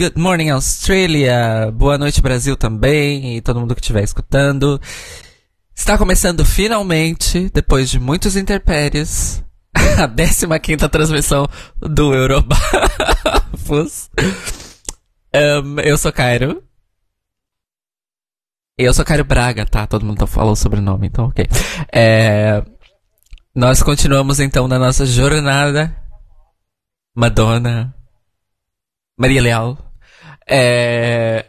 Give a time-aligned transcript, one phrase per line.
[0.00, 1.70] Good morning, Australia.
[1.74, 3.36] Boa noite, Brasil também.
[3.36, 4.80] E todo mundo que estiver escutando.
[5.74, 9.44] Está começando finalmente, depois de muitos interpérios,
[10.00, 11.46] a 15 transmissão
[11.78, 14.08] do Eurobafos.
[15.36, 16.64] um, eu sou Cairo.
[18.78, 19.86] Eu sou Cairo Braga, tá?
[19.86, 21.46] Todo mundo falou o nome, então ok.
[21.92, 22.64] É,
[23.54, 25.94] nós continuamos então na nossa jornada.
[27.14, 27.94] Madonna.
[29.18, 29.89] Maria Leal.
[30.52, 31.46] É...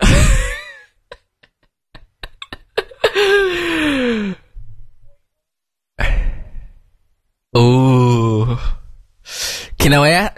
[7.54, 8.56] uh,
[9.76, 10.34] que não é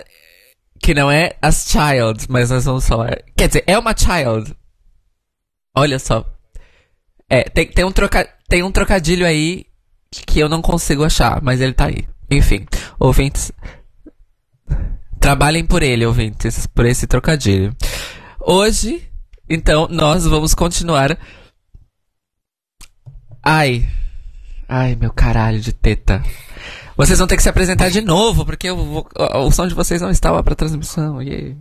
[0.80, 3.22] que não é as child, mas nós vamos falar.
[3.36, 4.52] Quer dizer, é uma child.
[5.72, 6.26] Olha só.
[7.30, 9.64] É, tem, tem, um troca, tem um trocadilho aí
[10.10, 12.04] que eu não consigo achar, mas ele tá aí.
[12.28, 12.66] Enfim,
[12.98, 13.52] ouvintes,
[15.22, 17.72] Trabalhem por ele, ouvintes, por esse trocadilho.
[18.40, 19.08] Hoje,
[19.48, 21.16] então, nós vamos continuar.
[23.40, 23.88] Ai.
[24.68, 26.20] Ai, meu caralho de teta.
[26.96, 30.10] Vocês vão ter que se apresentar de novo, porque o, o som de vocês não
[30.10, 31.22] estava para transmissão.
[31.22, 31.56] Yeah.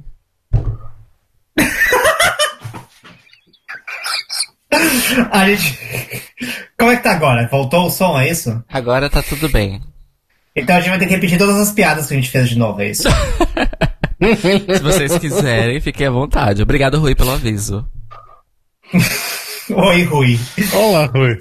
[5.31, 5.77] A gente.
[6.79, 7.47] Como é que tá agora?
[7.47, 8.63] Voltou o som, é isso?
[8.67, 9.79] Agora tá tudo bem.
[10.55, 12.57] Então a gente vai ter que repetir todas as piadas que a gente fez de
[12.57, 13.07] novo, é isso?
[14.21, 16.61] Se vocês quiserem, fiquem à vontade.
[16.61, 17.87] Obrigado, Rui, pelo aviso.
[19.69, 20.39] Oi, Rui.
[20.73, 21.39] Olá, Rui.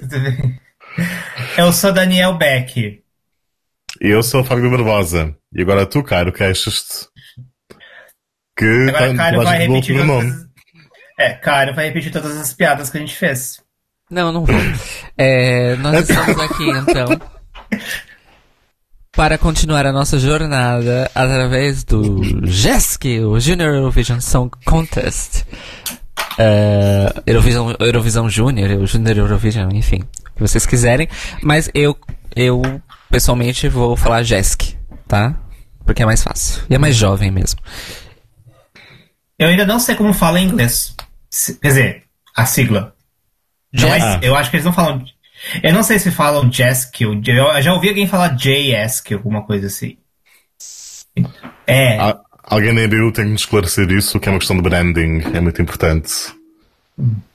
[1.57, 3.03] Eu sou Daniel Beck.
[4.01, 5.35] E eu sou o Fábio Barbosa.
[5.53, 7.07] E agora tu, Cairo, queixas-te.
[8.57, 10.25] Que agora, tá, Cairo vai repetir todas...
[10.25, 10.47] As...
[11.19, 13.61] É, Cairo vai repetir todas as piadas que a gente fez.
[14.09, 14.55] Não, não vou.
[15.17, 17.07] É, nós estamos aqui, então,
[19.15, 25.45] para continuar a nossa jornada através do JESC, o Junior Eurovision Song Contest.
[26.39, 31.09] Uh, Eurovision, Eurovision Junior, o Junior Eurovision, enfim, o que vocês quiserem.
[31.43, 31.97] Mas eu,
[32.35, 32.61] eu
[33.09, 34.77] pessoalmente vou falar JESC,
[35.07, 35.35] tá?
[35.85, 36.63] Porque é mais fácil.
[36.69, 37.59] E é mais jovem mesmo.
[39.37, 40.95] Eu ainda não sei como fala em inglês.
[41.61, 42.03] Quer dizer,
[42.35, 42.95] a sigla.
[43.73, 45.03] Mas eu acho que eles não falam
[45.63, 47.21] eu não sei se falam Jeskill.
[47.25, 49.97] Eu já ouvi alguém falar JSK, alguma coisa assim.
[51.67, 51.97] É.
[52.43, 55.21] alguém na EBU tem que esclarecer isso, que é uma questão de branding.
[55.33, 56.11] É muito importante.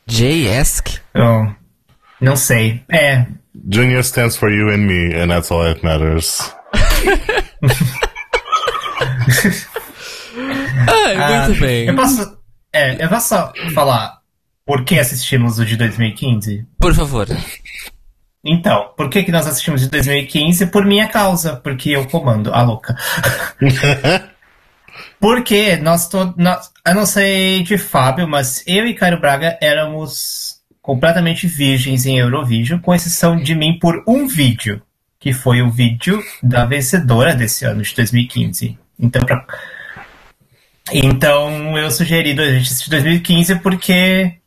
[0.06, 1.00] JSK?
[1.14, 1.52] Oh,
[2.20, 2.82] não sei.
[2.88, 3.26] É.
[3.70, 6.54] Junior stands for you and me, and that's all that matters.
[10.88, 11.86] Ai, muito ah, bem.
[11.86, 12.38] Eu posso,
[12.72, 14.18] é, eu posso só falar
[14.64, 16.66] por que assistimos o de 2015?
[16.78, 17.26] Por favor.
[18.48, 20.66] Então, por que, que nós assistimos de 2015?
[20.66, 22.96] Por minha causa, porque eu comando, a louca.
[25.18, 26.34] porque nós todos.
[26.86, 32.78] Eu não sei de Fábio, mas eu e Caio Braga éramos completamente virgens em Eurovision,
[32.78, 34.80] com exceção de mim por um vídeo,
[35.18, 38.78] que foi o vídeo da vencedora desse ano, de 2015.
[38.96, 39.44] Então, pra...
[40.92, 44.38] então eu sugeri a gente assistir 2015 porque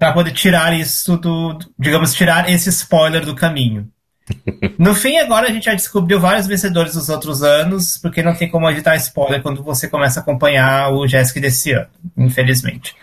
[0.00, 3.86] para poder tirar isso do, digamos, tirar esse spoiler do caminho.
[4.78, 8.48] No fim, agora a gente já descobriu vários vencedores dos outros anos, porque não tem
[8.48, 12.94] como editar spoiler quando você começa a acompanhar o Jessica desse ano, infelizmente.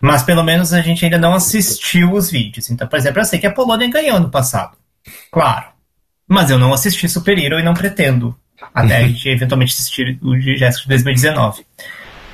[0.00, 2.70] Mas pelo menos a gente ainda não assistiu os vídeos.
[2.70, 4.76] Então, por exemplo, eu sei que a Polônia ganhou no passado.
[5.30, 5.66] Claro.
[6.26, 8.34] Mas eu não assisti Super Hero e não pretendo.
[8.72, 11.66] Até a gente eventualmente assistir o de Jessica de 2019.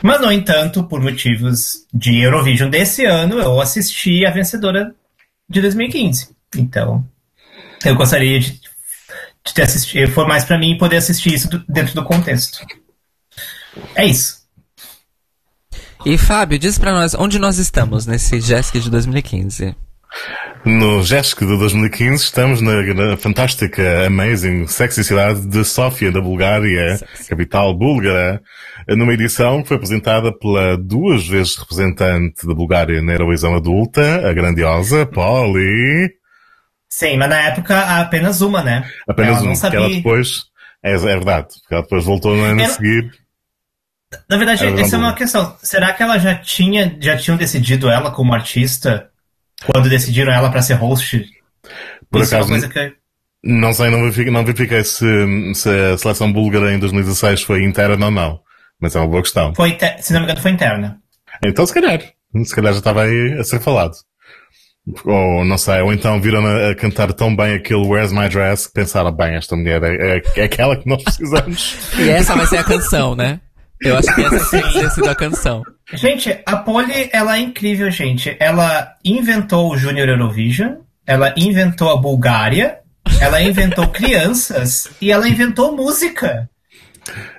[0.03, 4.95] Mas, no entanto, por motivos de Eurovision desse ano, eu assisti a vencedora
[5.49, 6.31] de 2015.
[6.57, 7.07] Então,
[7.85, 8.61] eu gostaria de,
[9.45, 10.11] de ter assistido.
[10.11, 12.65] For mais para mim poder assistir isso do, dentro do contexto.
[13.95, 14.43] É isso.
[16.05, 19.77] E Fábio, diz para nós onde nós estamos nesse Jessica de 2015.
[20.65, 26.99] No JESC de 2015 estamos na, na, fantástica, amazing, sexy cidade de Sófia, da Bulgária,
[26.99, 27.31] sexy.
[27.31, 28.41] capital búlgara,
[28.87, 34.33] numa edição que foi apresentada pela duas vezes representante da Bulgária na Eurovisão Adulta, a
[34.33, 36.13] grandiosa Polly.
[36.89, 38.89] Sim, mas na época apenas uma, né?
[39.09, 40.45] Apenas ela uma, porque ela depois,
[40.81, 43.11] é, é verdade, porque ela depois voltou no ano a seguir.
[44.31, 45.57] Na verdade, essa é uma questão.
[45.61, 49.09] Será que ela já tinha, já tinham decidido ela como artista
[49.65, 51.25] quando decidiram ela para ser host.
[52.11, 52.93] Por Isso é acaso, é que...
[53.43, 58.07] não sei, não verifiquei, não verifiquei se, se a seleção búlgara em 2016 foi interna
[58.07, 58.41] ou não.
[58.81, 59.55] Mas é uma boa questão.
[59.55, 60.99] Foi, se não me engano, foi interna.
[61.45, 62.01] Então, se calhar.
[62.45, 63.95] Se calhar já estava aí a ser falado.
[65.05, 68.67] Ou não sei, ou então viram a, a cantar tão bem aquele Where's My Dress
[68.67, 71.77] que pensaram, bem, esta mulher é, é, é aquela que nós precisamos.
[71.97, 73.41] e essa vai ser a canção, né?
[73.81, 75.63] Eu acho que essa teria sido a canção.
[75.93, 78.37] Gente, a Polly, ela é incrível, gente.
[78.39, 80.77] Ela inventou o Junior Eurovision,
[81.07, 82.79] ela inventou a Bulgária,
[83.21, 86.49] ela inventou crianças e ela inventou música.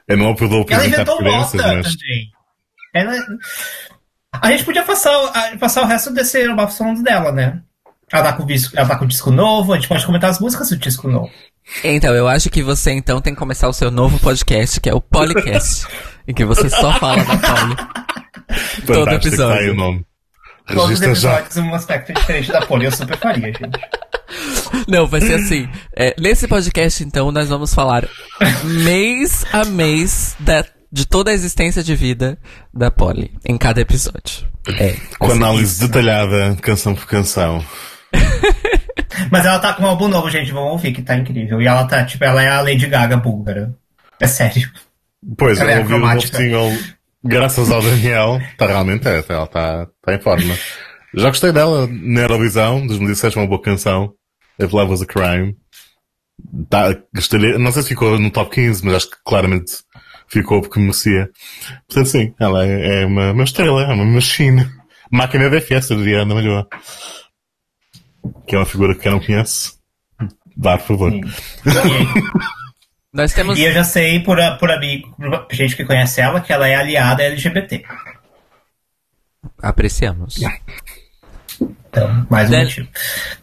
[0.08, 2.30] Eu não apelou Ela inventou crianças, moda mas também.
[2.94, 3.14] Ela...
[4.42, 5.12] A gente podia passar,
[5.60, 7.62] passar o resto desse Eurobaf falando dela, né?
[8.12, 10.70] Ela tá, com, disco- ela tá com disco novo, a gente pode comentar as músicas
[10.70, 11.32] do disco novo.
[11.84, 14.94] Então, eu acho que você então tem que começar o seu novo podcast, que é
[14.94, 15.88] o Polycast,
[16.28, 17.76] em que você só fala da Polly.
[18.86, 19.76] todo fantástico, está aí o episódio.
[19.76, 20.06] nome.
[20.68, 23.70] Todos os episódios um aspecto diferente da Polly, eu super faria, gente.
[24.88, 25.70] Não, vai ser assim.
[25.96, 28.08] é, nesse podcast, então, nós vamos falar
[28.64, 32.38] mês a mês da, de toda a existência de vida
[32.74, 34.48] da Polly, em cada episódio.
[34.80, 34.96] É.
[35.20, 37.64] Com análise detalhada, canção por canção.
[39.30, 41.62] Mas ela tá com um álbum novo, gente, vamos ouvir, que tá incrível.
[41.62, 43.76] E ela tá, tipo, ela é a Lady Gaga búlgara.
[44.20, 44.72] É sério.
[45.38, 46.72] Pois, Ela é eu ouvi o novo single
[47.24, 48.40] graças ao Daniel.
[48.58, 50.58] Tá realmente, é, ela está tá em forma.
[51.14, 54.14] Já gostei dela na Eurovisão, 2017, uma boa canção.
[54.60, 55.56] If Love Was a Crime.
[56.70, 59.74] Tá, gostaria, não sei se ficou no top 15, mas acho que claramente
[60.28, 61.30] ficou porque merecia.
[61.88, 64.68] Portanto, sim, ela é, é uma, uma estrela, é uma machine.
[65.12, 66.68] Máquina da festa, diria Ana Malhoa.
[68.48, 69.78] Que é uma figura que eu não conheço.
[70.58, 71.14] Vá, por favor.
[73.14, 73.58] E, Nós temos.
[73.60, 76.76] e eu já sei por, por amigo, por gente que conhece ela, que ela é
[76.76, 77.84] aliada LGBT.
[79.62, 80.40] Apreciamos.
[81.62, 82.88] Então, mais um Dan- motivo.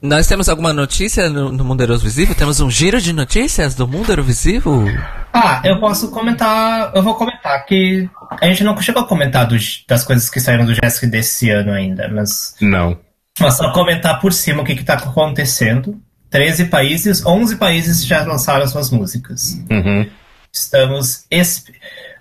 [0.03, 2.35] Nós temos alguma notícia no, no Mundo Eurovisivo?
[2.35, 4.85] Temos um giro de notícias do Mundo Eurovisivo?
[5.33, 6.91] Ah, eu posso comentar.
[6.95, 8.09] Eu vou comentar que.
[8.41, 11.73] A gente não chegou a comentar dos- das coisas que saíram do Jessica desse ano
[11.73, 12.57] ainda, mas.
[12.61, 12.99] Não.
[13.39, 16.01] Mas só comentar por cima o que está acontecendo.
[16.31, 19.61] 13 países, 11 países já lançaram suas músicas.
[19.71, 20.09] Uhum.
[20.53, 21.27] Estamos,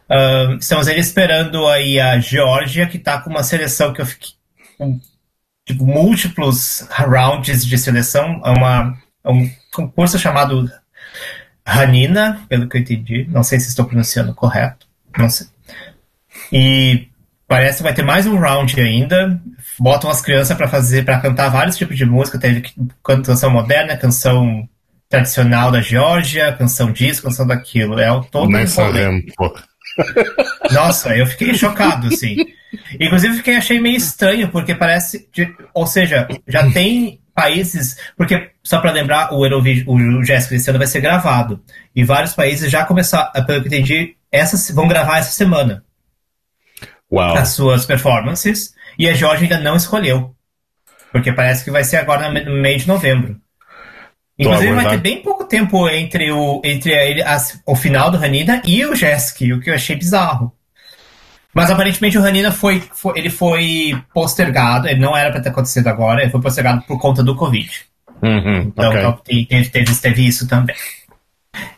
[0.09, 4.31] ahn, estamos aí esperando aí a Geórgia, que está com uma seleção que eu fiquei
[4.77, 4.99] com
[5.65, 8.41] tipo, múltiplos rounds de seleção.
[8.43, 10.69] É, uma, é um concurso chamado
[11.63, 13.27] Hanina, pelo que eu entendi.
[13.29, 14.87] Não sei se estou pronunciando correto.
[15.17, 15.47] Não sei.
[16.51, 17.08] E
[17.49, 19.41] parece que vai ter mais um round ainda.
[19.77, 22.39] Botam as crianças para fazer, para cantar vários tipos de música.
[22.39, 22.63] Teve
[23.03, 24.69] canção moderna, canção
[25.09, 27.99] tradicional da Geórgia, canção disso, canção daquilo.
[27.99, 28.67] É o todo Nem um.
[30.71, 32.37] Nossa, eu fiquei chocado, assim.
[32.99, 35.27] Inclusive, fiquei achei meio estranho, porque parece.
[35.33, 37.97] de- ou seja, já tem países.
[38.15, 41.59] Porque, só para lembrar, o Eurovision, o Jéssica esse ano vai ser gravado.
[41.95, 45.83] E vários países já começaram, pelo que entendi, essa, vão gravar essa semana
[47.11, 47.35] Uau.
[47.37, 48.73] as suas performances.
[48.97, 50.35] E a Georgia ainda não escolheu.
[51.11, 53.37] Porque parece que vai ser agora no meio de novembro.
[54.37, 57.23] Inclusive, vai ter bem pouco tempo entre o, entre ele-
[57.65, 60.53] o final do Hanina e o Jesk, o que eu achei bizarro.
[61.53, 65.87] Mas aparentemente o Hanina foi, foi- ele foi postergado, ele não era para ter acontecido
[65.87, 67.69] agora, ele foi postergado por conta do Covid.
[68.21, 68.99] Uhum, Então ok.
[68.99, 70.75] então, te- teve, teve, teve isso também.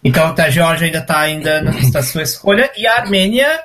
[0.04, 3.60] Então a Georgia ainda está ainda na sua escolha e a Armênia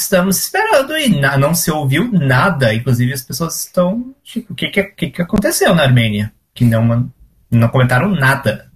[0.00, 2.74] estamos esperando e não se ouviu nada.
[2.74, 6.32] Inclusive as pessoas estão tipo, o que que, que aconteceu na Armênia?
[6.54, 7.10] Que não
[7.50, 8.70] não comentaram nada.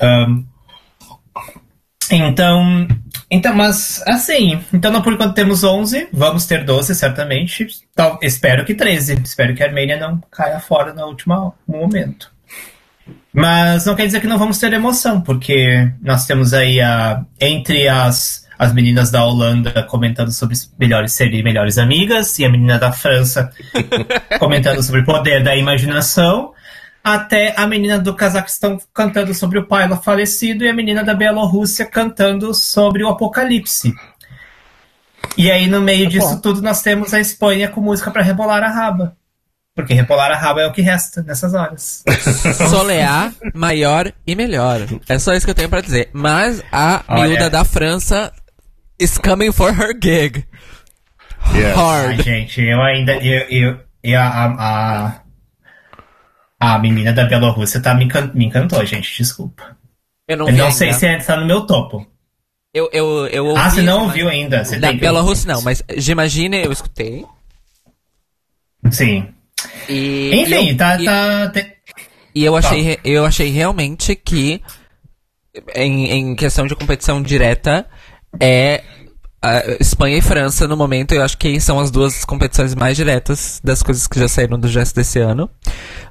[0.00, 0.44] Ahn,
[2.10, 2.88] então,
[3.30, 7.66] então, mas assim, então não por enquanto temos 11, vamos ter 12 certamente.
[7.94, 9.20] Tal, espero que 13.
[9.24, 12.32] Espero que a Armênia não caia fora no último momento.
[13.32, 17.86] Mas não quer dizer que não vamos ter emoção, porque nós temos aí a entre
[17.88, 22.90] as as meninas da Holanda comentando sobre melhores serem melhores amigas e a menina da
[22.90, 23.52] França
[24.40, 26.52] comentando sobre o poder da imaginação,
[27.04, 31.86] até a menina do Cazaquistão cantando sobre o pai falecido e a menina da Bielorrússia
[31.86, 33.94] cantando sobre o apocalipse.
[35.36, 38.68] E aí no meio disso tudo nós temos a Espanha com música para rebolar a
[38.68, 39.16] raba.
[39.72, 42.02] Porque rebolar a raba é o que resta nessas horas.
[42.68, 44.80] Solear, maior e melhor.
[45.08, 46.10] É só isso que eu tenho pra dizer.
[46.12, 47.28] Mas a Olha.
[47.28, 48.32] miúda da França
[48.98, 50.44] is coming for her gig.
[51.54, 51.64] Yes.
[51.66, 52.22] Ai, Hard.
[52.22, 53.12] gente, eu ainda.
[53.16, 55.22] Eu, eu, eu- a, a,
[56.74, 59.76] a menina da Bielorrússia tá, me, encan- me encantou, gente, desculpa.
[60.26, 60.98] Eu não Eu não sei ainda.
[60.98, 62.06] se ainda tá no meu topo.
[62.74, 64.64] Eu, eu, eu ouvi, Ah, você não mas- ouviu ainda?
[64.64, 65.46] Você Da ouvir.
[65.46, 67.24] não, mas Imagine eu escutei.
[68.90, 69.28] Sim.
[69.88, 71.00] E, Enfim, e eu, tá.
[71.00, 71.76] e, tá te-
[72.34, 74.62] e eu achei, eu achei realmente que
[75.74, 77.86] em, em questão de competição direta
[78.40, 78.82] é
[79.80, 83.82] Espanha e França no momento, eu acho que são as duas competições mais diretas das
[83.82, 85.48] coisas que já saíram do gesto desse ano.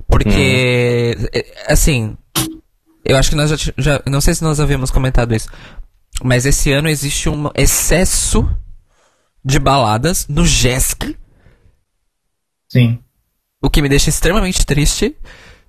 [0.08, 2.18] Porque, é, assim,
[3.04, 4.02] eu acho que nós já, já.
[4.06, 5.50] Não sei se nós havíamos comentado isso.
[6.24, 8.48] mas esse ano existe um excesso
[9.44, 11.16] de baladas no JESC,
[12.70, 13.00] Sim.
[13.62, 15.16] o que me deixa extremamente triste,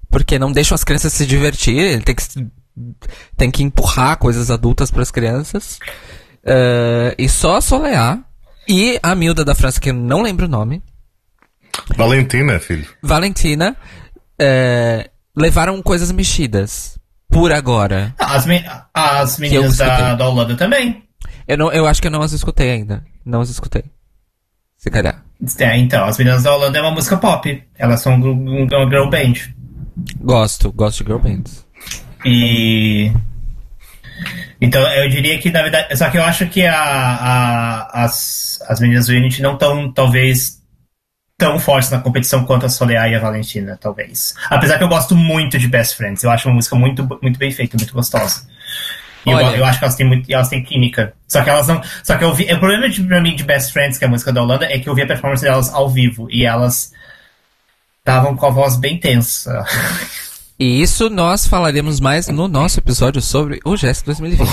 [0.08, 2.24] porque não deixam as crianças se divertir, ele tem que,
[3.36, 5.78] tem que empurrar coisas adultas para as crianças.
[6.48, 8.18] Eh, e só a Soleá
[8.66, 10.82] e a Milda da França, que eu não lembro o nome,
[11.96, 12.86] Valentina, filho.
[13.02, 13.76] Valentina,
[14.38, 16.98] eh, levaram coisas mexidas.
[17.30, 18.14] Por agora.
[18.18, 18.64] As, me-
[18.94, 21.02] as meninas da, da Holanda também.
[21.46, 23.04] Eu, não, eu acho que eu não as escutei ainda.
[23.24, 23.84] Não as escutei.
[24.78, 25.22] Se calhar.
[25.58, 27.62] É, então, as meninas da Holanda é uma música pop.
[27.76, 29.34] Elas são um, um, uma girl band.
[30.20, 31.66] Gosto, gosto de girl bands.
[32.24, 33.12] E.
[34.60, 35.96] Então, eu diria que, na verdade.
[35.96, 40.60] Só que eu acho que a, a- as, as meninas do Unity não estão, talvez,
[41.36, 44.34] tão fortes na competição quanto a Soleá e a Valentina, talvez.
[44.50, 46.22] Apesar que eu gosto muito de Best Friends.
[46.24, 48.46] Eu acho uma música muito, muito bem feita, muito gostosa.
[49.26, 51.12] E eu, eu acho que elas têm, muito, elas têm química.
[51.28, 51.82] Só que elas não.
[52.02, 52.44] Só que eu vi.
[52.52, 54.78] O problema de, pra mim de Best Friends, que é a música da Holanda, é
[54.78, 56.28] que eu vi a performance delas ao vivo.
[56.30, 56.92] E elas
[58.00, 59.64] estavam com a voz bem tensa.
[60.60, 64.48] E isso nós falaremos mais no nosso episódio sobre o GES 2020.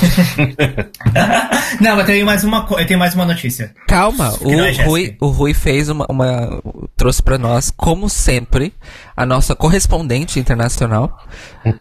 [1.81, 3.73] não, mas eu tenho mais uma, eu tenho mais uma notícia.
[3.87, 4.85] Calma, é o Jéssica.
[4.85, 6.61] Rui, o Rui fez uma, uma-
[6.95, 8.71] trouxe pra nós, como sempre,
[9.17, 11.17] a nossa correspondente internacional,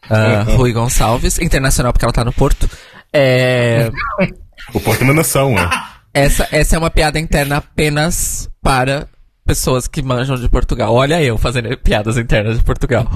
[0.08, 2.68] ah, Rui Gonçalves, internacional porque ela tá no Porto.
[3.12, 3.90] É,
[4.72, 5.68] O Porto é uma nação, é.
[6.14, 9.06] essa, essa é uma piada interna apenas para
[9.44, 10.94] pessoas que manjam de Portugal.
[10.94, 13.06] Olha eu fazendo piadas internas de Portugal.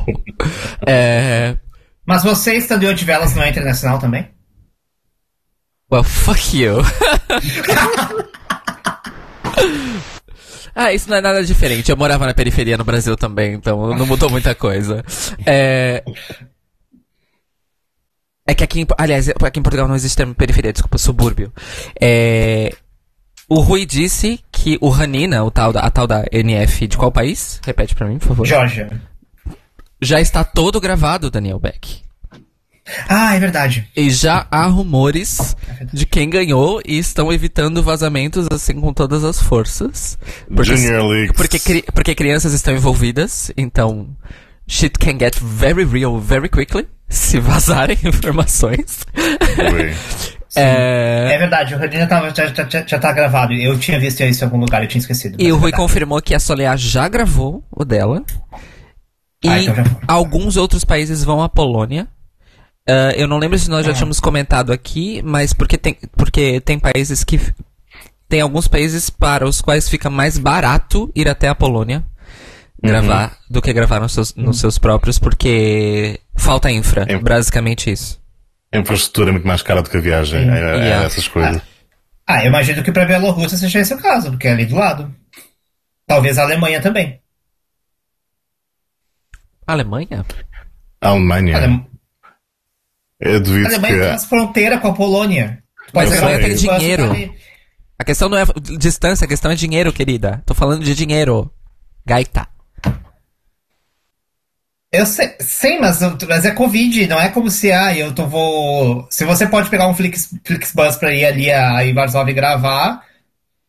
[0.86, 1.56] é,
[2.06, 4.28] Mas você, estando em Odivelas, não é internacional também?
[5.92, 6.76] Well, fuck you.
[10.74, 11.90] ah, isso não é nada diferente.
[11.90, 15.04] Eu morava na periferia no Brasil também, então não mudou muita coisa.
[15.44, 16.04] É.
[18.46, 21.52] É que aqui, aliás, aqui em Portugal não existe termo periferia, desculpa, subúrbio.
[22.00, 22.74] É,
[23.50, 27.10] o Rui disse que o Ranina, o tal da, a tal da NF, de qual
[27.10, 27.60] país?
[27.64, 28.46] Repete pra mim, por favor.
[28.46, 28.88] Georgia.
[30.00, 32.02] Já está todo gravado, Daniel Beck.
[33.08, 33.88] Ah, é verdade.
[33.96, 35.56] E já há rumores
[35.92, 40.16] de quem ganhou e estão evitando vazamentos assim com todas as forças.
[40.54, 41.32] Porque, Junior League.
[41.34, 44.08] porque, porque crianças estão envolvidas, então
[44.66, 49.00] shit can get very real very quickly se vazarem informações.
[50.58, 53.52] É, É verdade, o Radinha tava, já, já, já, já tá gravado.
[53.52, 55.36] Eu tinha visto isso em algum lugar, eu tinha esquecido.
[55.38, 55.82] e o é Rui verdade.
[55.82, 58.22] confirmou que a Soleá já gravou o dela.
[59.42, 59.74] E Ah, então
[60.06, 62.08] alguns outros países vão à Polônia.
[62.88, 63.94] Ah, eu não lembro se nós já Ah.
[63.94, 67.40] tínhamos comentado aqui, mas porque tem, porque tem países que.
[68.28, 72.04] Tem alguns países para os quais fica mais barato ir até a Polônia
[72.80, 77.04] gravar do que gravar nos seus, nos seus próprios, porque falta infra.
[77.08, 77.18] É.
[77.18, 78.19] Basicamente isso.
[78.72, 80.48] A infraestrutura é muito mais cara do que a viagem.
[80.48, 81.06] É, é Yeah.
[81.06, 81.60] essas coisas.
[82.26, 85.12] Ah, eu imagino que pra Bielorrússia seja esse o caso, porque é ali do lado.
[86.06, 87.20] Talvez a Alemanha também.
[89.66, 90.24] Alemanha?
[91.00, 91.56] A Alemanha.
[91.56, 91.86] A, Alem-
[93.20, 94.08] Eu a duvido Alemanha que.
[94.08, 95.62] faz fronteira com a Polônia.
[95.86, 97.10] Tu Mas pode a pegar Alemanha um tem bus e dinheiro.
[97.10, 97.40] ali.
[97.98, 98.44] A questão não é
[98.78, 100.42] distância, a questão é dinheiro, querida.
[100.46, 101.52] Tô falando de dinheiro.
[102.06, 102.48] Gaita.
[104.92, 109.06] Eu sei, sei mas, mas é Covid, não é como se, ah, eu tô, vou...
[109.08, 113.00] Se você pode pegar um Flix, Flixbus pra ir ali a, em Varsóvia e gravar,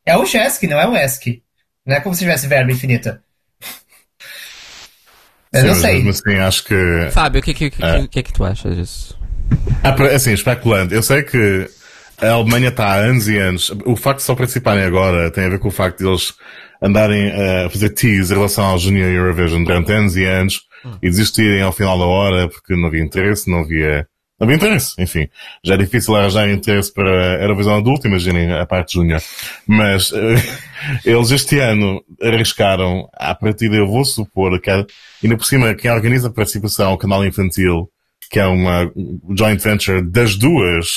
[0.04, 1.44] é o JESC, não é o ESC.
[1.86, 3.22] Não é como se tivesse verba infinita.
[5.54, 5.94] Eu Sim, não mas sei.
[5.96, 7.10] mesmo assim, acho que.
[7.12, 8.08] Fábio, o que, que, que, É.
[8.08, 9.20] que, que tu acha disso?
[9.84, 11.70] Ah, assim, especulando, eu sei que
[12.20, 13.70] a Alemanha está há anos e anos.
[13.86, 16.34] O facto de só participarem agora tem a ver com o facto de eles
[16.82, 20.62] andarem eh, a fazer tease em relação ao Junior Eurovision durante anos e anos
[21.02, 24.08] e desistirem ao final da hora porque não havia interesse, não havia.
[24.40, 25.30] Não havia interesse, enfim.
[25.64, 29.22] Já é difícil arranjar interesse para a Eurovisão adulta, imaginem a parte júnior.
[29.68, 30.36] Mas eh,
[31.06, 36.28] eles este ano arriscaram, à partida eu vou supor que, ainda por cima, quem organiza
[36.28, 37.88] a participação, o canal infantil,
[38.32, 38.92] que é uma
[39.38, 40.88] joint venture das duas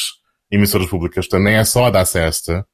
[0.51, 2.65] emissoras públicas, nem é só a da Sesta,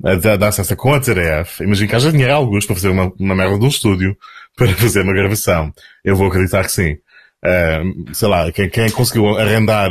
[0.00, 3.34] da, da Sesta com a TRF, imagino que haja dinheiro alguns para fazer uma, uma
[3.34, 4.16] merda de um estúdio,
[4.56, 5.72] para fazer uma gravação.
[6.04, 6.96] Eu vou acreditar que sim.
[7.44, 7.80] Ah,
[8.12, 9.90] sei lá, quem, quem conseguiu arrendar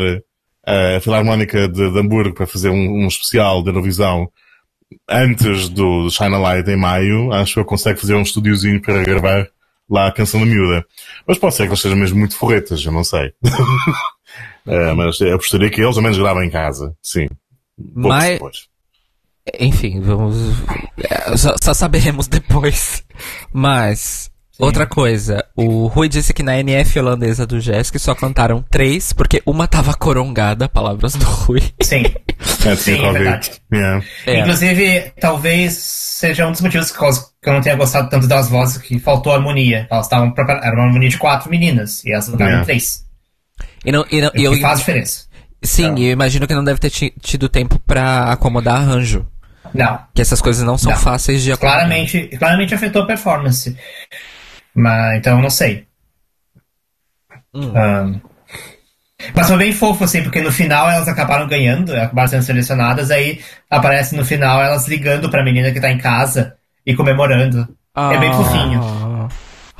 [0.65, 4.29] ah, a Filarmónica de, de Hamburgo para fazer um, um especial de Eurovisão
[5.09, 9.47] antes do China Light em maio, acho que eu consegue fazer um estúdiozinho para gravar
[9.89, 10.85] lá a canção da miúda.
[11.27, 13.31] Mas pode ser que eles sejam mesmo muito forretas, eu não sei.
[14.67, 17.27] Ah, mas eu apostaria que eles ao menos gravam em casa, sim.
[17.75, 18.57] Pouco Mas- depois.
[19.59, 20.35] Enfim, vamos.
[20.99, 23.03] é, Só, só saberemos depois.
[23.51, 24.29] Mas.
[24.59, 29.41] Outra coisa, o Rui disse que na NF holandesa do Jesk só cantaram três, porque
[29.45, 31.61] uma tava corongada, palavras do Rui.
[31.81, 32.03] Sim.
[32.65, 33.51] É, Sim, é verdade.
[33.73, 34.03] Yeah.
[34.25, 34.39] É.
[34.41, 37.01] Inclusive, talvez seja um dos motivos que
[37.49, 39.87] eu não tenha gostado tanto das vozes, que faltou harmonia.
[39.89, 40.67] Elas estavam preparadas.
[40.67, 42.65] Era uma harmonia de quatro meninas, e elas cantaram Yeah.
[42.65, 43.05] três.
[43.85, 45.23] E, não, e, não, e eu, faz diferença.
[45.63, 45.97] sim, Então.
[45.99, 49.25] e eu imagino que não deve ter ti- tido tempo pra acomodar arranjo.
[49.73, 49.99] Não.
[50.13, 50.99] Que essas coisas não são Não.
[50.99, 51.79] fáceis de acomodar.
[51.79, 53.77] Claramente, claramente afetou a performance.
[54.79, 55.85] Mas, então, eu não sei.
[57.53, 57.71] Hum.
[57.75, 58.19] Ahn,
[59.35, 63.41] mas foi bem fofo, assim, porque no final elas acabaram ganhando, acabaram sendo selecionadas, aí
[63.69, 66.55] aparece no final elas ligando pra menina que tá em casa
[66.85, 67.67] e comemorando.
[67.95, 68.79] É bem fofinho.
[68.81, 69.27] Ah,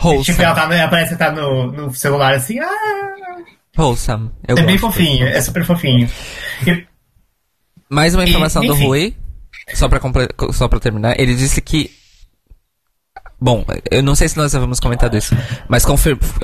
[0.01, 0.23] E, Wholesome.
[0.25, 3.37] tipo, ela tá, no- que tá no, no celular assim, ah!
[3.77, 4.31] Wholesome.
[4.47, 6.09] Eu É bem fofinho, é super fofinho.
[6.67, 6.85] E-
[7.89, 8.87] Mais uma E, informação do enfim.
[8.87, 9.15] Rui,
[9.73, 9.99] só pra,
[10.51, 11.17] só pra terminar.
[11.19, 11.91] Ele disse que.
[13.41, 15.33] Bom, eu não sei se nós havemos comentado isso,
[15.67, 15.85] mas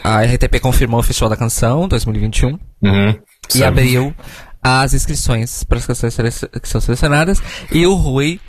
[0.03, 3.19] a RTP confirmou o Festival da Canção 2021 Uhum.
[3.53, 4.15] e abriu
[4.63, 6.15] as inscrições para as canções
[6.61, 7.41] que são selecionadas.
[7.71, 8.39] E o Rui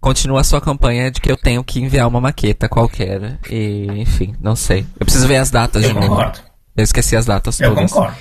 [0.00, 3.38] continua a sua campanha de que eu tenho que enviar uma maqueta qualquer.
[3.50, 4.86] E, enfim, não sei.
[4.98, 6.08] Eu preciso ver as datas Eu de novo.
[6.08, 6.38] concordo.
[6.76, 7.90] Eu esqueci as datas Eu todas.
[7.92, 8.16] concordo.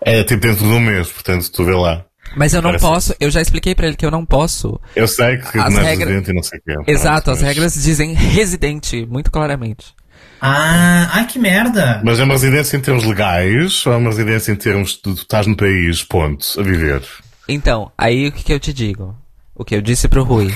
[0.00, 2.04] É tipo dentro de um mês, portanto, tu vê lá.
[2.36, 5.08] Mas eu não Parece- posso, eu já expliquei pra ele que eu não posso Eu
[5.08, 6.90] sei que As não é regras- residente e não sei o quê.
[6.92, 9.94] Exato, Pronto, as regras dizem residente, muito claramente.
[10.40, 12.00] Ah, ai que merda!
[12.04, 15.12] Mas é uma residência em termos legais ou é uma residência em termos de tu
[15.14, 17.02] estás no país, ponto, a viver?
[17.48, 19.16] Então, aí o que, que eu te digo?
[19.54, 20.54] O que eu disse pro Rui.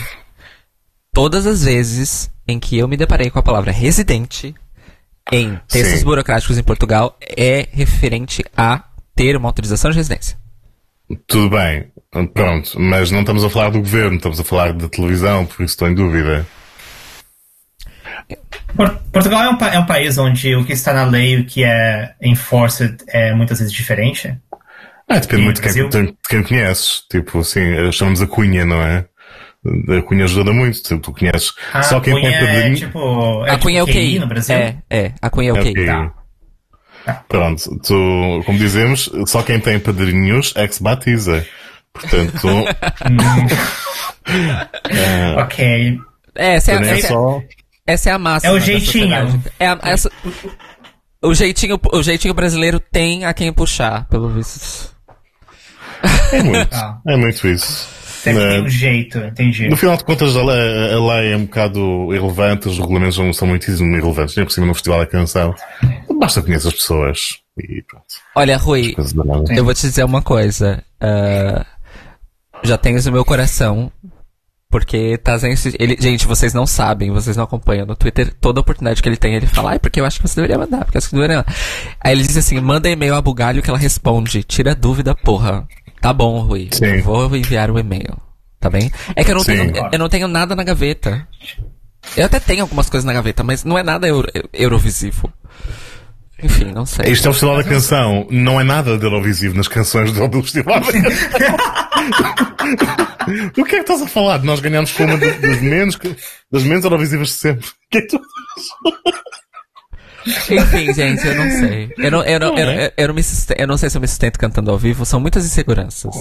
[1.12, 4.54] Todas as vezes em que eu me deparei com a palavra residente
[5.32, 6.04] em textos Sim.
[6.04, 10.36] burocráticos em Portugal é referente a ter uma autorização de residência.
[11.26, 11.90] Tudo bem,
[12.32, 15.74] pronto, mas não estamos a falar do governo, estamos a falar da televisão, por isso
[15.74, 16.46] estou em dúvida.
[18.74, 21.44] Por- Portugal é um, é um país onde o que está na lei e o
[21.46, 24.34] que é enforced é muitas vezes diferente.
[25.08, 27.02] Ah, depende E muito de quem, de quem conheces.
[27.10, 29.04] Tipo assim, chamamos a cunha, não é?
[29.98, 31.52] A cunha ajuda muito, tu, tu conheces.
[31.74, 32.76] A Só quem cunha tem é padrinho.
[32.76, 33.44] tipo.
[33.46, 34.18] É a Cunha é o tipo QI.
[34.18, 34.56] no Brasil.
[34.56, 35.70] É, é, a Cunha é o É QI.
[35.72, 35.86] ok.
[35.86, 36.12] Tá.
[37.28, 41.44] Pronto, tu, como dizemos, só quem tem padrinhos é que se batiza.
[41.92, 42.48] Portanto,
[45.38, 45.98] Ok.
[46.34, 47.42] É, essa é, nem essa, é, só.
[47.86, 48.52] essa é a máxima.
[48.52, 49.42] É o jeitinho.
[49.58, 50.10] É a- essa-
[51.22, 54.90] o, jeitinho, o jeitinho brasileiro tem a quem puxar, pelo visto.
[56.32, 56.74] É muito.
[56.74, 56.98] Ah.
[57.06, 57.88] É muito isso.
[58.22, 58.50] Sempre Né?
[58.52, 59.68] tem um jeito, entendi.
[59.68, 61.80] No final de contas, a lei, a lei é um bocado
[62.14, 65.52] irrelevante, os regulamentos não são muitíssimo irrelevantes, nem por cima no Festival da Canção.
[66.18, 68.04] Basta conhecer as pessoas e pronto.
[68.34, 68.94] Olha, Rui,
[69.56, 70.82] eu vou te dizer uma coisa.
[71.00, 71.64] ah,
[72.62, 73.90] já tens o meu coração.
[74.70, 75.54] Porque Tazen.
[75.78, 77.84] Ele, gente, vocês não sabem, vocês não acompanham.
[77.84, 80.36] No Twitter, toda oportunidade que ele tem, ele fala, ai, porque eu acho que você
[80.36, 81.54] deveria mandar, porque eu acho que deveria mandar.
[82.00, 84.42] Aí ele diz assim: manda e-mail a Bugalho que ela responde.
[84.42, 85.68] Tira dúvida, porra.
[86.00, 86.70] Tá bom, Rui.
[86.72, 86.86] Sim.
[86.86, 88.16] Eu vou enviar o e-mail.
[88.58, 88.90] Tá bem?
[89.14, 89.56] É que eu não, Sim.
[89.72, 91.28] tenho, eu não tenho nada na gaveta.
[92.16, 95.30] Eu até tenho algumas coisas na gaveta, mas não é nada euro, eurovisivo.
[96.42, 97.10] Enfim, não sei.
[97.12, 100.42] Isto é o Festival da Canção, não é nada de Eurovisivo nas canções do do
[100.42, 101.56] Festival da Canção.
[103.48, 104.42] o que é que estás a falar?
[104.42, 105.98] Nós ganhamos com uma das, menos,
[106.50, 107.66] das menos Eurovisivas de sempre.
[107.68, 108.20] O que é que tu-
[110.50, 111.92] Enfim, gente, eu não sei.
[111.98, 112.86] Eu não, eu não, eu, Não é?
[112.86, 115.04] eu, eu não me sustento, eu não sei se eu me sustento cantando ao vivo,
[115.04, 116.14] são muitas inseguranças.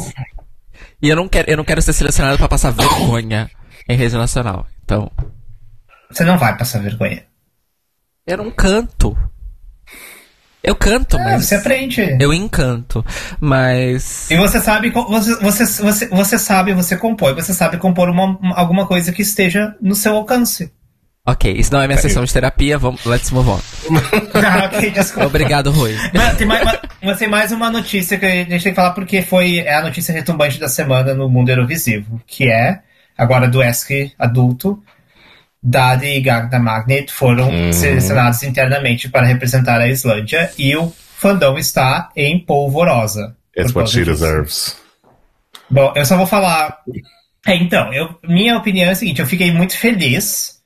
[1.02, 3.50] E eu não quero, eu não quero ser selecionado pra passar vergonha
[3.90, 4.68] em rede nacional.
[4.84, 5.12] Então,
[6.12, 7.24] Você não vai passar vergonha.
[8.28, 9.18] eu não canto.
[10.64, 12.18] Eu canto, Ah, mas você aprende.
[12.20, 13.04] eu encanto,
[13.40, 18.26] mas E você sabe, você, você, você, você sabe, você compõe, você sabe compor uma,
[18.38, 20.72] uma- alguma coisa que esteja no seu alcance.
[21.26, 23.60] OK, isso não é minha sessão de terapia, vamos, let's move on.
[24.34, 25.28] Ah, ok, desculpa.
[25.28, 25.96] Obrigado, Rui.
[26.14, 28.92] Mas tem mais, uma- mas tem mais uma notícia que a gente tem que falar
[28.92, 32.80] porque foi é a notícia retumbante da semana no mundo Eurovisivo, que é
[33.18, 34.82] agora do ESC adulto,
[35.64, 37.72] Dadi e Gagda Magnet foram Uhum.
[37.74, 43.36] selecionados internamente para representar a Islândia e o fandom está em polvorosa.
[43.58, 44.76] It's what she deserves.
[45.70, 46.80] Bom, eu só vou falar.
[47.46, 50.60] É, então, eu, minha opinião é a seguinte: eu fiquei muito feliz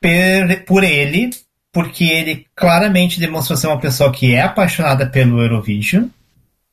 [0.00, 1.30] per- por ele,
[1.72, 6.06] porque ele claramente demonstrou ser uma pessoa que é apaixonada pelo Eurovision,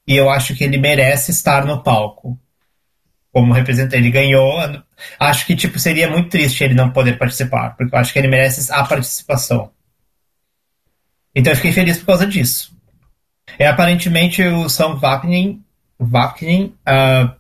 [0.08, 2.38] e eu acho que ele merece estar no palco.
[3.32, 4.60] Como representante, ele ganhou.
[5.20, 8.28] Acho que tipo seria muito triste ele não poder participar, porque eu acho que ele
[8.28, 9.72] merece a participação.
[11.36, 12.76] Então eu fiquei feliz por causa disso.
[13.58, 15.64] E aparentemente o Song Vapning,
[16.00, 17.36] Vapning ah,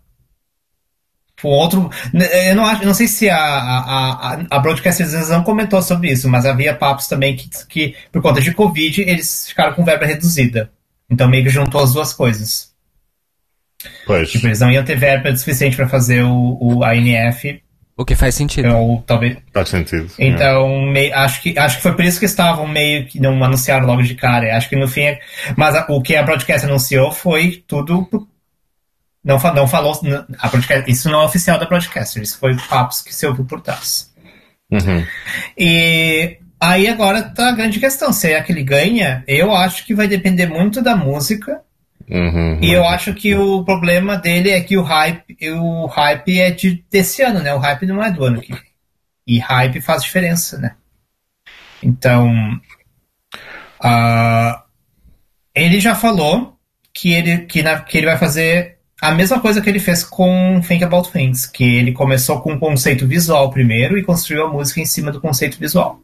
[1.44, 1.90] o outro.
[2.14, 6.28] Eu não, acho, não sei se a, a, a, a Broadcast não comentou sobre isso,
[6.30, 10.72] mas havia papos também que, que, por conta de Covid, eles ficaram com verba reduzida.
[11.10, 12.69] Então meio que juntou as duas coisas.
[14.06, 14.32] Pois.
[14.32, 17.62] Tipo, eles não iam ter verba suficiente para fazer o, o ANF.
[17.96, 18.74] O que faz sentido.
[18.76, 19.38] Ou talvez.
[19.54, 20.10] Faz sentido.
[20.18, 20.92] Então, é.
[20.92, 24.02] meio, acho, que, acho que foi por isso que estavam meio que não anunciaram logo
[24.02, 24.56] de cara.
[24.56, 25.18] Acho que no fim.
[25.58, 28.08] Mas a, o que a Broadcast anunciou foi tudo
[29.24, 30.00] não, não falou.
[30.40, 33.62] A podcast, isso não é oficial da broadcaster, isso foi papos que se ouviu por
[33.62, 34.12] trás.
[34.72, 35.06] Uhum.
[35.58, 39.94] E aí agora tá a grande questão: se é que ele ganha, eu acho que
[39.94, 41.62] vai depender muito da música.
[42.10, 46.50] Uhum, e eu acho que o problema dele é que o hype, o hype é
[46.50, 47.54] de, desse ano, né?
[47.54, 48.52] O hype não é do ano que
[49.28, 50.76] E hype faz diferença, né?
[51.84, 52.60] Então.
[53.80, 54.60] Uh,
[55.54, 56.58] ele já falou
[56.94, 60.60] que ele, que, na, que ele vai fazer a mesma coisa que ele fez com
[60.68, 64.82] Think About Things, que ele começou com um conceito visual primeiro e construiu a música
[64.82, 66.02] em cima do conceito visual.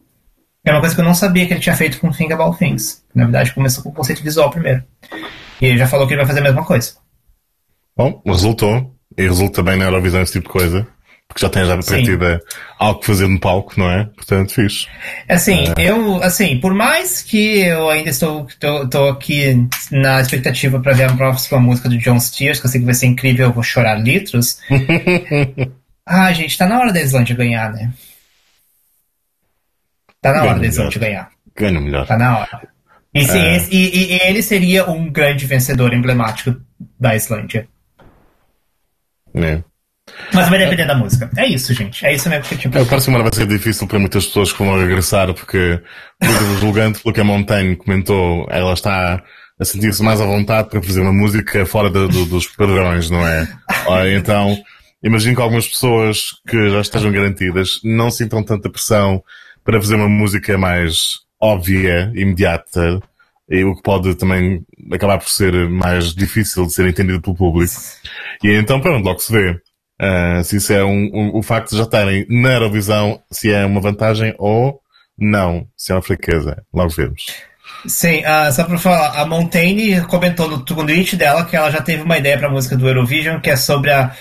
[0.63, 3.03] É uma coisa que eu não sabia que ele tinha feito com Think About Things.
[3.13, 4.83] Na verdade, começou com o conceito visual primeiro.
[5.61, 6.93] E ele já falou que ele vai fazer a mesma coisa.
[7.95, 8.93] Bom, resultou.
[9.17, 10.87] E resulta bem na Eurovisão esse tipo de coisa
[11.27, 12.41] porque já tens já partida
[12.77, 14.05] algo que fazer no palco, não é?
[14.05, 14.87] Portanto, fiz.
[15.27, 15.89] Assim, é.
[15.89, 21.13] eu, assim, por mais que eu ainda estou, estou, aqui na expectativa para ver a
[21.13, 23.95] próxima música do John Steers, que eu sei que vai ser incrível, eu vou chorar
[23.95, 24.59] litros.
[26.05, 27.91] ah, gente, tá na hora da Islândia ganhar, né?
[30.21, 31.29] Tá na Ganho hora da Islândia ganhar.
[31.55, 32.07] Ganha melhor.
[32.07, 32.74] Tá na hora.
[33.15, 33.56] E, é.
[33.56, 36.56] esse, e, e ele seria um grande vencedor emblemático
[36.99, 37.67] da Islândia.
[39.34, 39.63] É.
[40.34, 41.30] Mas vai depender da música.
[41.38, 42.06] É isso, gente.
[42.06, 44.25] É isso mesmo que eu tinha É, o próximo semana vai ser difícil para muitas
[44.25, 45.82] pessoas que vão regressar, porque,
[46.60, 49.23] julgando pelo que a Montaigne comentou, ela está
[49.58, 53.25] a sentir-se mais à vontade para fazer uma música fora do, do, dos padrões, não
[53.25, 53.47] é?
[54.15, 54.58] Então,
[55.01, 59.23] imagino que algumas pessoas que já estejam garantidas não sintam tanta pressão
[59.63, 63.00] para fazer uma música mais óbvia, imediata,
[63.50, 67.74] e o que pode também acabar por ser mais difícil de ser entendido pelo público.
[68.43, 69.62] E então, pronto, logo se vê.
[70.02, 73.65] Uh, se isso é um, um, o facto de já estarem na Eurovisão, se é
[73.65, 74.82] uma vantagem ou
[75.17, 76.63] não, se é uma fraqueza.
[76.74, 77.26] Logo vemos.
[77.88, 82.04] Sim, uh, só para falar, a Montaigne comentou no tweet dela que ela já teve
[82.04, 84.12] uma ideia para a música do Eurovision, que é sobre a,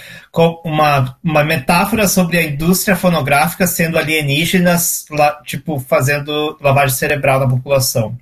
[0.64, 7.48] uma, uma metáfora sobre a indústria fonográfica sendo alienígenas, la, tipo, fazendo lavagem cerebral na
[7.48, 8.16] população.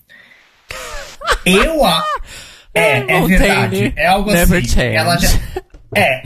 [1.44, 2.03] Eu a.
[2.75, 3.92] É, é verdade.
[3.94, 4.64] É algo assim.
[4.64, 4.96] Change.
[4.96, 5.29] Ela já,
[5.94, 6.22] é,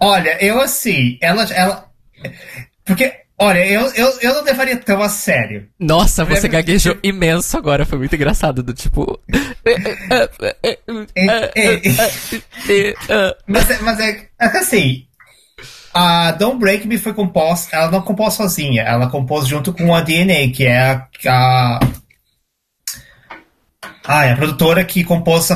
[0.00, 1.44] Olha, eu assim, ela.
[1.52, 1.86] ela
[2.84, 5.68] porque, olha, eu, eu, eu não levaria tão a sério.
[5.78, 9.20] Nossa, você gaguejou imenso agora, foi muito engraçado, do tipo.
[13.46, 15.06] mas, é, mas é, é assim.
[15.94, 17.74] A Don't Break Me foi composta.
[17.74, 21.08] Ela não compôs sozinha, ela compôs junto com a DNA, que é a.
[21.26, 21.80] a
[24.06, 25.50] ah, é a produtora que compôs,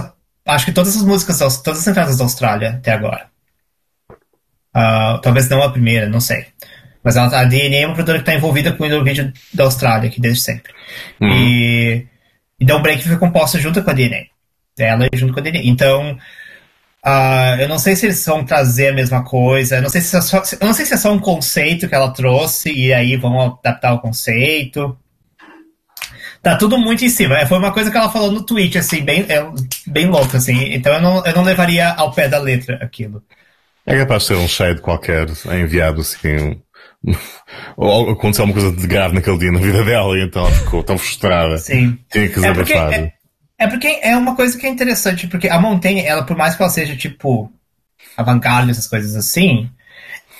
[0.46, 3.28] acho que todas as músicas, todas as entradas da Austrália até agora.
[4.74, 6.46] Uh, talvez não a primeira, não sei.
[7.02, 10.08] Mas ela, a DNA é uma produtora que está envolvida com o Eurovision da Austrália,
[10.08, 10.72] aqui desde sempre.
[11.20, 11.28] Uhum.
[11.28, 12.06] E,
[12.58, 14.26] e Down Break foi composta junto com a DNA.
[14.78, 15.62] Ela junto com a DNA.
[15.64, 16.18] Então,
[17.04, 19.76] uh, eu não sei se eles vão trazer a mesma coisa.
[19.76, 21.94] Eu não sei se é só, eu não sei se é só um conceito que
[21.94, 24.96] ela trouxe e aí vão adaptar o conceito.
[26.42, 27.38] Tá tudo muito em cima.
[27.38, 29.46] É, foi uma coisa que ela falou no tweet, assim, bem, é,
[29.86, 30.72] bem louca, assim.
[30.72, 33.22] Então eu não, eu não levaria ao pé da letra aquilo.
[33.84, 36.60] É capaz de ser um shade qualquer enviado assim.
[37.76, 40.82] Ou aconteceu alguma coisa de grave naquele dia na vida dela e então ela ficou
[40.82, 41.56] tão frustrada.
[41.58, 41.98] Sim.
[42.10, 42.92] Tinha que desabafar.
[42.92, 43.12] É, é,
[43.58, 46.62] é porque é uma coisa que é interessante, porque a Montaigne, ela, por mais que
[46.62, 47.50] ela seja tipo
[48.16, 49.70] avant-garde, essas coisas assim,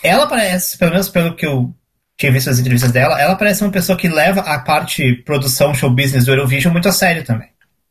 [0.03, 1.75] ela parece, pelo menos pelo que eu
[2.17, 5.91] tinha visto as entrevistas dela, ela parece uma pessoa que leva a parte produção, show
[5.91, 7.49] business do Eurovision muito a sério também.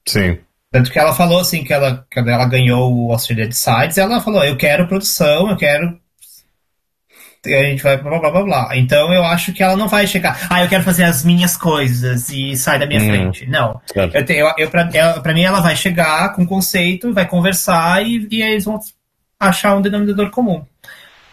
[0.07, 0.37] Sim.
[0.71, 4.43] Tanto que ela falou assim, que ela, quando ela ganhou o Australia Decides, ela falou,
[4.43, 5.99] eu quero produção, eu quero.
[7.45, 8.77] E a gente vai blá blá blá blá.
[8.77, 12.29] Então eu acho que ela não vai chegar, ah, eu quero fazer as minhas coisas
[12.29, 13.45] e sai da minha hum, frente.
[13.47, 13.79] Não.
[13.93, 14.11] Claro.
[14.13, 18.27] Eu, eu, eu, pra, ela, pra mim ela vai chegar com conceito, vai conversar e,
[18.29, 18.79] e eles vão
[19.39, 20.65] achar um denominador comum.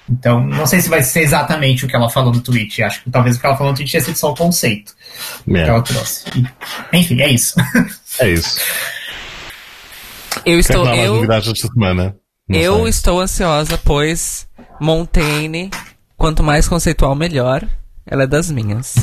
[0.09, 2.81] Então, não sei se vai ser exatamente o que ela falou no tweet.
[2.83, 4.95] Acho que talvez o que ela falou no tweet tenha sido só o conceito
[5.49, 5.65] yeah.
[5.65, 6.25] que ela trouxe.
[6.93, 7.55] Enfim, é isso.
[8.19, 8.59] É isso.
[10.47, 10.87] Eu estou.
[12.49, 14.49] Eu, estou ansiosa, pois
[14.81, 15.71] Montaigne,
[16.17, 17.67] quanto mais conceitual, melhor.
[18.07, 18.95] Ela é das minhas.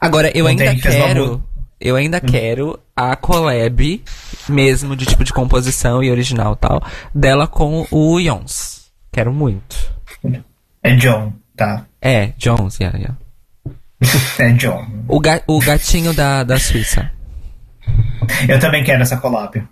[0.00, 1.42] Agora, eu ainda quero
[1.80, 2.26] eu ainda Hum.
[2.26, 4.02] quero a collab
[4.48, 6.82] mesmo de tipo de composição e original e tal
[7.14, 8.86] dela com o Yons.
[9.12, 9.76] Quero muito.
[10.82, 11.84] É John, tá?
[12.00, 13.18] É, Jones, yeah, yeah.
[14.38, 14.86] É John.
[15.08, 17.10] O, ga o gatinho da, da Suíça.
[18.48, 19.62] Eu também quero essa collab.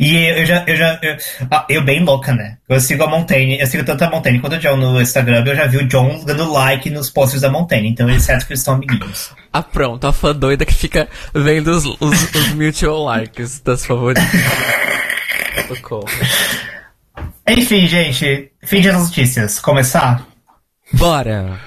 [0.00, 1.16] E eu já, eu já, eu,
[1.50, 2.58] ah, eu bem louca, né?
[2.68, 5.56] Eu sigo a Montaigne, eu sigo tanto a Montaigne quanto o John no Instagram, eu
[5.56, 8.60] já vi o John dando like nos posts da Montaigne, então eles certo que eles
[8.60, 9.32] estão amiguinhos.
[9.52, 14.24] Ah, pronto, a fã doida que fica vendo os, os, os mutual likes das favoritas.
[15.68, 16.06] Socorro.
[17.46, 19.58] Enfim, gente, fim de notícias.
[19.58, 20.26] Começar?
[20.92, 21.58] Bora!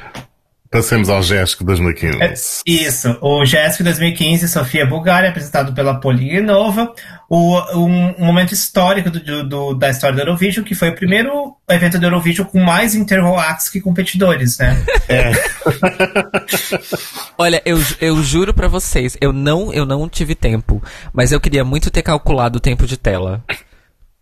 [0.71, 2.23] Passemos ao GESC 2015.
[2.23, 2.34] É,
[2.65, 6.93] Isso, o GESC 2015, Sofia Bulgária, apresentado pela Paulinha Nova,
[7.29, 11.53] o, um, um momento histórico do, do- da história do Eurovision, que foi o primeiro
[11.69, 14.81] evento do Eurovision com mais interval acts que competidores, né?
[17.38, 20.81] Olha, eu, eu juro pra vocês, eu não, eu não tive tempo,
[21.13, 23.43] mas eu queria muito ter calculado o tempo de tela.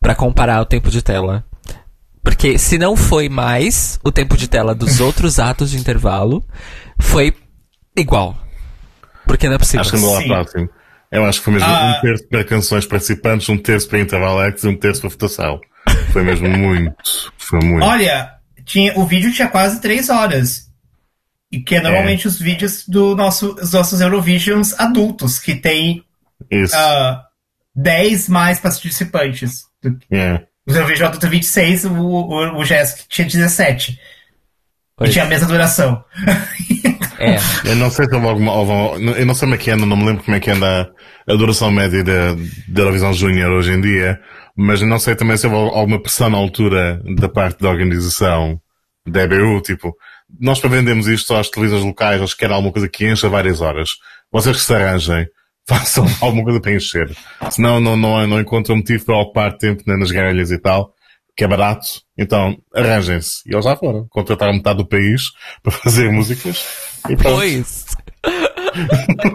[0.01, 1.43] Pra comparar o tempo de tela.
[2.23, 6.43] Porque se não foi mais o tempo de tela dos outros atos de intervalo,
[6.99, 7.33] foi
[7.97, 8.37] igual.
[9.25, 9.81] Porque não é possível.
[9.81, 10.27] Acho que lá Sim.
[10.27, 10.69] próximo.
[11.11, 11.95] Eu acho que foi mesmo Ah.
[11.97, 15.59] um terço para canções participantes, um terço para intervalo X e um terço para votação.
[16.11, 16.93] Foi mesmo muito.
[17.37, 17.83] Foi muito.
[17.85, 18.31] Olha,
[18.65, 20.69] tinha, o vídeo tinha quase três horas.
[21.51, 26.03] E que é normalmente os vídeos do nosso, dos nossos Eurovisions adultos, que tem
[26.51, 26.75] Isso.
[26.75, 27.23] ah,
[27.75, 29.63] 10 mais participantes.
[30.11, 30.43] Yeah.
[30.67, 33.91] O Eurovision adulto 26, o, o, o GESC tinha 17.
[33.93, 33.97] E
[34.97, 35.11] Pois.
[35.13, 36.03] tinha a mesma duração.
[37.21, 37.35] É.
[37.65, 39.97] Eu não sei se houve alguma, houve- eu não sei como é que anda, não
[39.97, 40.89] me lembro como é que anda
[41.27, 42.33] a duração média da,
[42.69, 44.17] da Eurovisão Júnior hoje em dia,
[44.55, 48.57] mas não sei também se houve alguma pressão na altura da parte da organização
[49.05, 49.93] da EBU, tipo,
[50.39, 53.89] nós para vendermos isto às televisões locais, eles querem alguma coisa que encha várias horas.
[54.31, 55.27] Vocês que se arranjem,
[55.69, 57.15] façam alguma coisa para encher.
[57.51, 60.93] Senão não, não, não encontram motivo para ocupar tempo né, nas grelhas e tal,
[61.37, 62.01] que é barato.
[62.17, 63.41] Então, arranjem-se.
[63.47, 64.05] E eles já foram.
[64.09, 65.23] Contrataram metade do país
[65.63, 66.65] para fazer músicas.
[67.09, 67.35] E pronto.
[67.35, 67.85] Pois.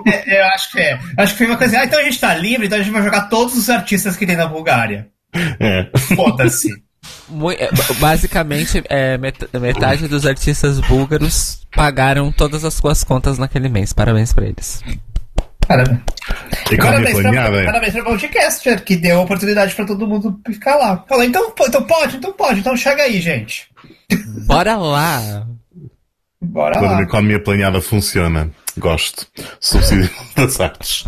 [0.07, 0.99] É, eu acho que é.
[1.19, 1.81] Acho que foi uma coisa.
[1.81, 4.25] Ah, então a gente tá livre, então a gente vai jogar todos os artistas que
[4.27, 5.09] tem na Bulgária.
[5.59, 5.91] É.
[6.15, 6.69] Foda-se.
[7.59, 13.69] É, ba- basicamente, é, met- metade dos artistas búlgaros pagaram todas as suas contas naquele
[13.69, 13.93] mês.
[13.93, 14.83] Parabéns pra eles.
[15.67, 16.01] Parabéns.
[16.71, 17.65] Economia Parabéns pra, planeada.
[17.65, 21.05] parabéns pra Podcaster, que deu a oportunidade pra todo mundo ficar lá.
[21.09, 23.69] Falou, então, então pode, então pode, então chega aí, gente.
[24.47, 25.47] Bora lá!
[26.41, 27.03] Bora Quando a lá.
[27.03, 28.51] economia planeada funciona.
[28.77, 29.27] Gosto.
[29.61, 31.05] Subsídio das artes.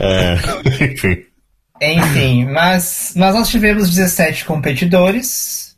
[0.00, 0.36] É,
[0.84, 1.24] enfim.
[1.80, 5.76] Enfim, mas, mas nós tivemos 17 competidores.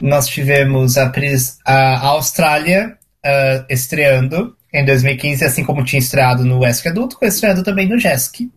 [0.00, 6.66] Nós tivemos a, Pris- a Austrália ah, estreando em 2015, assim como tinha estreado no
[6.66, 8.50] ESC Adulto, foi estreando também no JESC.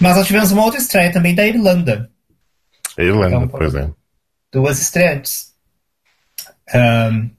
[0.00, 2.10] Mas nós tivemos uma outra estreia também da Irlanda.
[2.96, 3.90] Irlanda, Então, pois é.
[4.52, 5.48] duas estreantes.
[6.72, 7.30] Ahn,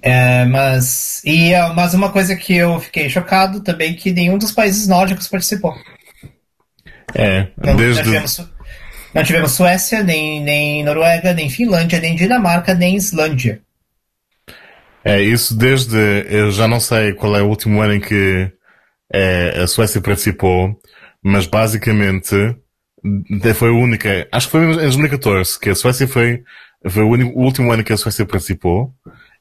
[0.00, 4.50] é, mas, e, ah, mas uma coisa que eu fiquei chocado também que nenhum dos
[4.50, 5.74] países nórdicos participou.
[7.14, 8.02] É, Não, não, desde.
[8.02, 8.50] tivemos,
[9.14, 13.62] não tivemos Suécia, nem, nem Noruega, nem Finlândia, nem Dinamarca, nem Islândia.
[15.04, 15.96] É, isso desde.
[16.28, 18.50] Eu já não sei qual é o último ano em que
[19.12, 20.78] é, a Suécia participou,
[21.22, 22.56] mas basicamente
[23.54, 24.28] foi a única.
[24.30, 26.42] Acho que foi em 2014 que a Suécia foi,
[26.88, 28.92] foi o, único- o último ano que a Suécia participou,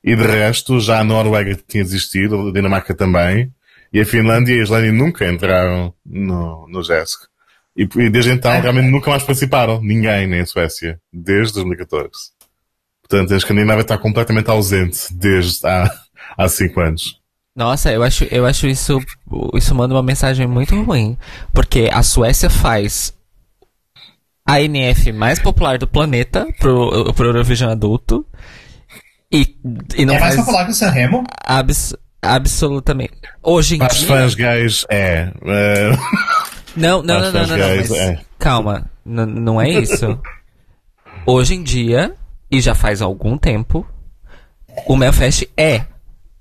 [0.04, 3.52] e de resto já a Noruega tinha desistido, a Dinamarca também,
[3.94, 7.28] e a Finlândia e a Islândia nunca entraram no, no JESC.
[7.78, 8.60] E, e desde então Ah.
[8.60, 12.10] realmente nunca mais participaram, ninguém nem a Suécia, desde 2014.
[13.12, 15.92] Portanto, a Escandinávia está completamente ausente desde há,
[16.38, 17.20] há cinco anos.
[17.54, 19.00] Nossa, eu acho, eu acho isso,
[19.54, 21.18] isso manda uma mensagem muito ruim.
[21.54, 23.14] Porque a Suécia faz
[24.48, 28.26] a NF mais popular do planeta pro, pro Eurovision adulto.
[29.30, 29.58] E,
[29.98, 31.24] e não é mais faz popular que o Sanremo?
[31.46, 33.18] abs, absolutamente.
[33.44, 34.08] Hoje em Para os dia.
[34.08, 35.34] fãs gays, é.
[35.46, 35.92] é,
[36.78, 38.22] Não, não, não, não, não, mas é.
[38.40, 40.18] calma, não é isso.
[41.26, 42.16] Hoje em dia,
[42.52, 43.86] e já faz algum tempo,
[44.86, 45.86] o Melfest é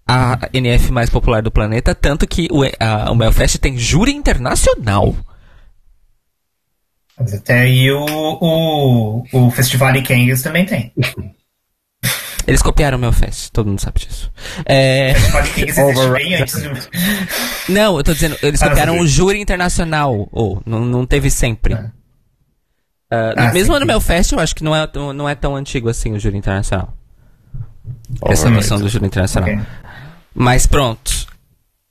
[0.06, 5.14] a NF mais popular do planeta, tanto que o, a, o Melfest tem júri internacional.
[7.18, 10.92] Mas até aí o, o, o Festival de Kangas também tem.
[12.46, 14.32] Eles copiaram o Melfest, todo mundo sabe disso.
[14.64, 17.72] É, O Festival de Kangas existe bem antes do...
[17.72, 20.28] não, eu tô dizendo, eles Ah, copiaram o júri internacional.
[20.32, 21.74] Ou, não, não teve sempre.
[21.74, 21.92] Ah.
[23.10, 23.80] Ah, Ah, mesmo sim.
[23.80, 26.36] no Melfest, eu acho que não é, tão- não é tão antigo assim o júri
[26.36, 26.94] internacional.
[28.26, 28.50] Essa Alright.
[28.64, 29.50] noção do júri internacional.
[29.50, 29.60] Ok.
[30.34, 31.26] Mas pronto.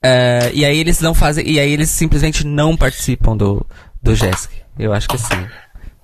[0.02, 1.46] É, e aí eles não fazem.
[1.46, 3.66] E aí eles simplesmente não participam do,
[4.02, 4.50] do JESC.
[4.78, 5.46] Eu acho que sim.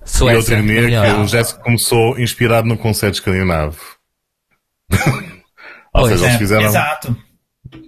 [0.05, 3.79] Suécia, e outra ironia é que o JESC começou inspirado no conceito escandinavo.
[5.93, 6.65] Ou pois seja, é, eles fizeram.
[6.65, 7.17] Exato.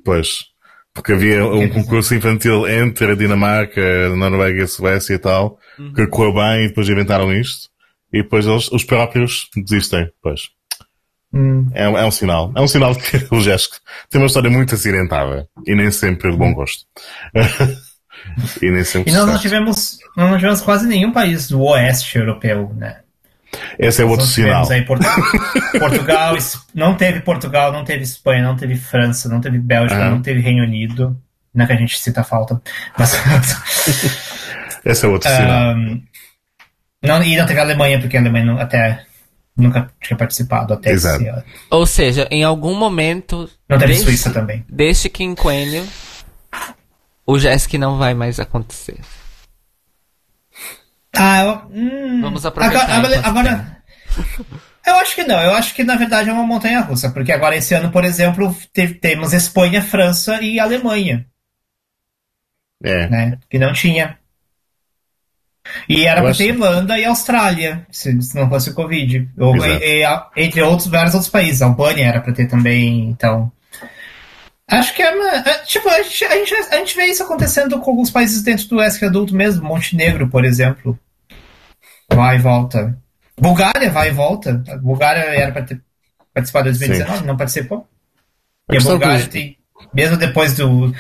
[0.04, 0.49] Pois.
[0.94, 5.58] Porque havia um concurso infantil entre a Dinamarca, a Noruega e a Suécia e tal,
[5.78, 5.94] uhum.
[5.94, 7.70] que correu bem e depois inventaram isto.
[8.12, 10.10] E depois eles, os próprios desistem.
[10.22, 10.50] Pois.
[11.34, 11.70] Hum.
[11.74, 12.52] É, é, um sinal.
[12.56, 13.78] É um sinal de que o Jéssico
[14.10, 16.86] tem uma história muito acidentada e nem sempre de bom gosto.
[18.62, 19.12] e nem sempre.
[19.12, 23.02] E nós não tivemos, nós não tivemos quase nenhum país do oeste europeu, né?
[23.78, 24.70] Esse é outro sinal.
[24.70, 25.16] Aí Portugal,
[25.80, 26.36] Portugal,
[26.74, 30.10] não teve Portugal, não teve Espanha, não teve França, não teve Bélgica, ah.
[30.10, 31.18] não teve Reino Unido.
[31.54, 32.62] Não é que a gente cita a falta.
[32.98, 33.14] Mas...
[34.86, 35.76] Esse é outro um, sinal.
[37.02, 39.04] Não, e não teve a Alemanha, porque a Alemanha não, até
[39.56, 41.22] nunca tinha participado até Exato.
[41.22, 41.44] esse ano.
[41.70, 43.50] Ou seja, em algum momento.
[43.68, 44.66] Não teve Suíça também.
[44.70, 45.86] Deste quinquênio,
[47.26, 49.00] o JESC não vai mais acontecer.
[51.22, 52.90] Ah, eu, hum, Vamos aproveitar.
[52.90, 53.82] Agora, agora
[54.88, 55.42] eu acho que não.
[55.42, 58.56] Eu acho que na verdade é uma montanha russa, porque agora esse ano, por exemplo,
[59.02, 61.26] temos Espanha, França e Alemanha.
[62.82, 63.10] É.
[63.10, 63.38] Né?
[63.50, 64.18] Que não tinha.
[65.88, 69.30] E era para ter Irlanda e Austrália, se, se, não fosse o Covid.
[69.38, 71.62] Ou, e, e, entre outros, vários outros países.
[71.62, 73.52] A Albânia era para ter também, então.
[74.68, 75.36] Acho que é uma.
[75.36, 78.68] É, tipo, a gente, a, gente, a gente vê isso acontecendo com alguns países dentro
[78.70, 79.68] do ESC adulto mesmo.
[79.68, 80.98] Montenegro, por exemplo.
[82.14, 82.98] Vai e volta.
[83.40, 84.64] Bulgária vai e volta.
[84.68, 85.82] A Bulgária era para ter
[86.34, 87.26] participado em 2019, Sim.
[87.26, 87.88] não participou.
[88.72, 89.58] E a Bulgária tem.
[89.94, 90.94] Mesmo depois do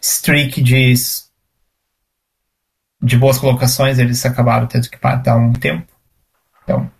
[0.00, 0.94] streak de
[3.02, 5.86] de boas colocações, eles acabaram tendo que dar um tempo.
[6.62, 6.90] Então.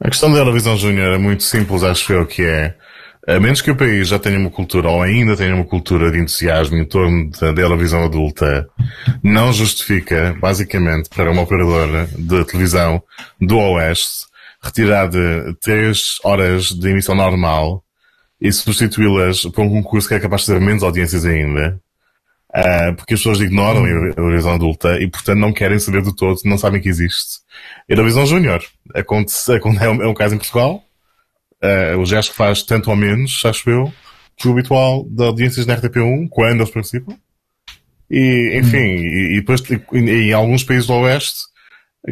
[0.00, 2.76] A questão da Eurovisão Júnior é muito simples, acho eu, que é,
[3.26, 6.18] a menos que o país já tenha uma cultura, ou ainda tenha uma cultura de
[6.18, 8.68] entusiasmo em torno da, Eurovisão adulta,
[9.22, 13.02] não justifica, basicamente, para uma operadora de televisão
[13.40, 14.26] do Oeste,
[14.62, 17.84] retirar de 3 horas de emissão normal
[18.40, 21.80] e substituí-las por um concurso que é capaz de ter menos audiências ainda,
[22.54, 26.38] Uh, porque as pessoas ignoram a Eurovisão adulta e, portanto, não querem saber do todo,
[26.44, 27.40] não sabem que existe.
[27.88, 28.62] Eurovisão Júnior.
[28.94, 30.84] Acontece, é, é um caso em Portugal.
[31.62, 33.92] Uh, o gesto faz tanto ou menos, acho eu,
[34.36, 37.16] que o habitual de audiências na RTP1, quando eles participam.
[38.10, 38.98] E, enfim, hum.
[38.98, 41.38] e, e, depois, e, em alguns países do Oeste,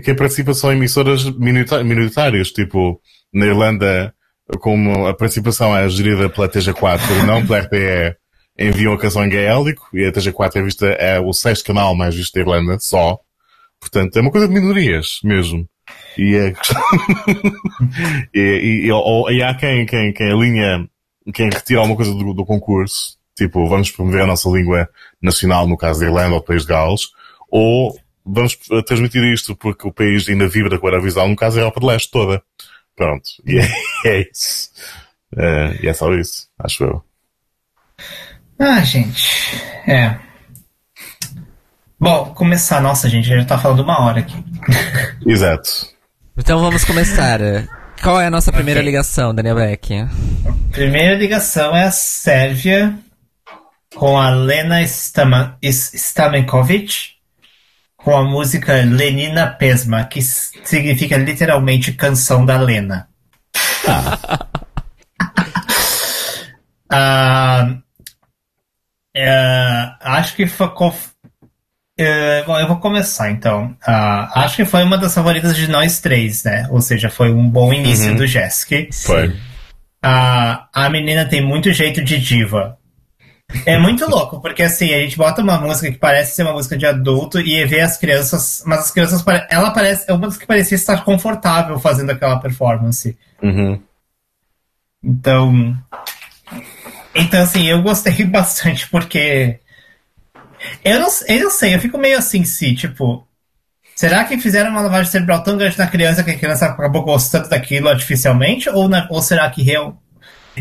[0.04, 3.00] quem participa são emissoras minoritárias, tipo,
[3.32, 4.14] na Irlanda,
[4.60, 8.16] como a participação é gerida pela TG4 e não pela RTE,
[8.58, 12.14] enviam a canção em gaélico e a TG4 é vista, é o sexto canal mais
[12.14, 13.18] visto da Irlanda, só.
[13.80, 15.68] Portanto, é uma coisa de minorias, mesmo.
[16.18, 16.52] E é...
[18.34, 20.88] e, e, e, e, há quem, quem, quem alinha,
[21.32, 24.88] quem retira alguma coisa do, do, concurso, tipo, vamos promover a nossa língua
[25.22, 27.08] nacional, no caso da Irlanda ou do País de Gales,
[27.50, 31.62] ou vamos transmitir isto porque o país ainda vibra com a Eurovisão, no caso da
[31.62, 32.42] Europa de Leste toda.
[32.96, 33.30] Pronto.
[33.46, 33.68] E é,
[34.04, 34.70] é isso.
[35.36, 37.04] É, e é só isso, acho eu.
[38.58, 39.56] Ah, gente.
[39.86, 40.18] É.
[41.98, 42.80] Bom, começar.
[42.80, 44.34] Nossa, gente, já tá falando uma hora aqui.
[45.26, 45.70] Exato.
[46.40, 47.38] Então vamos começar.
[48.02, 48.90] Qual é a nossa primeira okay.
[48.90, 50.06] ligação, Daniel Beck?
[50.72, 52.98] Primeira ligação é a Sérvia
[53.94, 54.80] com a Lena
[55.62, 57.10] Stamenkovic
[57.94, 63.06] com a música Lenina Pesma, que significa literalmente canção da Lena.
[66.92, 67.62] Ah.
[67.72, 67.82] uh,
[69.14, 70.92] é, acho que ficou.
[72.02, 73.76] É, bom, eu vou começar então.
[73.86, 76.66] Uh, acho que foi uma das favoritas de nós três, né?
[76.70, 78.16] Ou seja, foi um bom início uhum.
[78.16, 78.88] do Jessica.
[78.90, 79.28] Foi.
[79.28, 82.78] Uh, a menina tem muito jeito de diva.
[83.66, 86.74] É muito louco, porque assim, a gente bota uma música que parece ser uma música
[86.74, 90.46] de adulto e vê as crianças, mas as crianças, ela parece, é uma das que
[90.46, 93.14] parecia estar confortável fazendo aquela performance.
[93.42, 93.78] Uhum.
[95.04, 95.76] Então,
[97.14, 99.59] então, assim, eu gostei bastante porque.
[100.84, 103.26] Eu não, eu não sei, eu fico meio assim, se, tipo.
[103.94, 107.48] Será que fizeram uma lavagem cerebral tão grande na criança que a criança acabou gostando
[107.48, 108.68] daquilo artificialmente?
[108.70, 110.00] Ou, na, ou será que real.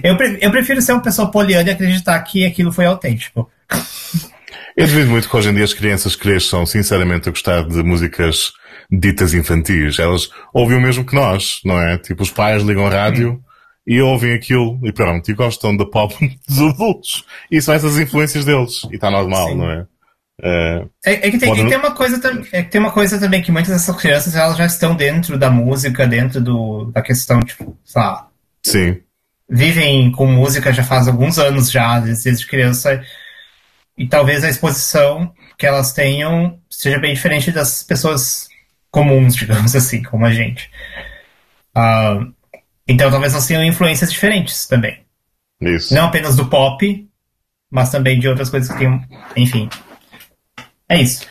[0.03, 3.49] Eu, eu prefiro ser uma pessoa poliana e acreditar que aquilo foi autêntico.
[4.75, 8.51] Eu duvido muito que hoje em dia as crianças cresçam, sinceramente, a gostar de músicas
[8.91, 9.99] ditas infantis.
[9.99, 11.97] Elas ouvem o mesmo que nós, não é?
[11.97, 13.43] Tipo, os pais ligam rádio.
[13.89, 16.15] E ouvem aquilo e pronto, e gostam da pop
[16.47, 17.25] dos adultos.
[17.49, 18.83] E são essas influências deles.
[18.91, 19.55] E está normal, Sim.
[19.55, 19.87] não é?
[20.41, 21.67] É, é, é, que tem, pode...
[21.67, 22.21] tem, uma coisa,
[22.53, 25.49] é que tem uma coisa também que muitas dessas crianças elas já estão dentro da
[25.49, 28.29] música, dentro do, da questão, tipo, sei lá.
[28.63, 29.01] Sim.
[29.49, 33.03] Vivem com música já faz alguns anos já, desde criança.
[33.97, 38.47] e talvez a exposição que elas tenham seja bem diferente das pessoas
[38.91, 40.69] comuns, digamos assim, como a gente.
[41.75, 42.31] Uh,
[42.89, 44.99] então talvez elas tenham influências diferentes também.
[45.61, 45.93] Isso.
[45.93, 47.07] Não apenas do pop,
[47.69, 49.01] mas também de outras coisas que tem.
[49.37, 49.69] Enfim.
[50.89, 51.27] É isso.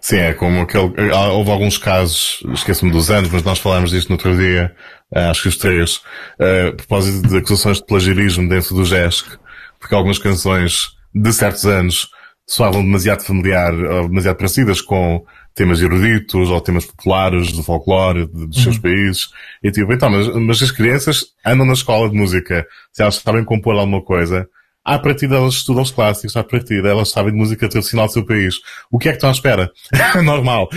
[0.00, 0.92] Sim, é como aquele.
[1.12, 4.74] Houve alguns casos, esqueço-me dos anos, mas nós falámos disto no outro dia,
[5.14, 5.96] eh, acho que os três,
[6.40, 9.38] uh, a propósito de acusações de plagiarismo dentro do JESC,
[9.78, 12.10] porque algumas canções de certos anos
[12.46, 15.24] soavam demasiado familiar, demasiado parecidas com
[15.54, 18.82] temas eruditos ou temas populares do folclore dos seus uhum.
[18.82, 19.28] países.
[19.62, 23.44] E tipo, então, mas, mas as crianças andam na escola de música, se elas sabem
[23.44, 24.48] compor alguma coisa,
[24.84, 28.26] à partida elas estudam os clássicos, à partida elas sabem de música tradicional do seu
[28.26, 28.56] país.
[28.90, 29.70] O que é que estão à espera?
[30.22, 30.68] Normal.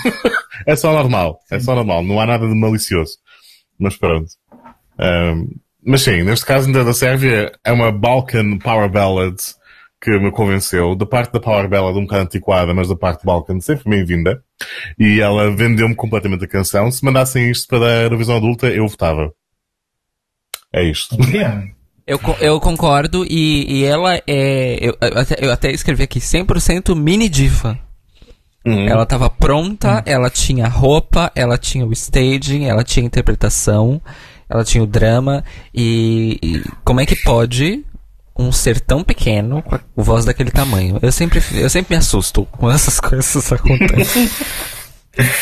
[0.66, 1.40] é só normal.
[1.50, 2.04] É só normal.
[2.04, 3.16] Não há nada de malicioso.
[3.78, 4.30] Mas pronto.
[4.98, 5.48] Um,
[5.84, 9.36] mas sim, neste caso ainda da Sérvia é uma Balkan Power Ballad
[10.00, 10.94] que me convenceu.
[10.94, 14.42] Da parte da Power Ballad um bocado antiquada, mas da parte Balkan sempre bem-vinda.
[14.98, 16.90] E ela vendeu-me completamente a canção.
[16.90, 19.32] Se mandassem isto para a revisão adulta, eu votava.
[20.72, 21.16] É isto.
[22.06, 24.78] Eu, eu concordo e, e ela é.
[24.80, 27.78] Eu, eu, até, eu até escrevi aqui 100% mini diva.
[28.66, 28.88] Uhum.
[28.88, 30.02] Ela estava pronta, uhum.
[30.04, 34.00] ela tinha roupa, ela tinha o staging, ela tinha interpretação,
[34.48, 35.44] ela tinha o drama.
[35.72, 37.84] E, e como é que pode
[38.36, 40.98] um ser tão pequeno com voz daquele tamanho?
[41.02, 44.30] Eu sempre, eu sempre me assusto quando essas coisas acontecem.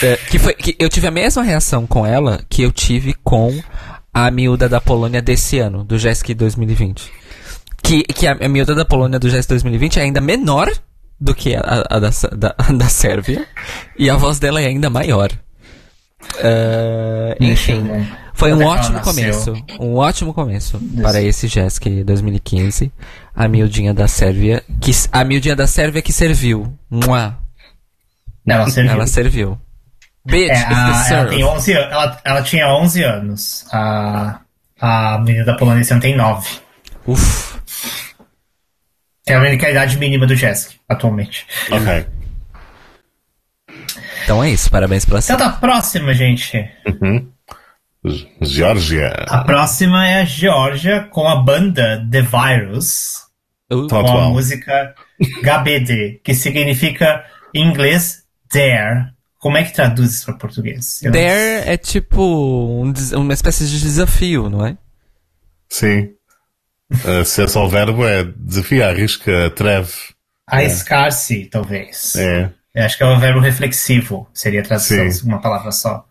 [0.02, 3.58] é, que foi, que eu tive a mesma reação com ela que eu tive com
[4.12, 7.12] a miúda da Polônia desse ano, do JESC 2020.
[7.82, 10.70] Que, que a, a miúda da Polônia do JESC 2020 é ainda menor
[11.20, 13.46] do que a, a, a da, da, da Sérvia.
[13.98, 15.30] E a voz dela é ainda maior.
[16.20, 17.84] Uh, enfim,
[18.34, 19.52] foi um ótimo começo.
[19.80, 22.92] Um ótimo começo para esse JESC 2015.
[23.34, 24.62] A miudinha da Sérvia.
[24.80, 26.72] Que, a miudinha da Sérvia que serviu.
[26.90, 27.36] Mua.
[28.46, 28.92] Ela serviu.
[28.92, 29.60] Ela serviu.
[30.24, 33.64] Bitch, é, a, ela, tem 11, ela, ela tinha 11 anos.
[33.72, 34.40] A,
[34.80, 36.60] a menina da Polônia tem 9.
[37.06, 37.58] Uff.
[39.26, 41.46] É a única idade mínima do Jessica, atualmente.
[41.70, 42.06] Ok.
[44.28, 46.70] Então é isso, parabéns pela Então tá próxima, gente.
[46.86, 47.32] Uhum.
[48.42, 49.08] Geórgia.
[49.26, 53.22] A próxima é a Geórgia com a banda The Virus.
[53.72, 57.24] Uh, com a música GBD, que significa
[57.54, 59.06] em inglês Dare.
[59.38, 61.02] Como é que traduz isso para português?
[61.02, 64.76] Eu Dare é tipo um, uma espécie de desafio, não é?
[65.70, 66.10] Sim.
[66.92, 69.90] Uh, se é só o verbo, é desafio, arrisca, atreve.
[70.46, 71.48] Arriscar-se, é.
[71.48, 72.14] talvez.
[72.14, 72.57] É.
[72.78, 75.26] Eu acho que é o verbo reflexivo, seria a tradução, Sim.
[75.26, 76.06] uma palavra só.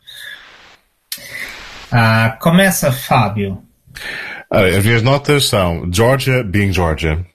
[1.89, 3.63] Uh, começa, Fábio.
[4.51, 7.25] as minhas notas são Georgia being Georgia.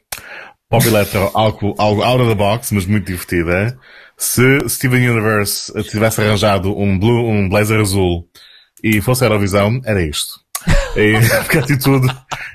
[0.68, 3.78] Pop electro, algo, algo out of the box, mas muito divertida.
[4.18, 8.28] Se Steven Universe tivesse arranjado um, blue, um blazer azul
[8.84, 10.34] e fosse a Eurovisão, era isto.
[10.94, 12.06] E, porque a atitude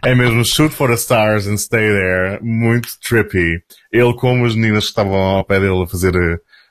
[0.06, 2.40] é mesmo shoot for the stars and stay there.
[2.44, 3.64] Muito trippy.
[3.92, 6.14] Ele como as meninas que estavam ao pé dele a fazer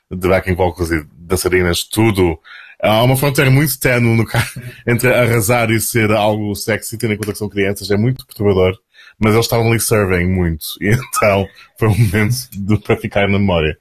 [0.09, 2.39] de backing vocals e dançarinas, tudo.
[2.81, 4.25] Há uma fronteira muito tenue no
[4.85, 7.89] entre arrasar e ser algo sexy, tendo em conta que são crianças.
[7.89, 8.77] É muito perturbador.
[9.19, 10.65] Mas eles estavam ali serving muito.
[10.79, 11.47] E então
[11.79, 13.77] foi um momento de, para ficar na memória.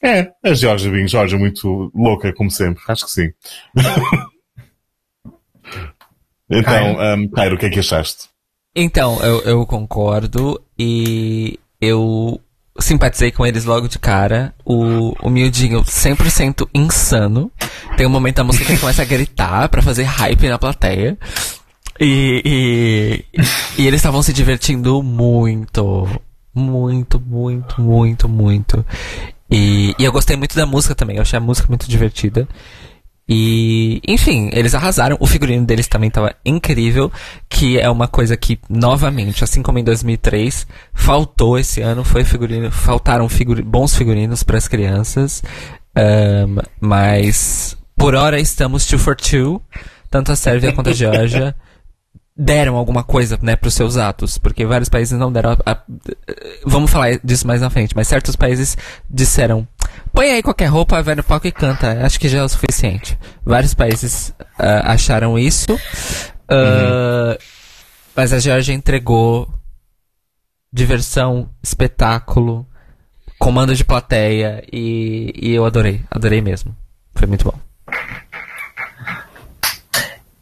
[0.00, 2.82] É, a Georgia Bing, Georgia muito louca, como sempre.
[2.86, 3.32] Acho que sim.
[6.48, 6.96] então.
[7.16, 8.28] Um, Cairo, o que é que achaste?
[8.74, 12.40] Então, eu, eu concordo e eu
[12.78, 14.54] simpatizei com eles logo de cara.
[14.64, 17.50] O, o miudinho 100% insano.
[17.96, 21.18] Tem um momento da música que ele começa a gritar para fazer hype na plateia.
[22.00, 23.42] E, e,
[23.82, 26.08] e eles estavam se divertindo muito.
[26.54, 28.84] Muito, muito, muito, muito.
[29.50, 32.48] E, e eu gostei muito da música também, eu achei a música muito divertida.
[33.28, 35.16] E, enfim, eles arrasaram.
[35.20, 37.12] O figurino deles também estava incrível,
[37.48, 42.70] que é uma coisa que, novamente, assim como em 2003, faltou esse ano, foi figurino,
[42.70, 45.42] faltaram figuri, bons figurinos para as crianças.
[45.94, 49.60] Um, mas, por hora, estamos two for two,
[50.10, 51.54] tanto a Sérvia quanto a Geórgia.
[52.40, 55.56] deram alguma coisa, né, para os seus atos, porque vários países não deram.
[55.66, 55.82] A, a,
[56.64, 58.78] vamos falar disso mais na frente, mas certos países
[59.10, 59.66] disseram:
[60.12, 62.04] põe aí qualquer roupa, vai no palco e canta.
[62.04, 63.18] Acho que já é o suficiente.
[63.44, 65.78] Vários países uh, acharam isso, uh,
[66.52, 67.36] uhum.
[68.16, 69.48] mas a Georgia entregou
[70.72, 72.66] diversão, espetáculo,
[73.38, 76.76] comando de plateia e, e eu adorei, adorei mesmo.
[77.14, 77.58] Foi muito bom.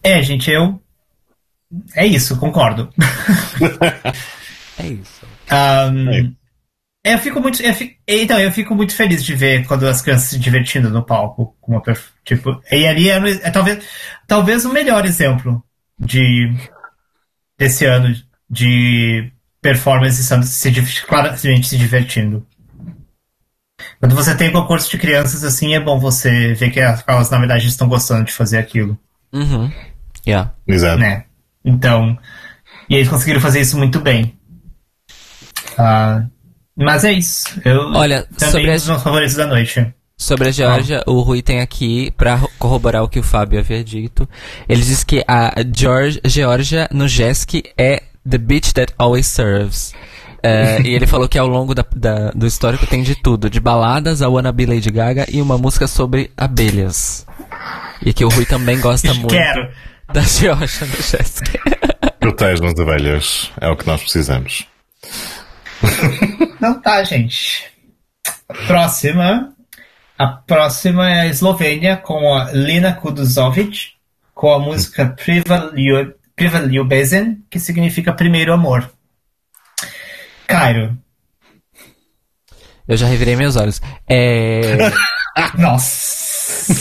[0.02, 0.80] É, gente, eu
[1.94, 2.88] é isso, concordo.
[4.78, 5.26] é isso.
[5.50, 6.30] Um, é.
[7.12, 7.62] Eu fico muito.
[7.62, 11.04] Eu fico, então, eu fico muito feliz de ver quando as crianças se divertindo no
[11.04, 11.57] palco.
[11.61, 11.82] Com uma,
[12.24, 13.84] tipo, e ali é, é, talvez,
[14.26, 15.62] talvez o melhor exemplo
[15.98, 16.52] de
[17.59, 18.14] desse ano
[18.48, 19.30] de
[19.61, 22.46] performance se, claramente se divertindo.
[23.98, 27.66] Quando você tem concurso de crianças assim, é bom você ver que elas, na verdade,
[27.66, 28.98] estão gostando de fazer aquilo.
[29.32, 29.70] Uhum.
[30.26, 30.52] Yeah.
[30.66, 30.98] Exato.
[30.98, 31.24] Né?
[31.64, 32.18] Então,
[32.88, 34.38] e eles conseguiram fazer isso muito bem.
[35.78, 36.30] Uh,
[36.77, 37.61] mas é isso.
[37.64, 39.95] Eu Olha, também sobre um dos meus favoritos da noite.
[40.18, 41.11] Sobre a Georgia, ah.
[41.11, 44.27] o Rui tem aqui, pra corroborar o que o Fábio havia dito,
[44.66, 49.95] ele diz que a George, Georgia no JESC é the bitch that always serves.
[50.43, 53.61] É, e ele falou que ao longo da, da, do histórico tem de tudo, de
[53.61, 57.27] baladas a Wannabe Lady Gaga e uma música sobre abelhas.
[58.01, 59.68] E que o Rui também gosta muito Quero.
[60.12, 61.61] da Georgia no JESC.
[62.18, 64.66] Protejam as abelhas, é o que nós precisamos.
[66.66, 67.70] Não tá, gente.
[68.66, 69.54] Próxima.
[70.18, 73.92] A próxima é a Eslovênia com a Lina Kuduzovic
[74.34, 75.70] com a música Priva
[76.68, 78.90] Ljubezen, que significa primeiro amor.
[80.48, 80.98] Cairo.
[82.88, 83.80] Eu já revirei meus olhos.
[84.08, 84.76] É...
[85.56, 86.72] Nossa.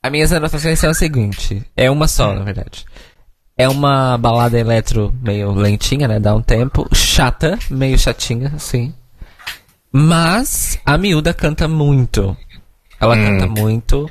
[0.00, 1.64] A minhas anotações são a seguinte.
[1.76, 2.84] É uma só, na verdade.
[3.58, 6.20] É uma balada eletro meio lentinha, né?
[6.20, 6.88] Dá um tempo.
[6.94, 8.94] Chata, meio chatinha, assim.
[9.90, 12.36] Mas a miúda canta muito.
[13.00, 13.24] Ela hum.
[13.24, 14.08] canta muito.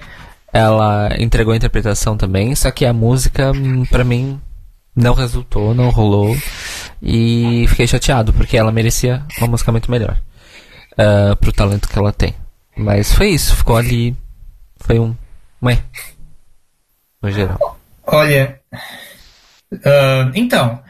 [0.51, 2.53] Ela entregou a interpretação também.
[2.55, 4.37] Só que a música, hum, para mim,
[4.93, 6.35] não resultou, não rolou.
[7.01, 10.19] E fiquei chateado, porque ela merecia uma música muito melhor.
[10.91, 12.35] Uh, pro talento que ela tem.
[12.75, 14.13] Mas foi isso, ficou ali.
[14.75, 15.15] Foi um.
[15.63, 15.81] Ué.
[17.21, 17.79] No geral.
[18.05, 18.59] Olha,
[19.71, 20.81] Uh, então,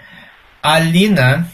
[0.62, 1.48] a Lina.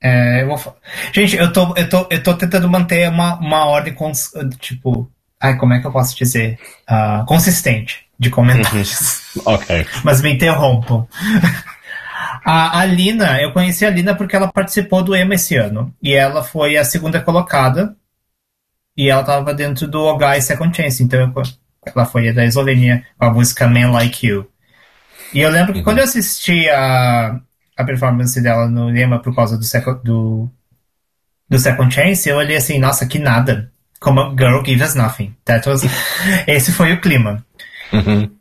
[0.00, 0.76] É, eu vou,
[1.12, 4.30] gente, eu tô, eu, tô, eu tô tentando manter uma, uma ordem cons,
[4.60, 5.10] tipo.
[5.40, 6.58] Ai, como é que eu posso dizer?
[6.88, 9.22] Uh, consistente de comentários.
[9.36, 9.42] Uhum.
[9.54, 9.86] ok.
[10.04, 11.06] Mas me interrompam.
[12.44, 15.94] a, a Lina, eu conheci a Lina porque ela participou do EMA esse ano.
[16.02, 17.96] E ela foi a segunda colocada.
[18.96, 21.02] E ela tava dentro do Ogai Second Chance.
[21.02, 21.42] Então eu,
[21.84, 24.50] ela foi da Eslovênia com a música Man Like You.
[25.36, 27.38] E eu lembro que quando eu assisti a,
[27.76, 30.50] a performance dela no Lema por causa do, second, do,
[31.46, 33.70] do Second Chance, eu olhei assim, nossa, que nada.
[34.00, 35.36] Como Girl Give Us Nothing.
[35.44, 35.82] That was,
[36.48, 37.44] esse foi o clima.
[37.92, 38.34] Uhum.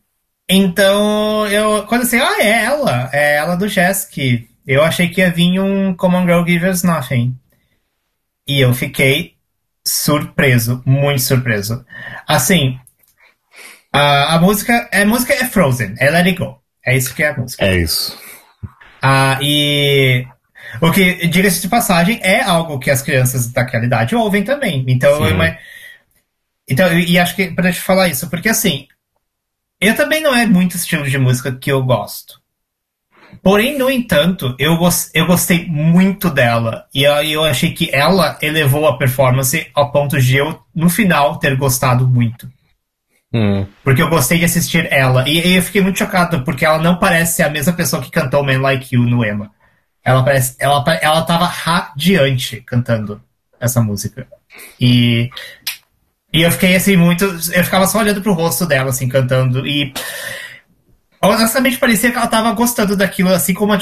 [0.48, 4.48] Então, eu, quando assim, ah, é ela, é ela do Jesk.
[4.66, 7.38] Eu achei que ia vir um Common Girl Give Us Nothing.
[8.48, 9.36] E eu fiquei
[9.86, 11.86] surpreso, muito surpreso.
[12.26, 12.80] Assim,
[13.92, 16.64] a, a música, a música é Frozen, é Let It Go.
[16.86, 17.66] É isso que é a música.
[17.66, 18.18] É isso.
[19.02, 20.26] Ah, e
[20.82, 24.84] o que, diga-se de passagem, é algo que as crianças daquela idade ouvem também.
[24.88, 25.38] Então, eu,
[26.68, 28.88] então e acho que pra te falar isso, porque assim,
[29.80, 32.42] eu também não é muito estilo de música que eu gosto.
[33.44, 34.78] Porém, no entanto, eu,
[35.14, 36.88] eu gostei muito dela.
[36.94, 41.38] E eu, eu achei que ela elevou a performance ao ponto de eu, no final,
[41.38, 42.50] ter gostado muito.
[43.36, 43.68] Hum.
[43.84, 45.28] Porque eu gostei de assistir ela.
[45.28, 48.10] E, e, eu fiquei muito chocado, porque ela não parece ser a mesma pessoa que
[48.10, 49.52] cantou Man Like You no Emma.
[50.02, 50.56] Ela parece.
[50.58, 53.22] Ela, ela tava radiante cantando
[53.60, 54.26] essa música.
[54.80, 55.30] E.
[56.32, 57.26] E eu fiquei assim, muito.
[57.26, 59.68] Eu ficava só olhando pro rosto dela, assim, cantando.
[59.68, 59.94] E.
[61.22, 63.78] Honestamente, parecia que ela tava gostando daquilo, assim como a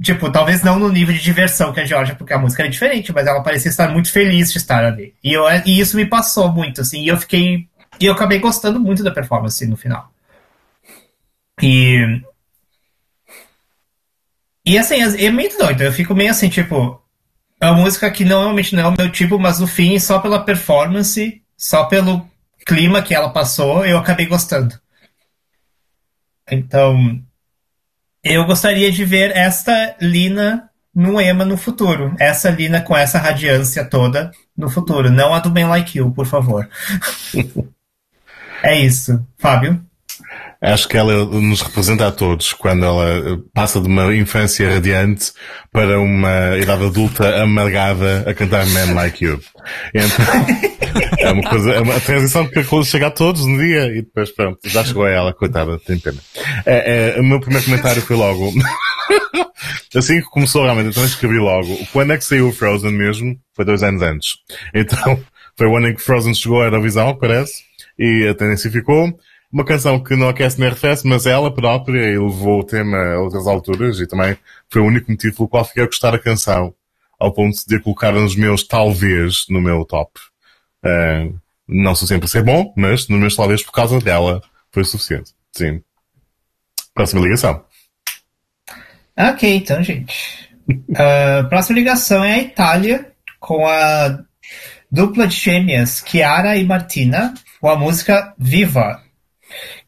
[0.00, 3.12] Tipo, talvez não no nível de diversão que a Georgia, porque a música era diferente,
[3.12, 5.12] mas ela parecia estar muito feliz de estar ali.
[5.22, 7.68] E, eu, e isso me passou muito, assim, e eu fiquei
[8.00, 10.12] e eu acabei gostando muito da performance no final.
[11.60, 12.22] E.
[14.64, 15.82] E assim, é meio doido.
[15.82, 17.02] Eu fico meio assim, tipo.
[17.60, 20.44] É uma música que normalmente não é o meu tipo, mas no fim, só pela
[20.44, 22.28] performance, só pelo
[22.64, 24.78] clima que ela passou, eu acabei gostando.
[26.50, 27.20] Então.
[28.22, 32.14] Eu gostaria de ver esta Lina no EMA no futuro.
[32.18, 35.10] Essa Lina com essa radiância toda no futuro.
[35.10, 36.68] Não a do Ben Like You, por favor.
[38.62, 39.24] É isso.
[39.38, 39.80] Fábio?
[40.60, 45.32] Acho que ela nos representa a todos quando ela passa de uma infância radiante
[45.70, 49.40] para uma idade adulta amargada a cantar Man Like You.
[49.94, 50.26] Então,
[51.20, 54.58] é uma coisa, é uma transição que chega a todos no dia e depois pronto,
[54.64, 56.18] já chegou a ela, coitada, tem pena.
[56.66, 58.52] É, é, o meu primeiro comentário foi logo,
[59.94, 63.38] assim que começou realmente, então escrevi logo, quando é que saiu o Frozen mesmo?
[63.54, 64.38] Foi dois anos antes.
[64.74, 65.22] Então,
[65.56, 67.67] foi o ano em que Frozen chegou à Eurovisão, parece
[67.98, 69.18] e a tendência ficou.
[69.50, 73.46] Uma canção que não aquece nem arrefece, mas ela própria elevou o tema a outras
[73.46, 74.36] alturas e também
[74.68, 76.74] foi o único motivo pelo qual fiquei a gostar da canção.
[77.18, 80.20] ao ponto de colocar nos meus talvez no meu top.
[80.84, 81.36] Uh,
[81.66, 84.40] não sou sempre a ser bom, mas nos meus talvez por causa dela
[84.70, 85.32] foi suficiente.
[85.52, 85.82] Sim.
[86.94, 87.64] Próxima ligação.
[89.16, 90.48] Ok, então, gente.
[90.70, 94.20] Uh, próxima ligação é a Itália, com a
[94.90, 99.02] dupla de gêmeas Chiara e Martina, com a música Viva.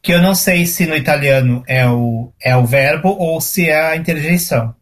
[0.01, 3.91] Que eu não sei se no italiano é o, é o verbo ou se é
[3.91, 4.73] a interjeição.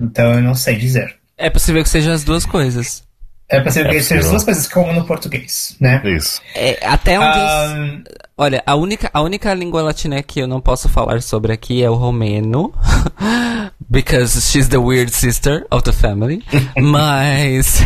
[0.00, 1.16] Então eu não sei dizer.
[1.36, 3.02] É possível que sejam as duas coisas.
[3.48, 6.02] É possível é que sejam as duas coisas, como no português, né?
[6.04, 6.42] Isso.
[6.54, 7.38] É, até onde.
[7.38, 8.04] Um...
[8.36, 11.88] Olha, a única, a única língua latina que eu não posso falar sobre aqui é
[11.88, 12.74] o romeno.
[13.90, 16.42] because she's the weird sister of the family.
[16.76, 17.82] Mas.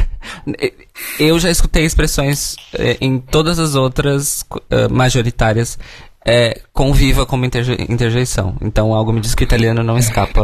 [1.19, 5.79] Eu já escutei expressões eh, em todas as outras uh, majoritárias
[6.25, 8.57] é, com viva como interje interjeição.
[8.61, 10.43] Então algo me diz que o italiano não escapa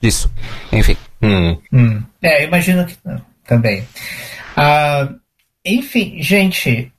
[0.00, 0.30] disso.
[0.72, 0.96] Enfim.
[1.22, 1.58] Hum.
[1.72, 2.02] Hum.
[2.22, 3.80] É, imagino que não, também.
[4.56, 5.18] Uh,
[5.64, 6.92] enfim, gente.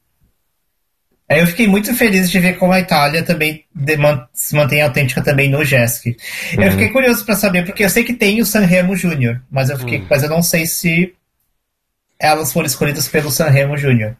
[1.29, 3.65] Eu fiquei muito feliz de ver como a Itália também
[4.33, 6.15] se mantém autêntica também no JESC.
[6.55, 6.63] Uhum.
[6.63, 9.77] Eu fiquei curioso para saber, porque eu sei que tem o Sanremo Júnior, mas eu
[9.77, 10.07] fiquei, uhum.
[10.09, 11.13] mas eu não sei se
[12.19, 14.15] elas foram escolhidas pelo Sanremo Júnior.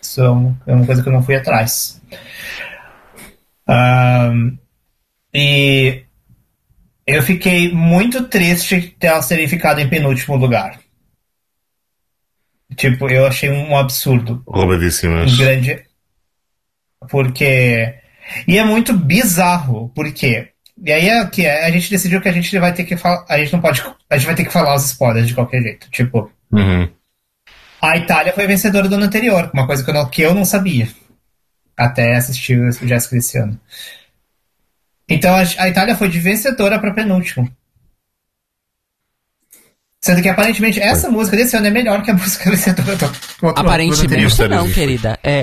[0.00, 2.00] Isso é uma coisa que eu não fui atrás.
[3.68, 4.58] Um,
[5.32, 6.02] e
[7.06, 10.80] eu fiquei muito triste de elas terem ficado em penúltimo lugar.
[12.76, 14.42] Tipo, eu achei um absurdo.
[14.46, 15.32] Roubadíssimas.
[15.32, 15.84] Um grande.
[17.10, 17.94] Porque.
[18.46, 20.48] E é muito bizarro, porque.
[20.84, 23.24] E aí é que a gente decidiu que a gente vai ter que falar.
[23.28, 23.82] A gente não pode.
[24.08, 25.90] A gente vai ter que falar os spoilers de qualquer jeito.
[25.90, 26.30] Tipo.
[26.50, 26.88] Uhum.
[27.82, 30.44] A Itália foi vencedora do ano anterior, uma coisa que eu não, que eu não
[30.44, 30.88] sabia.
[31.76, 33.58] Até assistir o Jessica esse ano.
[35.08, 37.50] Então a, a Itália foi de vencedora para penúltimo.
[40.00, 41.10] Sendo que aparentemente essa foi.
[41.10, 45.18] música desse ano é melhor que a música vencedora do outro Aparentemente do não, querida.
[45.24, 45.42] É.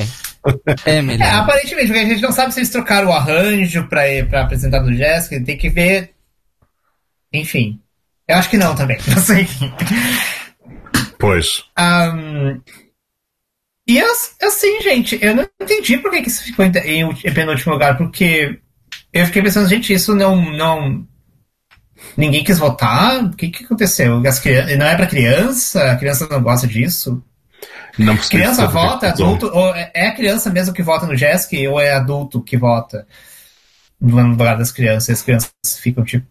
[0.86, 1.26] É melhor.
[1.26, 4.82] É, aparentemente, porque a gente não sabe se eles trocaram o arranjo pra, pra apresentar
[4.82, 6.14] no Jessica, tem que ver.
[7.34, 7.82] Enfim.
[8.26, 8.98] Eu acho que não também.
[9.08, 9.48] Não sei.
[11.20, 11.66] Pois.
[11.78, 12.62] Um,
[13.86, 14.00] e
[14.42, 16.72] assim, gente, eu não entendi por que, que isso ficou em,
[17.34, 18.60] penúltimo lugar, porque
[19.12, 20.50] eu fiquei pensando, gente, isso não.
[20.52, 21.06] não
[22.16, 23.26] ninguém quis votar?
[23.26, 24.26] O que, que aconteceu?
[24.26, 24.42] As
[24.78, 25.92] não é para criança?
[25.92, 27.22] A criança não gosta disso?
[27.98, 31.82] Não criança vota, adulto, ou é, é a criança mesmo que vota no JESC ou
[31.82, 33.06] é adulto que vota
[34.00, 35.20] no lugar das crianças?
[35.20, 35.52] As crianças
[35.82, 36.26] ficam tipo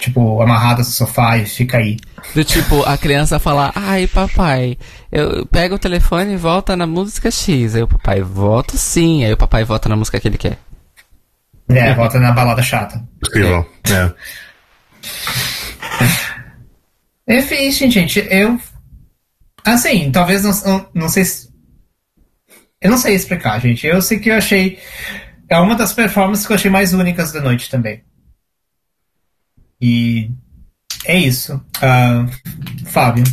[0.00, 1.96] tipo, amarradas no sofá e fica aí.
[2.34, 4.76] Do tipo, a criança falar, ai papai,
[5.10, 7.74] eu pego o telefone e volta na música X.
[7.74, 9.24] Aí o papai, volta sim.
[9.24, 10.58] Aí o papai volta na música que ele quer.
[11.68, 13.02] É, volta na balada chata.
[13.20, 14.12] Possível, é.
[17.28, 17.38] é.
[17.38, 18.58] Enfim, gente, eu.
[19.64, 21.48] Assim, talvez não, não, não sei se.
[22.80, 23.86] Eu não sei explicar, gente.
[23.86, 24.78] Eu sei que eu achei.
[25.48, 28.02] É uma das performances que eu achei mais únicas da noite também.
[29.80, 30.30] E
[31.04, 31.54] é isso.
[31.76, 33.24] Uh, Fábio.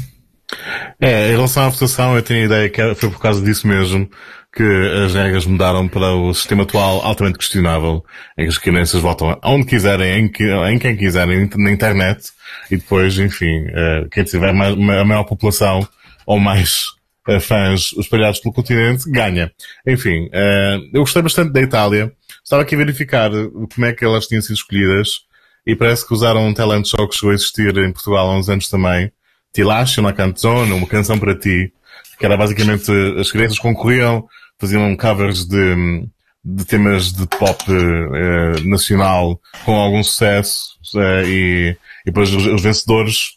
[0.99, 4.09] É, em relação à votação, eu tenho a ideia que foi por causa disso mesmo
[4.55, 4.63] que
[5.05, 8.03] as regras mudaram para o sistema atual altamente questionável,
[8.37, 10.31] em que as crianças votam onde quiserem, em,
[10.71, 12.31] em quem quiserem, na internet,
[12.71, 15.85] e depois, enfim, uh, quem tiver mais, a maior população
[16.25, 16.85] ou mais
[17.27, 19.51] uh, fãs espalhados pelo continente ganha.
[19.85, 22.13] Enfim, uh, eu gostei bastante da Itália.
[22.41, 23.31] Estava aqui a verificar
[23.73, 25.25] como é que elas tinham sido escolhidas
[25.65, 28.49] e parece que usaram um talent show que chegou a existir em Portugal há uns
[28.49, 29.11] anos também.
[29.53, 31.73] Ti lascio uma canzone, uma canção para ti,
[32.19, 34.27] que era basicamente as crianças concorriam,
[34.59, 36.07] faziam covers de,
[36.43, 42.61] de temas de pop eh, nacional com algum sucesso eh, e, e depois os, os,
[42.61, 43.31] vencedores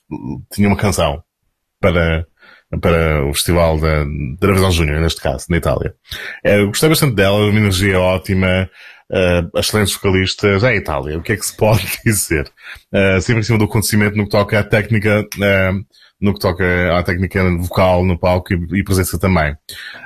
[0.52, 1.22] tinham uma canção
[1.80, 2.26] para,
[2.80, 5.94] para o festival da, da Eurovisão Júnior, neste caso, na Itália.
[6.44, 8.68] Eh, gostei bastante dela, uma energia ótima,
[9.10, 12.50] uh, excelentes vocalistas, é a Itália, o que é que se pode dizer?
[12.92, 15.84] Uh, sempre em cima do acontecimento no que toca à técnica, uh,
[16.20, 16.64] no que toca
[16.96, 19.52] à técnica vocal no palco e, e presença também.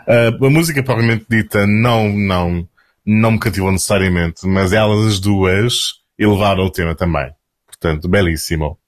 [0.07, 2.69] Uh, a música propriamente dita não, não,
[3.05, 7.31] não me cativou necessariamente, mas elas as duas elevaram o tema também.
[7.67, 8.79] Portanto, belíssimo.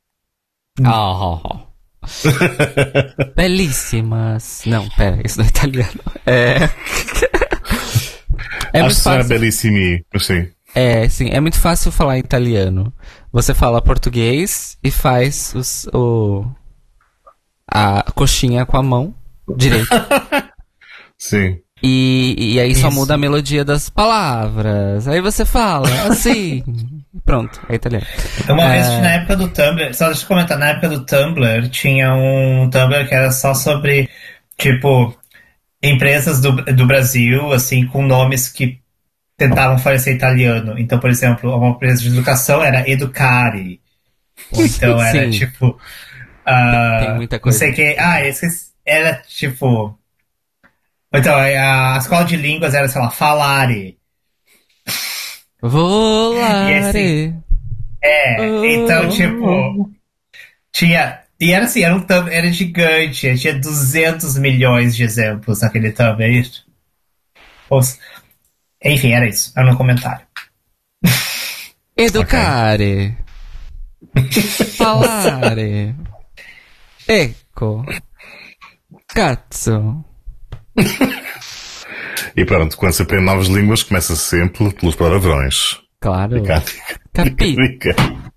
[0.80, 1.74] Oh.
[3.36, 4.62] Belíssimas.
[4.66, 6.00] Não, pera, isso não é italiano.
[6.26, 6.68] É.
[8.74, 9.28] É muito fácil.
[9.28, 10.48] bellissimi, sim.
[10.74, 12.92] É, sim, é muito fácil falar italiano.
[13.32, 16.44] Você fala português e faz os, o,
[17.70, 19.14] a coxinha com a mão
[19.56, 20.06] direita.
[21.16, 21.58] sim.
[21.82, 22.80] E, e aí Isso.
[22.80, 25.06] só muda a melodia das palavras.
[25.06, 26.64] Aí você fala assim,
[27.24, 28.06] Pronto, é italiano.
[28.48, 29.00] Uma vez, É.
[29.00, 33.06] na época do Tumblr, só deixa eu comentar, na época do Tumblr, tinha um Tumblr
[33.06, 34.08] que era só sobre,
[34.58, 35.14] tipo,
[35.90, 38.80] empresas do, do Brasil, assim, com nomes que
[39.36, 40.78] tentavam parecer italiano.
[40.78, 43.80] Então, por exemplo, uma empresa de educação era Educare.
[44.52, 45.78] Então era, tipo...
[46.44, 47.58] ah, Tem muita Não coisa.
[47.58, 47.96] sei o que...
[47.98, 48.46] Ah, esse
[48.84, 49.98] era, tipo...
[51.12, 53.96] Então, a escola de línguas era, sei lá, Falare.
[55.62, 57.34] Volare.
[58.02, 58.64] É, Oh.
[58.64, 59.90] então, tipo,
[60.72, 61.23] tinha.
[61.40, 66.48] E era assim, era um thumb, era gigante, tinha 200 milhões de exemplos naquele Tumblr.
[67.70, 67.98] Os-
[68.82, 70.24] Enfim, era isso, era no comentário.
[71.96, 73.16] Educare.
[74.76, 75.94] Falare.
[77.08, 77.84] Ecco.
[79.08, 80.04] Cazzo.
[82.36, 85.78] E pronto, quando se aprende novas línguas, começa sempre pelos palavrões.
[86.04, 86.42] Claro.
[87.12, 87.56] Capi.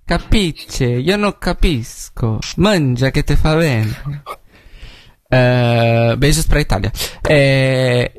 [0.05, 0.86] Capisce?
[0.86, 2.39] Io non capisco.
[2.57, 4.24] Mangia che te fa bene.
[5.30, 6.89] Eh, beijos pra Itália.
[7.28, 8.11] É,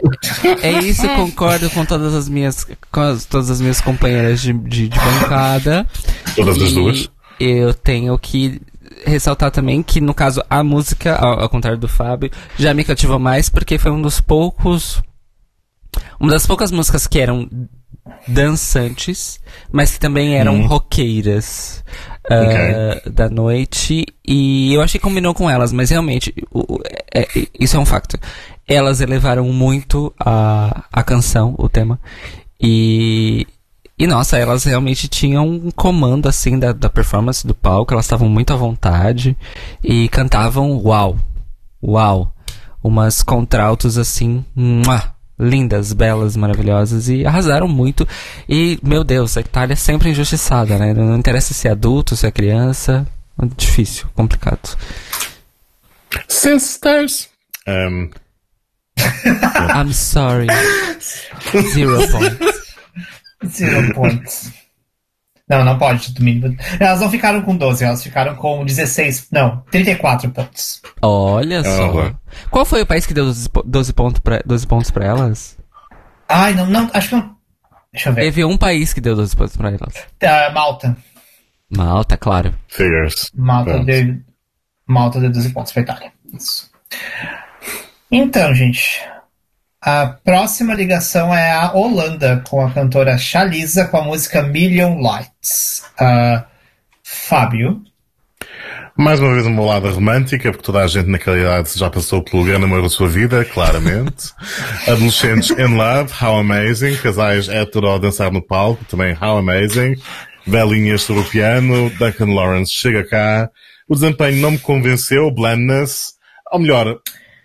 [0.63, 4.89] é isso, concordo com todas as minhas, com as- todas as minhas companheiras de, de,
[4.91, 5.87] de bancada.
[6.37, 7.11] Todas as E duas.
[7.41, 8.61] Eu tenho que
[9.07, 13.19] ressaltar também que, no caso, a música, ao, ao contrário do Fábio, já me cativou
[13.19, 15.01] mais porque foi um dos poucos.
[16.21, 17.49] Uma das poucas músicas que eram
[18.27, 20.67] dançantes, mas que também eram Hum.
[20.67, 21.85] roqueiras
[22.31, 24.05] ah, da noite.
[24.27, 26.83] E eu achei que combinou com elas, mas realmente, o- o-
[27.15, 28.19] é- é- isso é um facto.
[28.67, 31.99] Elas elevaram muito a, a canção, o tema.
[32.61, 33.47] E,
[33.99, 38.29] e nossa, elas realmente tinham um comando assim da, da performance do palco, elas estavam
[38.29, 39.37] muito à vontade
[39.83, 41.17] e cantavam uau,
[41.83, 42.33] uau,
[42.83, 45.03] umas contraltos assim, mua,
[45.39, 48.07] lindas, belas, maravilhosas e arrasaram muito.
[48.49, 50.93] E meu Deus, a Itália é sempre injustiçada, né?
[50.93, 53.07] Não interessa se é adulto, se é criança,
[53.41, 54.77] é difícil, complicado.
[56.27, 57.29] Sisters!
[57.67, 58.11] Um,
[59.77, 60.49] I'm sorry.
[61.73, 62.75] Zero points.
[63.47, 64.58] Zero points.
[65.49, 66.55] Não, não pode, do mínimo.
[66.79, 70.83] Elas não ficaram com 12, elas ficaram com 16, não, 34 pontos.
[71.01, 71.91] Olha só.
[71.91, 72.19] Aham.
[72.51, 75.57] Qual foi o país que deu 12, po- 12 pontos pra, 12 pontos pra elas?
[76.29, 77.37] Ai, não, não, acho que não.
[77.93, 78.21] Deixa eu ver.
[78.23, 79.95] Teve um país que deu 12 pontos pra elas.
[80.23, 80.97] Ah, Malta.
[81.75, 82.55] Malta, claro.
[82.69, 83.31] figures.
[83.35, 83.87] Malta Pronto.
[83.87, 84.21] de,
[84.87, 86.13] Malta de 12 pontos pra Itália.
[86.35, 86.71] Isso.
[88.11, 89.01] Então, gente.
[89.81, 95.85] A próxima ligação é a Holanda, com a cantora Chalisa, com a música Million Lights.
[95.97, 96.47] Ah,
[97.05, 97.81] Fábio.
[98.97, 102.45] Mais uma vez uma balada romântica, porque toda a gente naquela idade já passou pelo
[102.45, 104.33] grande amor da sua vida, claramente.
[104.89, 106.97] Adolescentes in love, how amazing.
[106.97, 109.95] Casais hétero a dançar no palco, também how amazing.
[110.45, 113.49] Velhinhas sobre o piano, Duncan Lawrence chega cá.
[113.89, 116.15] O desempenho não me convenceu, blandness.
[116.51, 116.99] Ou melhor,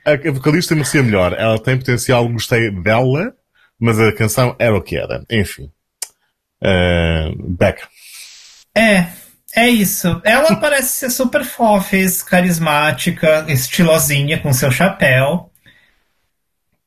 [0.06, 1.34] a vocalista merecia melhor.
[1.34, 3.34] Ela tem potencial, gostei dela,
[3.80, 5.24] mas a canção era o que era.
[5.30, 5.72] Enfim.
[6.62, 7.82] Uh, Beck.
[8.76, 9.08] É,
[9.56, 10.22] é isso.
[10.24, 15.50] Ela parece ser super fofes, carismática, estilosinha com seu chapéu.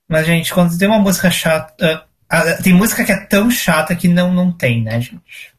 [0.09, 2.05] Mas, gente, quando tem uma música chata.
[2.29, 5.56] ah, tem música que é tão chata que não, não tem, né, gente?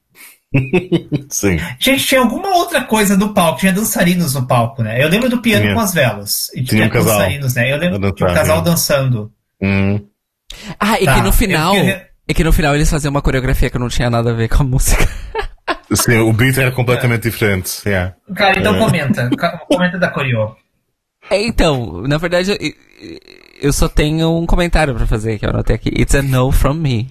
[1.29, 1.59] Sim.
[1.79, 5.03] Gente, tinha alguma outra coisa no palco, tinha dançarinos no palco, né?
[5.03, 5.73] Eu lembro do piano Tinha.
[5.73, 6.49] com as velas.
[6.53, 7.71] E Tinha tinha, um casal dançarinos, né?
[7.73, 8.61] Eu lembro de um casal é.
[8.63, 9.31] dançando.
[9.61, 9.99] Hum.
[10.79, 11.73] Ah, e Tá, que no final.
[11.73, 14.49] queria- E que no final eles faziam uma coreografia que não tinha nada a ver
[14.49, 15.07] com a música.
[15.93, 17.81] Sim, o beat era completamente diferente.
[17.85, 18.13] Yeah.
[18.35, 18.79] Cara, então É.
[18.79, 19.29] comenta.
[19.69, 20.53] comenta da Coreô.
[21.29, 22.57] É, então, na verdade,
[23.61, 25.89] eu, só tenho um comentário pra fazer que eu anotei aqui.
[25.89, 27.09] It's a no from me.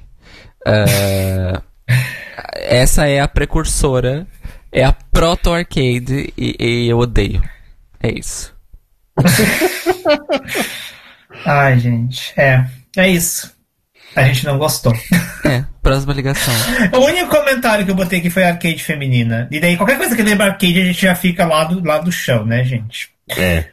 [0.66, 1.62] Ah,
[2.58, 4.26] essa é a precursora,
[4.72, 7.42] é a proto-arcade e, e eu odeio.
[8.02, 8.54] É isso.
[11.44, 12.32] Ai, gente.
[12.36, 13.54] É, é isso.
[14.14, 14.94] A gente não gostou.
[15.44, 16.54] É, próxima ligação.
[16.92, 19.46] O único comentário que eu botei aqui foi arcade feminina.
[19.50, 22.10] E daí qualquer coisa que lembra arcade a gente já fica lá do, lá do
[22.10, 23.10] chão, né, gente?
[23.28, 23.66] É.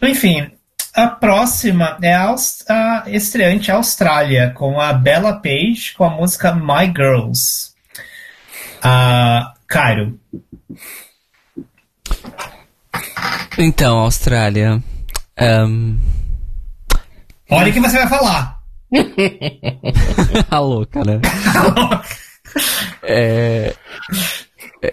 [0.00, 0.50] Enfim,
[0.94, 2.34] a próxima é a,
[2.68, 7.74] a estreante Austrália, com a Bella Page, com a música My Girls.
[8.88, 10.16] Ah, Cairo.
[13.58, 14.80] Então, Austrália.
[15.36, 15.96] ahn,
[17.50, 18.60] Olha o que você vai falar.
[20.48, 21.20] a louca, né?
[23.02, 23.74] É,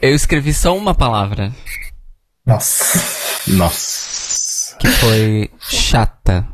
[0.01, 1.53] eu escrevi só uma palavra,
[2.43, 2.99] Nossa.
[3.47, 4.75] Nossa.
[4.79, 6.47] que foi chata.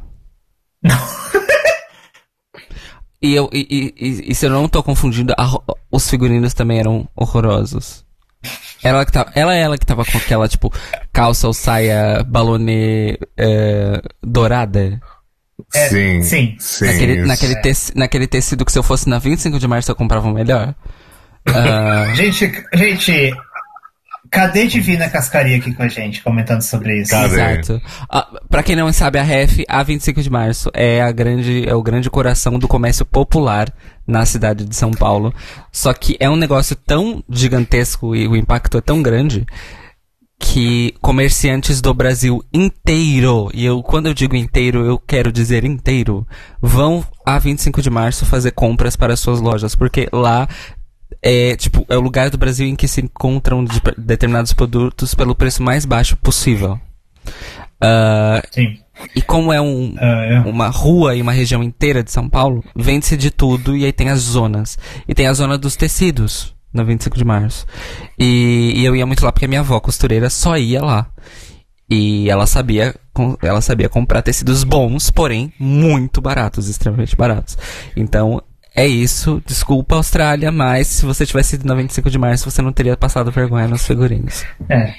[3.21, 5.59] E, eu, e, e, e, se eu não tô confundindo, a,
[5.91, 8.05] os figurinos também eram horrorosos.
[8.81, 10.71] Ela, que tava, ela é ela que tava com aquela, tipo,
[11.11, 15.01] calça ou saia balonê é, dourada.
[15.75, 16.55] É, sim, sim.
[16.57, 16.85] sim.
[16.85, 20.25] Naquele, naquele, teci, naquele tecido que se eu fosse na 25 de março eu comprava
[20.27, 20.73] um melhor.
[21.49, 22.15] Uh...
[22.15, 23.33] gente, gente,
[24.31, 27.11] Cadê Divina Cascaria aqui com a gente, comentando sobre isso?
[27.11, 27.33] Cadê?
[27.33, 27.81] Exato.
[28.03, 31.73] Uh, pra quem não sabe, a REF, a 25 de março, é, a grande, é
[31.73, 33.73] o grande coração do comércio popular
[34.05, 35.33] na cidade de São Paulo.
[35.71, 39.45] Só que é um negócio tão gigantesco e o impacto é tão grande
[40.39, 46.25] que comerciantes do Brasil inteiro, e eu quando eu digo inteiro, eu quero dizer inteiro,
[46.61, 50.47] vão a 25 de março fazer compras para suas lojas, porque lá
[51.21, 55.35] é tipo é o lugar do Brasil em que se encontram de, determinados produtos pelo
[55.35, 56.79] preço mais baixo possível.
[57.81, 58.77] Uh, Sim.
[59.15, 62.63] E como é, um, uh, é, uma rua e uma região inteira de São Paulo,
[62.75, 64.77] vende-se de tudo e aí tem as zonas.
[65.07, 67.65] E tem a zona dos tecidos, na 25 de março.
[68.17, 71.07] E, e eu ia muito lá porque a minha avó costureira só ia lá.
[71.89, 72.93] E ela sabia,
[73.41, 77.57] ela sabia comprar tecidos bons, porém muito baratos, extremamente baratos.
[77.95, 78.41] Então
[78.79, 79.41] é isso.
[79.45, 83.29] Desculpa, Austrália, mas se você tivesse ido na 25 de março, você não teria passado
[83.31, 84.45] vergonha nos figurinos.
[84.69, 84.93] É.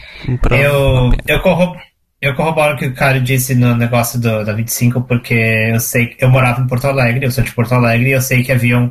[0.51, 1.75] eu, eu, corro,
[2.21, 5.35] eu corroboro o que o cara disse no negócio do, da 25, porque
[5.73, 8.43] eu sei eu morava em Porto Alegre, eu sou de Porto Alegre, e eu sei
[8.43, 8.87] que haviam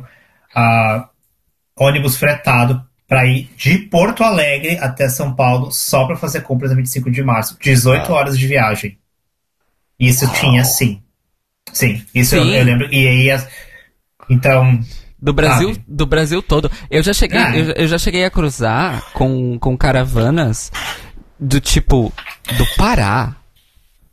[0.56, 1.04] uh,
[1.76, 6.76] ônibus fretado para ir de Porto Alegre até São Paulo só para fazer compras na
[6.76, 7.56] 25 de março.
[7.60, 8.98] 18 horas de viagem.
[9.98, 11.00] Isso tinha sim.
[11.72, 12.38] Sim, isso sim.
[12.38, 12.88] Eu, eu, lembro.
[12.92, 13.46] E aí as
[14.30, 14.80] então.
[15.20, 15.84] Do Brasil, sabe?
[15.86, 16.70] do Brasil todo.
[16.90, 17.60] Eu já cheguei, é.
[17.60, 20.72] eu, eu, já cheguei a cruzar com, com caravanas
[21.38, 22.10] do tipo
[22.56, 23.36] do Pará.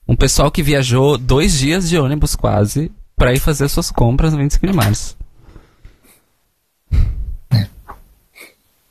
[0.05, 4.39] Um pessoal que viajou dois dias de ônibus quase para ir fazer suas compras no
[4.39, 5.17] 25 de março.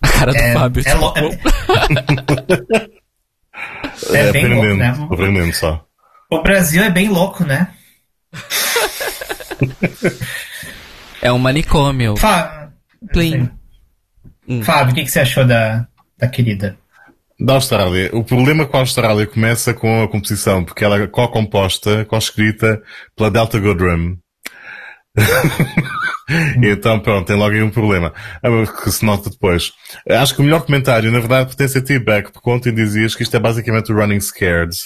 [0.01, 0.83] A cara do é, Fábio.
[0.87, 1.12] É, lo...
[4.14, 5.07] é, é bem louco, né?
[5.11, 5.85] Aprendendo só.
[6.31, 7.68] O Brasil é bem louco, né?
[11.27, 12.16] É um manicômio.
[12.16, 12.72] Fábio,
[13.12, 13.51] Plim.
[14.49, 14.62] Hum.
[14.62, 15.85] Fábio, o que, que você achou da,
[16.16, 16.79] da querida?
[17.41, 18.11] Da Austrália.
[18.12, 22.81] O problema com a Austrália começa com a composição, porque ela é co-composta, co-escrita
[23.16, 24.16] pela Delta Goodrum.
[26.62, 28.14] então, pronto, tem logo aí um problema.
[28.41, 29.72] Ah, que se nota depois.
[30.09, 33.37] Acho que o melhor comentário, na verdade, pertence a T-Back, porque ontem dizias que isto
[33.37, 34.77] é basicamente o Running Scared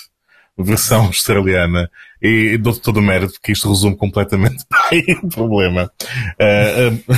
[0.62, 1.90] versão australiana
[2.22, 4.64] e, dou-te todo o mérito porque isto resume completamente
[5.22, 5.90] o problema.
[6.38, 7.14] Uh,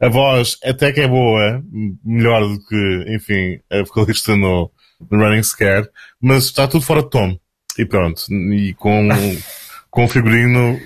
[0.00, 1.62] a, a, voz até que é boa,
[2.04, 4.70] melhor do que, enfim, a vocalista no,
[5.10, 5.88] no Running Scared,
[6.20, 7.38] mas está tudo fora de tom.
[7.78, 8.22] E pronto.
[8.30, 9.08] E com,
[9.90, 10.78] com o figurino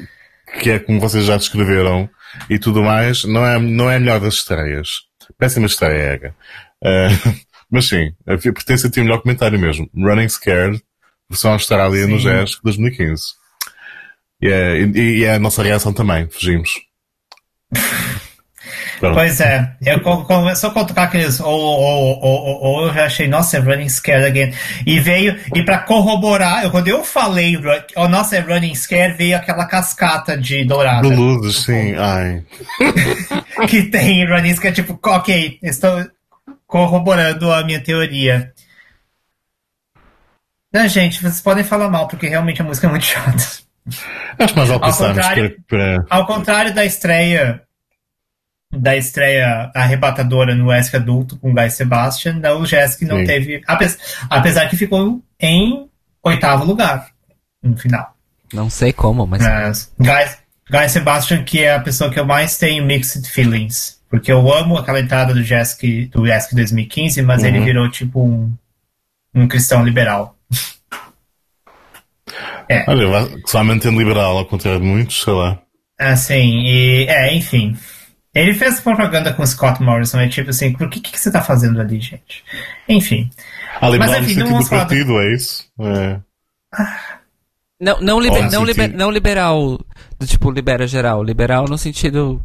[0.61, 2.09] que é como vocês já descreveram
[2.49, 5.03] e tudo mais, não é, não é a melhor das estreias.
[5.39, 6.35] Péssima estreia,
[6.83, 7.39] uh,
[7.71, 9.91] mas sim, pertence a ti o melhor comentário mesmo.
[9.95, 10.83] Running Scared
[11.29, 12.11] versão Austrália Sim.
[12.11, 13.23] no GES 2015.
[14.41, 16.71] E é, e, e é a nossa reação também, fugimos.
[19.01, 23.57] Pois é, eu começou a colocar aqueles ou, ou, ou, ou, eu já achei, nossa,
[23.57, 24.53] é running scare again.
[24.85, 27.57] E veio, e para corroborar, eu, quando eu falei,
[27.97, 31.07] oh, nossa, é running scare, veio aquela cascata de dourada.
[31.07, 32.43] Luzes, sim, ai.
[33.69, 36.05] que tem running scare, tipo, ok, estou
[36.67, 38.53] corroborando a minha teoria.
[40.73, 43.69] Não, gente, vocês podem falar mal, porque realmente a música é muito chata.
[44.39, 46.05] Acho mais ao contrário, para...
[46.11, 47.63] Ao contrário da estreia
[48.71, 53.25] da estreia arrebatadora no ESC adulto com Guy Sebastian, o Jessica não Sim.
[53.25, 53.63] teve.
[53.67, 53.99] Apesar,
[54.29, 55.89] apesar que ficou em
[56.23, 57.09] oitavo lugar
[57.63, 58.15] no final.
[58.53, 59.43] Não sei como, mas.
[59.43, 60.37] É, Guy,
[60.71, 63.99] Guy Sebastian, que é a pessoa que eu mais tenho mixed feelings.
[64.11, 67.49] Porque eu amo aquela entrada do Jessica do ESC 2015, mas uhum.
[67.49, 68.53] ele virou tipo um,
[69.35, 70.38] um cristão liberal.
[72.69, 72.85] É.
[72.89, 75.59] Olha, só mantendo liberal, ao contrário de muitos, sei lá.
[75.99, 77.77] Assim, e, é, enfim.
[78.35, 81.81] Ele fez propaganda com Scott Morrison, é tipo assim, por que, que você tá fazendo
[81.81, 82.45] ali, gente?
[82.89, 83.31] Enfim.
[83.81, 85.21] Ah, liberal Mas, enfim, no sentido do partido, do...
[85.21, 85.65] é isso?
[85.81, 86.21] É.
[87.81, 89.79] Não, não, liber, não, liber, não liberal,
[90.19, 92.45] do tipo libera geral, liberal no sentido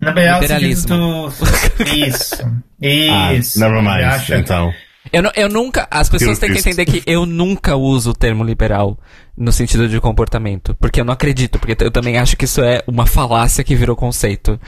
[0.00, 0.96] liberal liberalismo.
[0.96, 1.94] No sentido do...
[1.94, 2.62] Isso.
[2.82, 3.64] Isso.
[3.64, 4.38] Ah, never mind, acha...
[4.38, 4.72] então.
[5.10, 5.88] Eu, eu nunca.
[5.90, 8.98] As pessoas têm que entender que eu nunca uso o termo liberal
[9.36, 10.74] no sentido de comportamento.
[10.76, 13.96] Porque eu não acredito, porque eu também acho que isso é uma falácia que virou
[13.96, 14.60] conceito.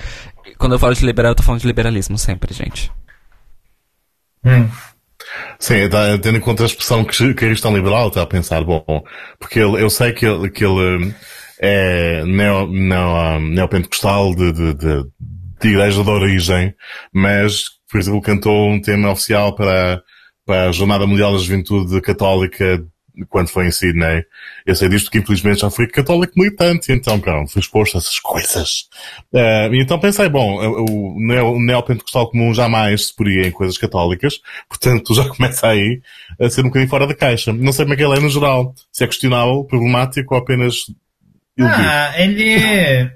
[0.58, 2.90] Quando eu falo de liberal, eu tô falando de liberalismo sempre, gente.
[4.44, 4.68] Hum.
[5.58, 8.84] Sim, tá, tendo em conta a expressão que, cristão liberal, está a pensar, bom,
[9.38, 11.14] porque ele, eu sei que ele, que ele
[11.58, 15.04] é neo, neo, neopentecostal de, de, de,
[15.60, 16.74] de igreja de origem,
[17.12, 20.02] mas, por exemplo, cantou um tema oficial para,
[20.44, 22.84] para a Jornada Mundial da Juventude Católica
[23.28, 24.24] quando foi em Sydney.
[24.66, 28.18] Eu sei disto que infelizmente já fui católico militante, então, pronto, fui exposto a essas
[28.18, 28.88] coisas.
[29.32, 35.14] Uh, então pensei, bom, o, neo, neopentecostal comum jamais se poria em coisas católicas, portanto
[35.14, 36.00] já começa aí
[36.40, 37.52] a ser um bocadinho fora da caixa.
[37.52, 40.74] Não sei como é que ele é no geral, se é questionável, problemático ou apenas
[41.60, 43.10] ah, ele.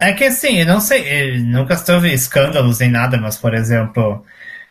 [0.00, 4.24] É que assim, eu não sei, nunca teve escândalos nem nada, mas por exemplo,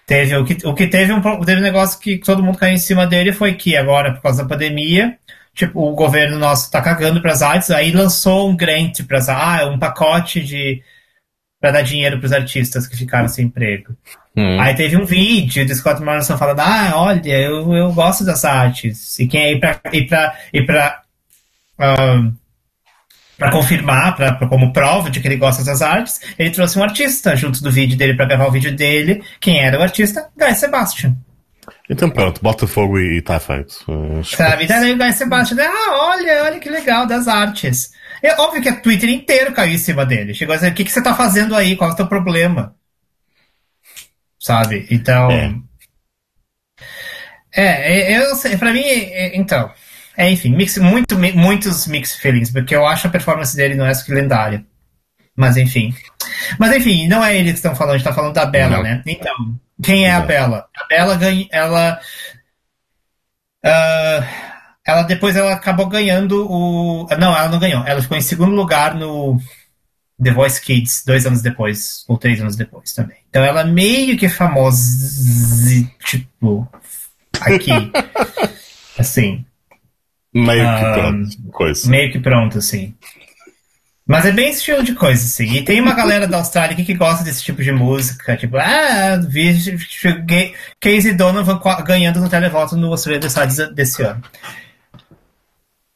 [0.08, 2.80] teve o que, o que teve um, teve um negócio que todo mundo caiu em
[2.80, 5.18] cima dele foi que agora, por causa da pandemia,
[5.54, 9.78] tipo, o governo nosso tá cagando pras artes, aí lançou um grant pras ah, um
[9.78, 10.82] pacote de
[11.60, 13.96] para dar dinheiro pros artistas que ficaram sem emprego.
[14.36, 14.62] Hum.
[14.62, 19.20] Aí teve um vídeo do Scott Morrison falando, ah, olha, eu, eu gosto das artes.
[19.20, 21.02] E quem é ir pra, ir pra, ir pra
[21.80, 22.34] um,
[23.38, 26.84] para confirmar, pra, pra, como prova de que ele gosta das artes, ele trouxe um
[26.84, 29.24] artista junto do vídeo dele para gravar o vídeo dele.
[29.40, 30.30] Quem era o artista?
[30.36, 31.16] Guy Sebastian.
[31.90, 33.86] Então pronto, Botafogo e, e tá feito.
[34.24, 34.66] Sabe?
[34.66, 37.92] Daí o Guy Sebastian, ah, olha, olha que legal, das artes.
[38.22, 40.34] É óbvio que o Twitter inteiro caiu em cima dele.
[40.34, 41.76] Chegou a dizer, o que, que você tá fazendo aí?
[41.76, 42.76] Qual é o teu problema?
[44.40, 44.88] Sabe?
[44.90, 45.30] Então...
[47.54, 49.72] É, é eu sei, pra mim, é, então...
[50.18, 54.12] É, enfim, mix, muito, muitos mixed feelings, porque eu acho a performance dele no ESC
[54.12, 54.66] lendária.
[55.36, 55.94] Mas enfim.
[56.58, 58.84] Mas enfim, não é ele que estão falando, a gente tá falando da Bela, não.
[58.84, 59.04] né?
[59.06, 59.36] Então,
[59.84, 60.68] quem é a Bela?
[60.76, 61.48] A Bela ganha.
[61.52, 62.00] Ela.
[63.64, 64.26] Uh,
[64.84, 67.08] ela depois ela acabou ganhando o.
[67.20, 67.86] Não, ela não ganhou.
[67.86, 69.40] Ela ficou em segundo lugar no
[70.22, 73.18] The Voice Kids, dois anos depois, ou três anos depois também.
[73.30, 74.80] Então ela meio que é famosa,
[76.04, 76.68] tipo,
[77.40, 77.92] aqui.
[78.98, 79.46] assim.
[80.46, 81.90] Meio que ah, pronto, coisa.
[81.90, 82.94] Meio que pronto, assim.
[84.06, 85.58] Mas é bem esse estilo de coisa, assim.
[85.58, 88.38] E tem uma galera da Austrália aqui que gosta desse tipo de música.
[88.38, 89.54] Tipo, ah, vi
[90.80, 94.24] Casey Donovan ganhando no televoto no Australia Decides desse ano.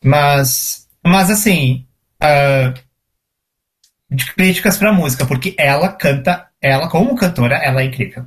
[0.03, 1.85] Mas, mas assim,
[2.21, 2.73] uh,
[4.09, 8.25] de críticas pra música, porque ela canta, ela como cantora, ela é incrível.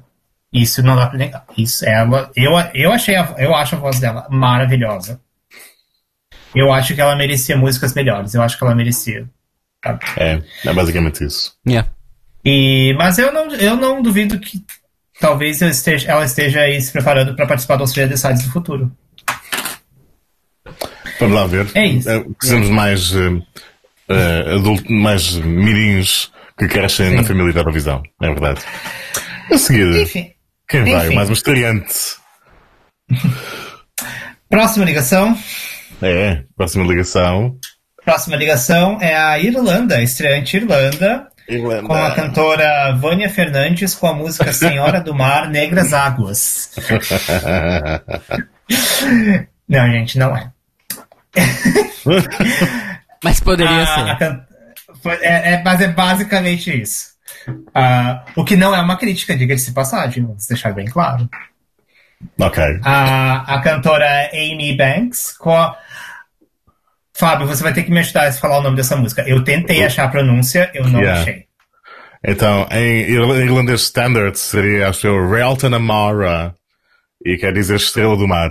[0.52, 1.44] Isso não dá pra negar.
[1.58, 5.20] Isso, ela, eu, eu achei, a, eu acho a voz dela maravilhosa.
[6.54, 8.34] Eu acho que ela merecia músicas melhores.
[8.34, 9.28] Eu acho que ela merecia.
[10.16, 11.52] É, é basicamente isso.
[11.66, 11.90] Yeah.
[12.44, 14.62] E, mas eu não, eu não duvido que
[15.20, 18.92] talvez esteja, ela esteja aí se preparando para participar do Australia Decides do futuro.
[21.18, 21.70] Vamos lá ver.
[21.74, 22.08] É isso.
[22.38, 22.72] Precisamos é.
[22.72, 27.16] mais, uh, uh, adulto, mais mirins que crescem Sim.
[27.16, 28.02] na família da Eurovisão.
[28.20, 28.60] É verdade.
[29.50, 30.32] A seguir, Enfim.
[30.68, 31.06] quem vai?
[31.06, 31.14] Enfim.
[31.14, 32.16] Mais um estreante.
[34.48, 35.36] Próxima ligação.
[36.04, 37.58] É, próxima ligação.
[38.04, 41.82] Próxima ligação é a Irlanda, estreante Irlanda, Irlanda.
[41.82, 46.72] com a cantora Vânia Fernandes com a música Senhora do Mar, Negras Águas.
[49.66, 50.52] não, gente, não é.
[53.24, 54.10] mas poderia a, ser.
[54.10, 54.46] A can...
[55.22, 57.14] é, é, mas é basicamente isso.
[57.48, 61.28] Uh, o que não é uma crítica, diga-se passagem, vamos deixar bem claro.
[62.38, 62.62] Ok.
[62.82, 65.76] A, a cantora Amy Banks com a,
[67.16, 69.22] Fábio, você vai ter que me ajudar a falar o nome dessa música.
[69.22, 71.20] Eu tentei achar a pronúncia, eu não yeah.
[71.20, 71.44] achei.
[72.26, 76.54] Então, em irlandês standard seria, acho eu, Realton Amara.
[77.24, 78.50] E quer dizer estrela do mar.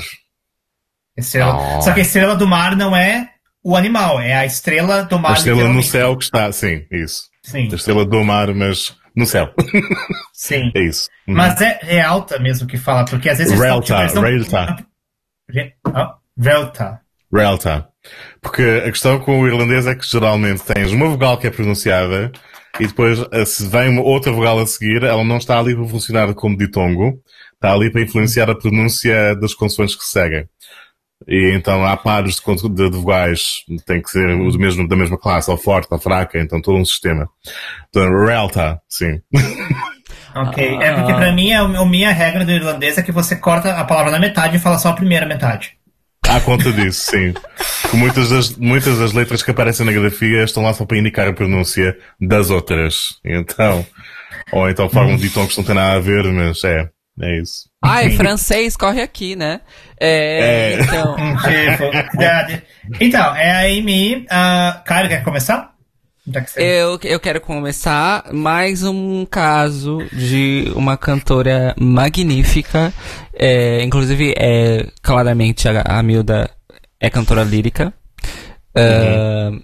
[1.18, 1.78] Estrela.
[1.78, 1.82] Oh.
[1.82, 3.30] Só que a estrela do mar não é
[3.62, 5.32] o animal, é a estrela do mar.
[5.32, 7.24] A estrela no céu que está, sim, isso.
[7.44, 7.68] Sim.
[7.72, 9.54] A estrela do mar, mas no céu.
[10.34, 10.72] Sim.
[10.76, 11.10] é isso.
[11.28, 11.36] Uhum.
[11.36, 13.60] Mas é, é alta mesmo que fala, porque às vezes...
[13.60, 14.86] Realta, Realta.
[16.38, 17.02] Realta.
[17.32, 17.88] Realta.
[18.42, 22.32] Porque a questão com o irlandês é que geralmente tens uma vogal que é pronunciada
[22.80, 25.88] e depois eh, se vem uma outra vogal a seguir, ela não está ali para
[25.88, 27.22] funcionar como ditongo,
[27.54, 30.50] está ali para influenciar a pronúncia das consoantes que se seguem.
[31.28, 35.18] E então há pares de, de, de vogais, tem que ser o mesmo, da mesma
[35.18, 37.28] classe, ou forte, ou fraca, então todo um sistema.
[37.90, 39.22] Então, relta, sim.
[40.36, 43.72] Ok, é porque para mim a, a minha regra do irlandês é que você corta
[43.74, 45.78] a palavra na metade e fala só a primeira metade.
[46.28, 47.34] À conta disso, sim.
[47.94, 51.34] Muitas das, muitas das letras que aparecem na grafia estão lá só para indicar a
[51.34, 53.20] pronúncia das outras.
[53.24, 53.86] Então,
[54.52, 56.90] ou então formam ditongos que não tem nada a ver, mas é,
[57.22, 57.70] é isso.
[57.84, 59.62] Ai, francês corre aqui, né?
[60.00, 60.82] É, é.
[60.82, 61.16] Então.
[63.00, 64.26] então, é a Amy.
[64.26, 65.74] Uh, Caio, quer começar?
[66.56, 72.94] Eu, eu quero começar mais um caso de uma cantora magnífica.
[73.34, 76.50] É, inclusive, é, claramente a, a Milda
[77.00, 77.94] é cantora lírica.
[78.76, 79.58] Uhum.
[79.58, 79.64] Uh,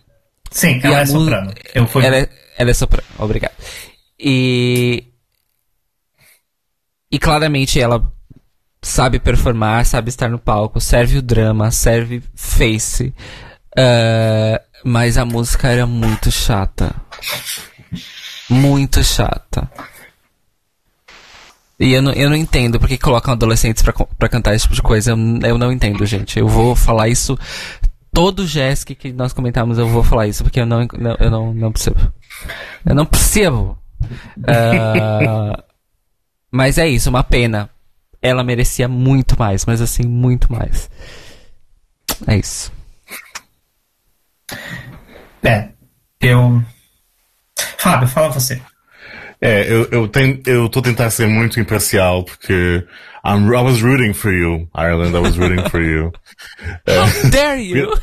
[0.51, 1.53] Sim, ela é soprano.
[1.73, 2.05] Eu fui...
[2.05, 3.53] Ela é, ela é soprano, obrigado.
[4.19, 5.05] E.
[7.11, 8.11] E claramente ela
[8.81, 13.13] sabe performar, sabe estar no palco, serve o drama, serve face.
[13.77, 16.95] eh, mas a música era muito chata.
[18.49, 19.69] Muito chata.
[21.79, 25.11] E eu não, eu não entendo porque colocam adolescentes pra, cantar esse tipo de coisa.
[25.11, 26.37] Eu, eu não entendo, gente.
[26.39, 27.37] Eu vou falar isso.
[28.11, 31.53] Todo Jesk que nós comentamos, eu vou falar isso, porque eu não, não- eu não,
[31.53, 32.11] não percebo.
[32.85, 33.77] Eu não percebo.
[34.47, 35.63] Ah,
[36.51, 37.69] mas é isso, uma pena.
[38.21, 40.89] Ela merecia muito mais, mas assim, muito mais.
[42.27, 42.71] É isso.
[45.43, 45.69] É,
[46.19, 46.61] eu...
[47.77, 48.61] Fábio, fala você.
[49.41, 52.85] É, eu, eu, tenho, eu tô a tentar ser muito imparcial porque
[53.23, 55.15] I'm, I was rooting for you, Ireland.
[55.15, 56.11] I was rooting for you.
[56.87, 57.93] How dare you!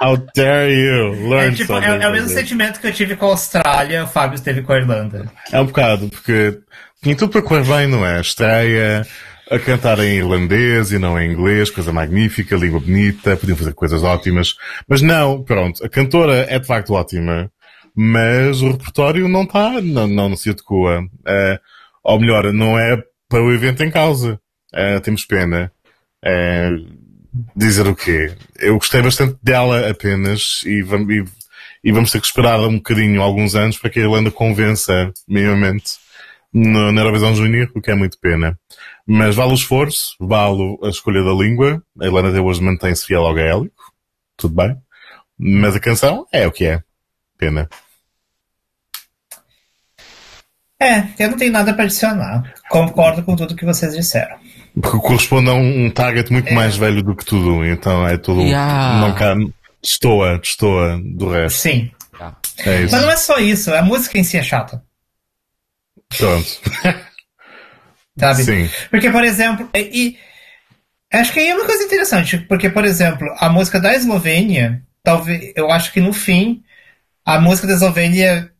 [0.00, 3.16] How dare you É, learn tipo, something é, é o mesmo sentimento que eu tive
[3.16, 5.30] com a Austrália, o Fábio teve com a Irlanda.
[5.52, 6.58] É um bocado, porque
[7.02, 8.20] tinha tudo para correr bem, não é?
[8.20, 9.06] Estreia,
[9.50, 14.02] a cantar em irlandês e não em inglês, coisa magnífica, língua bonita, podiam fazer coisas
[14.02, 14.54] ótimas.
[14.86, 17.50] Mas não, pronto, a cantora é de facto ótima,
[17.94, 21.02] mas o repertório não está, não, não se adequa.
[21.26, 21.60] Eh,
[22.04, 24.38] ou melhor, não é para o evento em causa.
[24.74, 25.72] Eh, temos pena.
[26.22, 26.70] Eh,
[27.56, 28.34] dizer o quê?
[28.58, 31.24] Eu gostei bastante dela apenas e vamos, e,
[31.82, 35.94] e vamos ter que esperar um bocadinho, alguns anos, para que a Irlanda convença minimamente
[36.52, 38.58] na Eurovisão Júnior, o que é muito pena.
[39.06, 41.82] Mas vale o esforço, vale a escolha da língua.
[42.00, 43.92] A Irlanda até hoje mantém-se fiel ao gaélico.
[44.36, 44.76] Tudo bem.
[45.38, 46.82] Mas a canção é o que é.
[47.38, 47.68] Pena.
[50.78, 52.54] É, eu não tenho nada para adicionar.
[52.70, 54.36] Concordo com tudo que vocês disseram.
[54.80, 57.64] Porque corresponde a um, um target muito mais velho do que tudo.
[57.64, 58.42] Então é tudo.
[58.42, 59.00] Yeah.
[59.00, 59.34] Não cá.
[59.82, 61.58] Destoa, destoa do resto.
[61.58, 61.90] Sim.
[62.58, 62.92] É isso.
[62.92, 64.82] Mas não é só isso, a música em si é chata.
[66.16, 66.48] Pronto.
[68.18, 68.44] Sabe?
[68.44, 68.70] Sim.
[68.90, 70.16] Porque, por exemplo, e,
[71.12, 74.82] e acho que aí é uma coisa interessante, porque, por exemplo, a música da Eslovênia,
[75.02, 76.62] talvez, eu acho que no fim,
[77.24, 78.50] a música da Eslovênia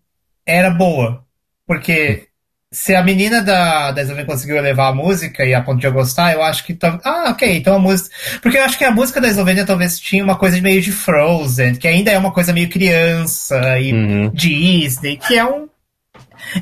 [0.46, 1.24] era boa.
[1.66, 2.28] Porque
[2.72, 5.92] se a menina da, da Eslovênia conseguiu elevar a música e a ponto de eu
[5.92, 6.76] gostar, eu acho que.
[7.04, 8.14] Ah, ok, então a música.
[8.40, 11.74] Porque eu acho que a música da Eslovênia talvez tinha uma coisa meio de Frozen,
[11.74, 14.30] que ainda é uma coisa meio criança e Uhum.
[14.30, 15.68] Disney, que é um.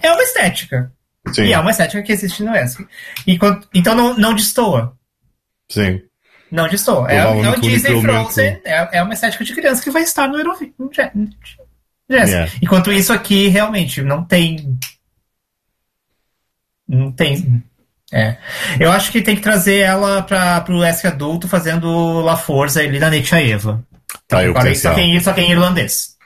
[0.02, 0.92] É uma estética.
[1.32, 1.44] Sim.
[1.44, 2.86] E é uma estética que existe no ESC.
[3.26, 3.38] E
[3.74, 4.96] então não, não destoa.
[5.70, 6.00] Sim.
[6.50, 7.10] Não destoa.
[7.10, 10.26] É, é Provavelmente o Disney Frozen, é, é uma estética de criança que vai estar
[10.28, 10.72] no Eurovision.
[12.10, 12.30] Jazz.
[12.30, 12.52] Yeah.
[12.62, 14.78] Enquanto isso aqui, realmente, não tem.
[16.88, 17.62] Não tem.
[18.10, 18.38] É.
[18.80, 22.98] Eu acho que tem que trazer ela para pro ESC adulto fazendo La Forza ali
[22.98, 23.84] na Eva.
[24.26, 24.94] Tá o Agora, só potencial.
[24.94, 26.16] que, em- só que em irlandês.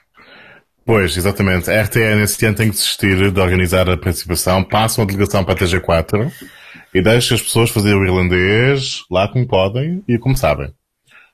[0.85, 1.70] Pois, exatamente.
[1.70, 5.55] A RTE nesse ano tem que desistir de organizar a participação, passa uma delegação para
[5.55, 6.30] a TG4
[6.95, 10.72] e deixa as pessoas fazer o irlandês lá como podem e como sabem.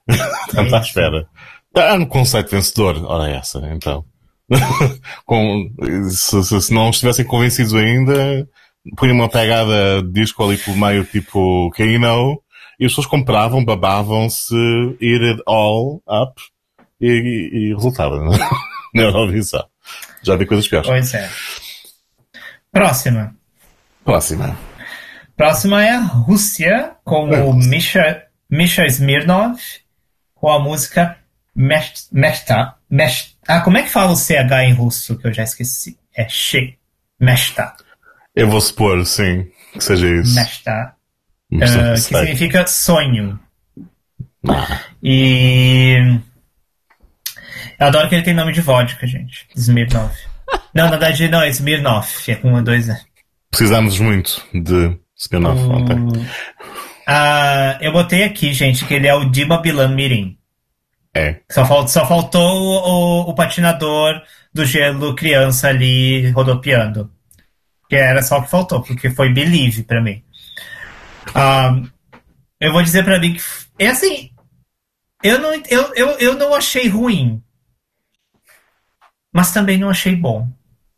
[0.49, 1.27] Estamos à espera.
[1.75, 3.03] Há um conceito vencedor.
[3.05, 4.05] Ora, é essa, então.
[5.25, 5.71] Com,
[6.11, 8.49] se, se- se não estivessem convencidos ainda,
[8.97, 12.41] punham uma pegada de disco ali pelo meio, tipo Kano,
[12.81, 14.55] e as pessoas compravam, babavam-se,
[15.01, 16.41] eat it all up,
[17.01, 18.31] e, e, e resultava na
[19.03, 19.65] Eurovisão.
[20.23, 20.89] Já vi coisas piores.
[20.89, 21.29] Pois é.
[22.73, 23.35] Próxima.
[24.05, 24.59] Próxima.
[25.37, 29.59] Próxima é a Rússia, com o Misha, Misha Smirnov,
[30.35, 31.17] com a música
[31.55, 32.75] Mest- Mesta.
[32.91, 35.99] Mest- ah, como é que fala o CH em russo, que eu já esqueci?
[36.15, 36.77] É She.
[37.21, 37.75] Mesta.
[38.35, 40.35] Eu vou supor, sim, que seja isso.
[40.35, 40.95] Mesta.
[41.51, 43.39] Mas ah, que significa sonho.
[44.49, 46.19] Ah, E.
[47.79, 49.47] Eu adoro que ele tem nome de vodka, gente.
[49.57, 50.13] Smirnov.
[50.75, 52.07] Não, na verdade, não, é Smirnov.
[52.27, 53.01] É com um, dois, né?
[53.51, 55.97] Precisamos muito de spin-off ontem.
[57.07, 60.37] Ah, eu botei aqui, gente, que ele é o Dima Bilan Mirim.
[61.15, 61.41] É.
[61.51, 64.21] Só, fal- só faltou o, o- o patinador
[64.53, 67.11] do gelo criança ali rodopiando.
[67.89, 70.23] Que era só o que faltou, porque foi Believe pra mim.
[71.35, 71.75] Ah,
[72.61, 73.43] eu vou dizer pra mim que.
[73.79, 74.31] É assim.
[75.23, 77.43] Eu não, eu, eu, eu não achei ruim.
[79.39, 80.49] Mas também não achei bom.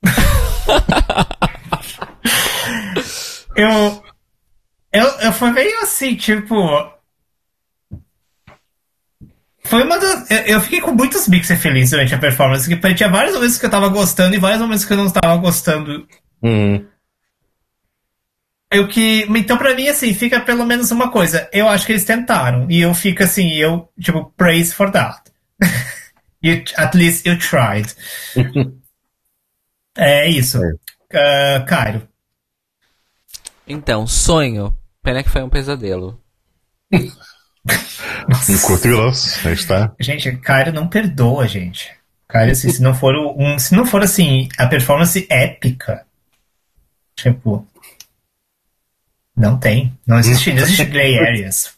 [3.55, 4.03] eu,
[4.91, 5.05] eu.
[5.05, 6.57] Eu fui meio assim, tipo.
[9.62, 10.31] Foi uma das.
[10.31, 12.67] Eu, eu fiquei com muitos mixer felizes durante a performance.
[12.67, 15.37] Que tinha vários momentos que eu tava gostando e vários momentos que eu não estava
[15.37, 16.09] gostando.
[16.43, 16.83] Hum,
[18.73, 19.27] Eu que.
[19.37, 21.47] Então, pra mim, assim, fica pelo menos uma coisa.
[21.53, 22.67] Eu acho que eles tentaram.
[22.71, 25.31] E eu fico assim, eu, tipo, praise for that.
[26.43, 27.95] You, at least you tried.
[29.97, 30.59] é isso.
[30.59, 32.09] Uh, Cairo.
[33.67, 34.77] Então, sonho.
[35.03, 36.21] Pena que foi um pesadelo.
[36.93, 39.93] um curto e grosso, aí está.
[40.01, 41.91] Gente, Cairo não perdoa, gente.
[42.29, 43.59] Cairo, assim, se não for um.
[43.59, 46.07] Se não for assim, a performance épica.
[47.17, 47.67] Tipo.
[49.37, 49.99] Não tem.
[50.07, 51.75] Não existe, não existe gray areas.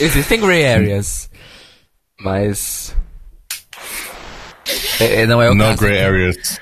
[0.00, 1.30] Existem gray areas.
[2.18, 2.94] Mas.
[5.00, 6.60] É, é, não é o No caso gray areas.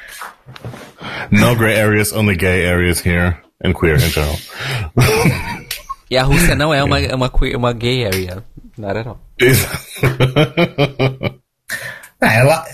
[1.30, 3.36] No gray areas, only gay areas here.
[3.64, 4.38] And queer in general.
[6.10, 8.44] E a Rússia não é uma, uma, uma gay area.
[8.76, 9.20] Not at all.
[12.20, 12.64] Ah, ela.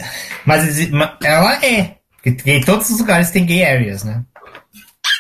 [0.47, 0.79] Mas
[1.25, 1.97] ela é.
[2.23, 4.23] Porque em todos os lugares tem gay areas, né?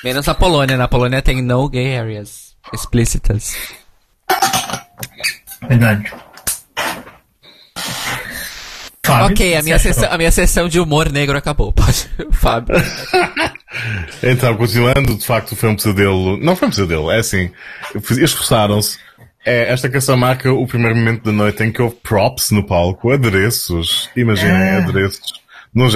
[0.05, 0.77] Menos na Polônia.
[0.77, 3.57] Na Polônia tem no gay areas explícitas.
[5.67, 6.13] Verdade.
[9.13, 11.73] Fábio, ok, a você minha, sessão, a minha sessão de humor negro acabou.
[11.73, 12.75] Pode, Fábio.
[14.23, 16.37] Então, continuando, de facto foi um pesadelo.
[16.37, 17.51] Não foi um pesadelo, é assim.
[17.95, 18.99] Esforçaram-se.
[19.47, 23.11] É, esta canção marca o primeiro momento da noite em que houve props no palco,
[23.11, 24.79] adereços, imaginem, Ah.
[24.79, 25.33] adereços,
[25.75, 25.89] no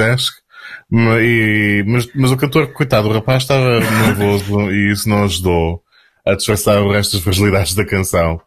[1.21, 5.83] e- Mas, mas o cantor, coitado, o rapaz estava nervoso e isso não ajudou
[6.27, 8.41] a disfarçar o resto das fragilidades da canção.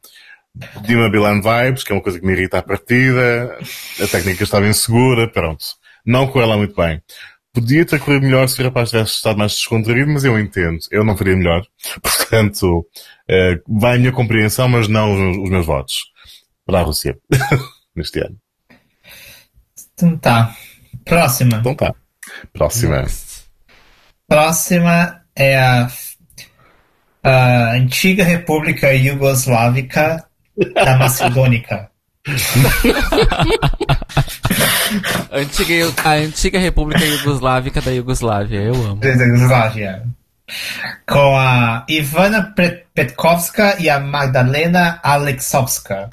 [0.82, 3.58] Dima Bilan Vibes, que é uma coisa que me irrita à partida,
[4.02, 5.64] a técnica estava insegura, pronto.
[6.06, 7.02] Não correu lá muito bem.
[7.54, 10.78] Podia ter corrido melhor se o rapaz tivesse estado mais descontraído, mas eu entendo.
[10.92, 11.64] Eu não faria melhor.
[12.02, 12.88] Portanto,
[13.28, 15.96] eh, vai a minha compreensão, mas não os, os meus votos.
[16.66, 17.18] Para a Rússia.
[17.96, 18.38] Neste ano.
[19.94, 20.56] Então tá.
[21.04, 21.58] Próxima.
[21.58, 21.96] Então tá.
[22.54, 23.06] Próxima.
[24.28, 25.88] Próxima é a,
[27.24, 30.27] a antiga República Iugoslávica
[30.74, 31.90] da Macedônica.
[35.32, 38.60] A antiga, a antiga República Iugoslávica da Iugoslávia.
[38.62, 38.96] Eu amo.
[38.98, 40.04] da Iugoslávia.
[41.08, 42.54] Com a Ivana
[42.94, 46.10] Petkovska e a Magdalena Alexovska.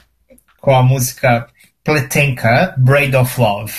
[0.60, 1.46] Com a música
[1.84, 3.72] Pletenka, Braid of Love.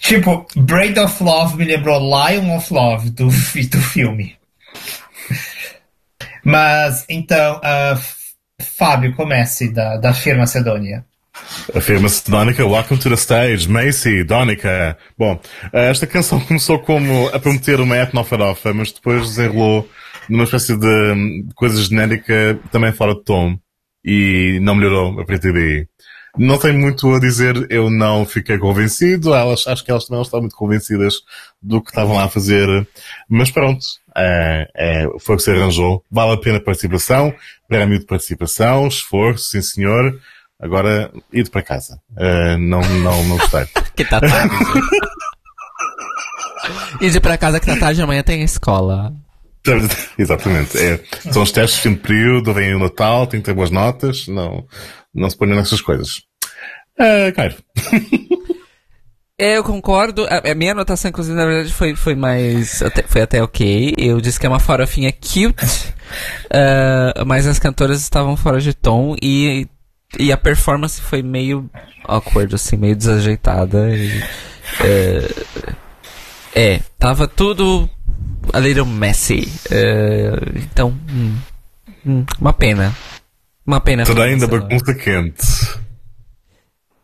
[0.00, 4.36] Tipo, Braid of Love me lembrou Lion of Love do, do filme.
[6.44, 8.17] Mas, então, F-
[8.60, 11.04] Fábio, comece da, da firma Macedônia.
[11.74, 14.98] Afirma-se Donica, Welcome to the Stage, Macy, Donica.
[15.16, 15.40] Bom,
[15.72, 19.88] eh, esta canção começou como a prometer uma etnofarofa, mas depois desenrolou
[20.28, 23.56] numa espécie de hum, coisa genérica também fora de tom.
[24.04, 25.86] E não melhorou a partir daí.
[26.36, 30.22] Não tenho muito a dizer, eu não fiquei convencido, elas, acho que elas também não
[30.22, 31.14] estavam muito convencidas
[31.60, 32.86] do que estavam lá a fazer,
[33.28, 33.84] mas pronto,
[35.20, 36.04] foi o que se arranjou.
[36.10, 37.34] Vale a pena a participação,
[37.68, 40.18] prémio de participação, esforço, sim senhor.
[40.60, 42.00] Agora, ido para casa.
[42.16, 43.66] Eh, não, não, não gostei.
[43.94, 44.54] Que tá tarde.
[47.00, 49.12] De pra casa que tá tarde, amanhã tem escola.
[50.18, 50.78] Exatamente.
[50.78, 51.00] É,
[51.32, 54.28] são os testes de fim de período, vem o Natal, tem que ter boas notas,
[54.28, 54.66] não,
[55.14, 56.22] não se ponham nessas coisas.
[56.98, 57.56] Uh, Cairo.
[59.40, 60.26] É, Eu concordo.
[60.26, 62.82] A, a minha anotação, inclusive, na verdade, foi, foi mais.
[62.82, 63.94] até- foi até ok.
[63.96, 65.54] Eu disse que é uma farofinha cute.
[66.50, 69.68] ah, mas as cantoras estavam fora de tom e,
[70.18, 71.70] e a performance foi meio
[72.04, 73.94] awkward, assim, meio desajeitada.
[73.94, 74.22] E,
[74.84, 75.28] é,
[76.54, 77.88] é, tava tudo
[78.52, 79.48] a little messy.
[79.70, 81.36] É, então, hum,
[82.04, 82.92] hum, uma pena.
[83.64, 84.04] Uma pena.
[84.04, 84.64] Terém da Sei lá.
[84.64, 85.46] bagunça quente.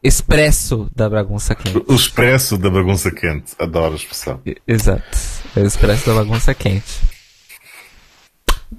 [0.04, 1.82] Expresso da bagunça quente.
[1.88, 3.52] O expresso da bagunça quente.
[3.58, 4.40] Adoro a expressão.
[4.68, 5.02] Exato.
[5.56, 7.00] É o expresso da bagunça quente.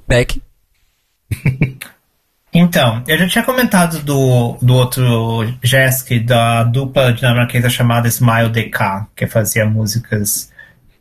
[0.07, 0.41] Beck?
[2.57, 9.07] Então, eu já tinha comentado do, do outro Jesk, da dupla dinamarquesa chamada Smile DK,
[9.14, 10.49] que fazia músicas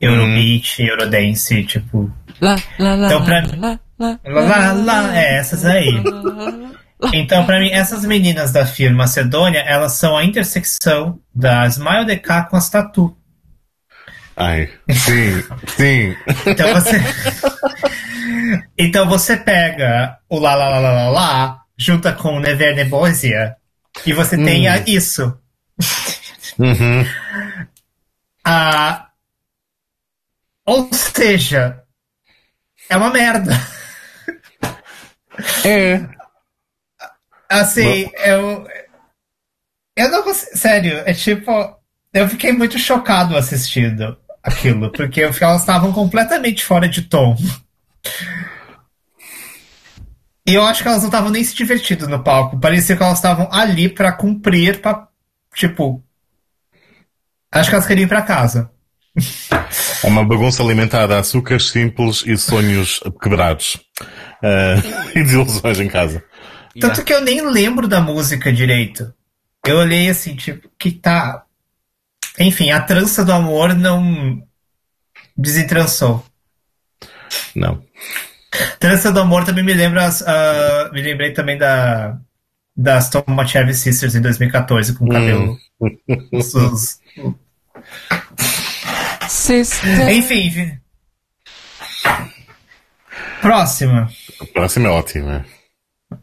[0.01, 2.11] Eurobeat, Eurodance, tipo.
[2.41, 5.93] Lá, lá, lá, Então, pra- lá, lá, Lá, lá, lá, é, essas aí.
[7.13, 12.45] Então, pra mim, essas meninas da firma Macedônia, elas são a intersecção da Smile DK
[12.49, 13.17] com as Tatu.
[14.37, 15.43] Ai, sim,
[15.77, 16.17] sim.
[16.47, 17.01] Então você.
[18.79, 23.55] então você pega o lá lá lá lá lá, lá junta com o Never Nebosia
[24.07, 25.37] e você tem a- isso.
[26.59, 27.05] Uhum.
[28.47, 29.09] Ah,
[30.67, 31.83] ou seja,
[32.91, 33.59] é uma merda.
[35.65, 36.07] É.
[37.49, 38.67] Assim, eu.
[39.97, 40.57] Eu não consigo.
[40.57, 41.51] Sério, é tipo.
[42.13, 47.37] Eu fiquei muito chocado assistindo aquilo, porque eu- elas estavam completamente fora de tom.
[50.47, 52.59] E eu acho que elas não estavam nem se divertindo no palco.
[52.61, 55.09] Parecia que elas estavam ali pra cumprir pa-
[55.55, 56.03] tipo.
[57.51, 58.71] Acho que elas queriam ir pra casa.
[60.03, 63.77] É uma bagunça alimentada a açúcares simples e sonhos quebrados.
[64.43, 66.23] Uh, e desilusões em casa.
[66.81, 69.13] Tanto que eu nem lembro da música direito.
[69.67, 71.45] Eu olhei assim, tipo, que tá.
[72.39, 74.43] Enfim, a trança do amor não
[75.37, 76.25] desentrançou.
[77.55, 77.83] Não.
[78.79, 80.09] Trança do amor também me lembra.
[80.09, 82.19] Uh, me lembrei também da.
[82.77, 85.57] Das Tom Machev Sisters em 2014, com o cabelo.
[85.81, 85.89] Hum.
[86.33, 87.01] Os, os,
[89.29, 90.11] Sister.
[90.11, 90.79] Enfim, enfim.
[93.41, 94.11] Próxima.
[94.41, 95.47] A próxima é ótima.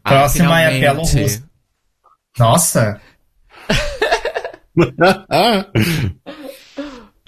[0.02, 0.92] Próxima Ah, é a.
[0.92, 1.42] Russo.
[2.38, 3.00] Nossa,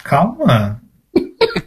[0.02, 0.80] calma.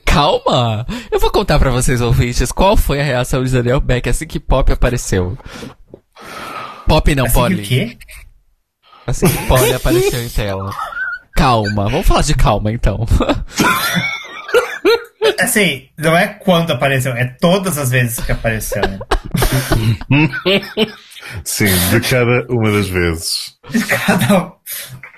[0.05, 0.85] Calma!
[1.11, 4.39] Eu vou contar pra vocês, ouvintes, qual foi a reação de Daniel Beck assim que
[4.39, 5.37] Pop apareceu.
[6.87, 7.61] Pop não, Assim que Polly.
[7.61, 7.97] o quê?
[9.05, 10.71] Assim que Polly apareceu em tela.
[11.35, 13.05] Calma, vamos falar de calma então.
[15.39, 18.81] Assim, não é quando apareceu, é todas as vezes que apareceu.
[18.81, 18.99] né?
[21.43, 23.57] Sim, de cada uma das vezes.
[23.89, 24.51] Cada um.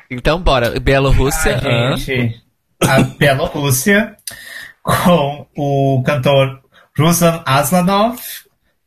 [0.10, 1.58] Então bora, Bielorrússia.
[1.58, 1.98] A hã?
[1.98, 2.42] gente,
[2.82, 4.16] a Bielorrússia,
[4.84, 6.62] com o cantor
[6.98, 8.20] Ruslan Aslanov,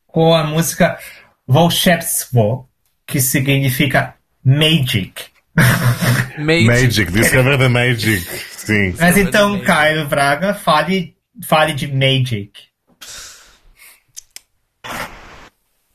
[0.06, 0.98] com a música
[1.46, 2.68] Volshevstvo,
[3.06, 5.31] que significa Magic.
[5.56, 6.66] Magic.
[6.66, 8.20] Magic, Discover the Magic.
[8.20, 8.94] Sim.
[8.98, 9.60] Mas então.
[9.60, 12.50] Caio Braga, fale, fale de Magic.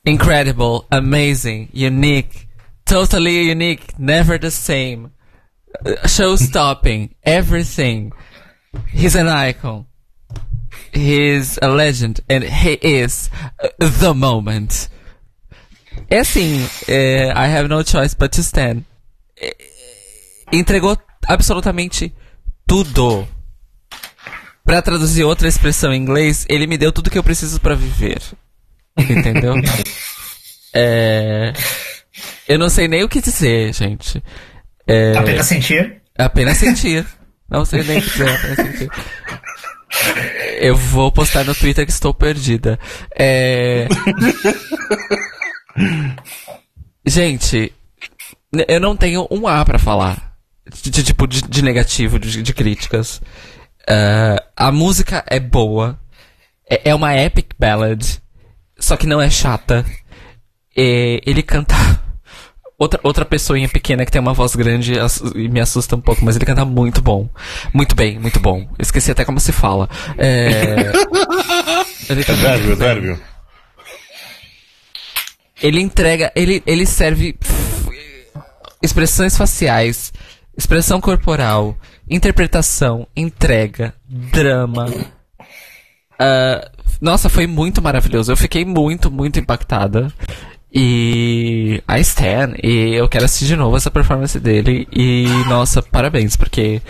[0.05, 2.47] Incredible, amazing, unique,
[2.85, 5.11] totally unique, never the same.
[5.85, 8.13] Uh, Show-stopping, everything.
[8.87, 9.85] He's an icon.
[10.93, 13.29] He's a legend, and he is
[13.61, 14.87] uh, the moment.
[16.09, 18.85] É assim, é, I have no choice but to stand.
[20.51, 20.97] Entregou
[21.27, 22.13] absolutamente
[22.65, 23.27] tudo.
[24.63, 28.21] Pra traduzir outra expressão em inglês, ele me deu tudo que eu preciso pra viver.
[28.97, 29.53] Entendeu?
[30.73, 31.53] é...
[32.47, 34.21] Eu não sei nem o que dizer, gente.
[34.85, 35.15] É...
[35.15, 36.01] Apenas sentir.
[36.17, 37.05] Apenas sentir.
[37.49, 38.89] Não sei nem o que dizer, apenas sentir.
[40.59, 42.79] Eu vou postar no Twitter que estou perdida.
[43.17, 43.87] É...
[47.05, 47.73] Gente,
[48.67, 50.35] eu não tenho um A pra falar.
[50.83, 53.21] De, de- tipo, de, de negativo, de, de críticas.
[53.87, 55.99] Ah, a música é boa.
[56.69, 58.03] É, é uma epic ballad.
[58.79, 59.85] Só que não é chata.
[60.75, 61.75] E ele canta.
[62.79, 64.93] Outra, outra pessoinha pequena que tem uma voz grande
[65.33, 67.27] e me assusta um pouco, mas ele canta muito bom.
[67.73, 68.69] Muito bem, muito bom.
[68.77, 69.89] Esqueci até como se fala.
[70.15, 70.91] É...
[72.07, 72.71] ele canta bem.
[72.73, 73.19] adérvio.
[75.59, 77.35] Ele entrega, ele, ele serve
[78.81, 80.11] expressões faciais,
[80.57, 81.77] expressão corporal,
[82.09, 84.87] interpretação, entrega, drama.
[86.19, 88.31] Ah, nossa, foi muito maravilhoso.
[88.31, 90.11] Eu fiquei muito, muito impactada.
[90.73, 94.87] E I Stan, e eu quero assistir de novo essa performance dele.
[94.91, 96.81] E nossa, parabéns, porque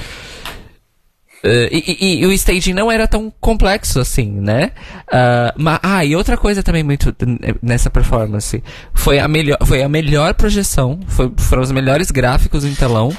[1.43, 4.71] Uh, e, e- e o staging não era tão complexo assim, né?
[5.11, 7.15] Ah, ma- ah, e outra coisa também muito
[7.61, 12.73] nessa performance foi a melhor, foi a melhor projeção, foi- foram os melhores gráficos em
[12.73, 13.15] telão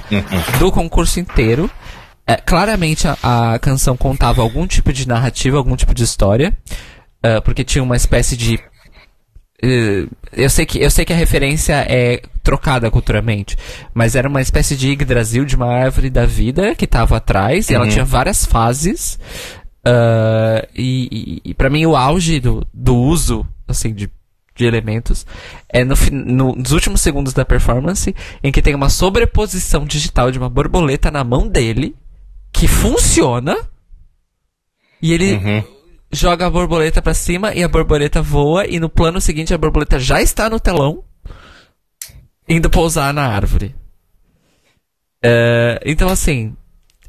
[0.59, 1.71] do concurso inteiro.
[2.27, 6.53] É, claramente a, a canção contava algum tipo de narrativa, algum tipo de história,
[7.23, 8.59] ah, porque tinha uma espécie de
[9.61, 13.57] eu sei que eu sei que a referência é trocada culturalmente,
[13.93, 17.75] mas era uma espécie de Yggdrasil de uma árvore da vida que estava atrás e
[17.75, 19.19] ela tinha várias fases.
[19.85, 24.09] ah, e, e, para mim o auge do, do uso assim de,
[24.55, 25.27] de elementos
[25.69, 30.39] é no, no- nos últimos segundos da performance em que tem uma sobreposição digital de
[30.39, 31.95] uma borboleta na mão dele
[32.53, 33.57] que funciona
[35.03, 35.65] e ele Uhum.
[36.13, 39.99] Joga a borboleta pra cima e a borboleta voa e no plano seguinte a borboleta
[39.99, 41.05] já está no telão
[42.49, 43.75] indo pousar na árvore.
[45.23, 46.57] É, então assim,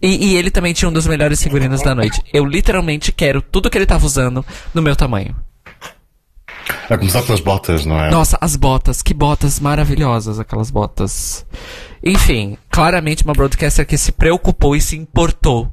[0.02, 2.22] e, e ele também tinha um dos melhores figurinos da noite.
[2.34, 5.36] Eu literalmente quero tudo que ele tava usando no meu tamanho.
[6.90, 8.10] A começar pelas botas, não é?
[8.10, 11.46] Nossa, as botas, que botas maravilhosas aquelas botas.
[12.04, 15.72] Enfim, claramente uma broadcaster que se preocupou e se importou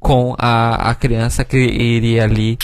[0.00, 2.58] com a, a criança que iria ali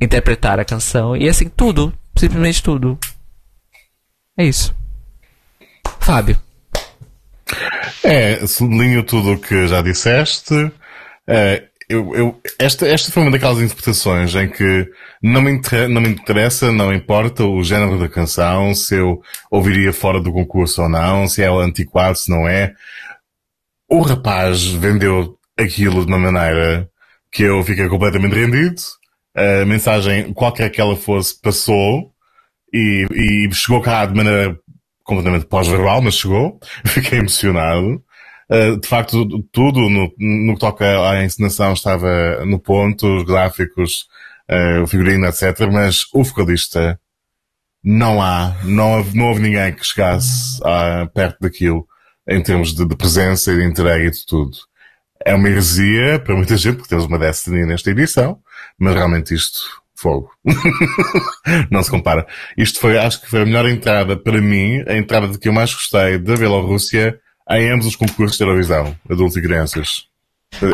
[0.00, 1.16] interpretar a canção.
[1.16, 2.98] E assim, tudo, simplesmente tudo.
[4.36, 4.74] É isso.
[6.00, 6.40] Fábio.
[8.02, 10.72] É, sublinho tudo o que já disseste.
[11.26, 14.86] É, eu, eu, esta, esta foi uma daquelas interpretações em que
[15.22, 19.92] não me, inter, não me interessa, não importa o género da canção, se eu ouviria
[19.92, 22.74] fora do concurso ou não, se é antiquado, se não é.
[23.90, 26.90] O rapaz vendeu aquilo de uma maneira
[27.32, 28.82] que eu fiquei completamente rendido.
[29.34, 32.12] A mensagem, qualquer que ela fosse, passou
[32.72, 34.58] e, e chegou cá de maneira
[35.02, 36.60] completamente pós-verbal, mas chegou.
[36.86, 38.04] Fiquei emocionado.
[38.50, 44.06] Uh, de facto, tudo no, no que toca à encenação estava no ponto, os gráficos,
[44.50, 45.60] uh, o figurino, etc.
[45.72, 47.00] Mas o vocalista,
[47.82, 51.88] não há, não houve, não houve ninguém que chegasse a, perto daquilo
[52.28, 54.56] em termos de, de presença e de entrega e de tudo.
[55.24, 58.38] É uma heresia para muita gente, porque temos uma Destiny nesta edição,
[58.78, 59.60] mas realmente isto,
[59.96, 60.30] fogo.
[61.70, 62.26] não se compara.
[62.56, 65.52] Isto foi, acho que foi a melhor entrada para mim, a entrada de que eu
[65.52, 67.18] mais gostei da Bielorrússia
[67.50, 70.04] em ambos os concursos de televisão, adultos e crianças.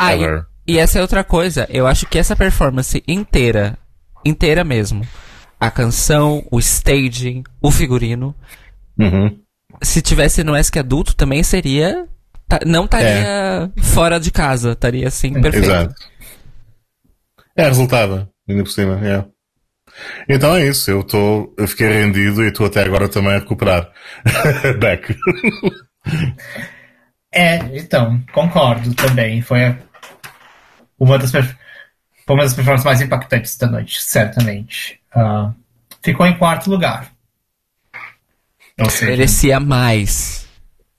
[0.00, 1.66] Ah, e, e, essa é outra coisa.
[1.70, 3.78] Eu acho que essa performance inteira,
[4.24, 5.06] inteira mesmo,
[5.58, 8.34] a canção, o staging, o figurino,
[8.98, 9.38] uhum.
[9.82, 12.06] Se tivesse no ESC adulto também seria,
[12.66, 13.70] não estaria é.
[13.82, 15.66] fora de casa, estaria assim perfeito.
[15.66, 15.94] Exato.
[17.56, 19.24] É resultado, ainda por cima, é.
[20.28, 23.90] Então é isso, eu tô, eu fiquei rendido e estou até agora também a recuperar.
[24.80, 25.16] Back.
[27.32, 29.40] É, então, concordo também.
[29.40, 29.76] Foi
[30.98, 31.44] uma das, foi
[32.28, 35.00] uma das performances mais impactantes da noite, certamente.
[35.14, 35.54] Uh,
[36.02, 37.13] ficou em quarto lugar.
[38.80, 40.46] Ou seja, Merecia mais.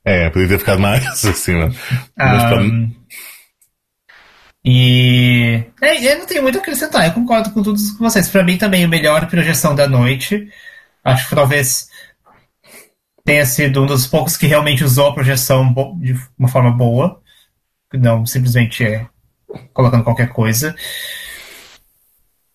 [0.04, 1.72] É, podia ter ficado mais acima.
[2.20, 2.94] Um,
[4.64, 8.28] e é, eu não tenho muito a acrescentar, eu concordo com todos vocês.
[8.30, 10.50] Para mim também a melhor projeção da noite.
[11.04, 11.88] Acho que talvez
[13.24, 17.22] tenha sido um dos poucos que realmente usou a projeção de uma forma boa,
[17.94, 19.08] não simplesmente é
[19.74, 20.76] colocando qualquer coisa.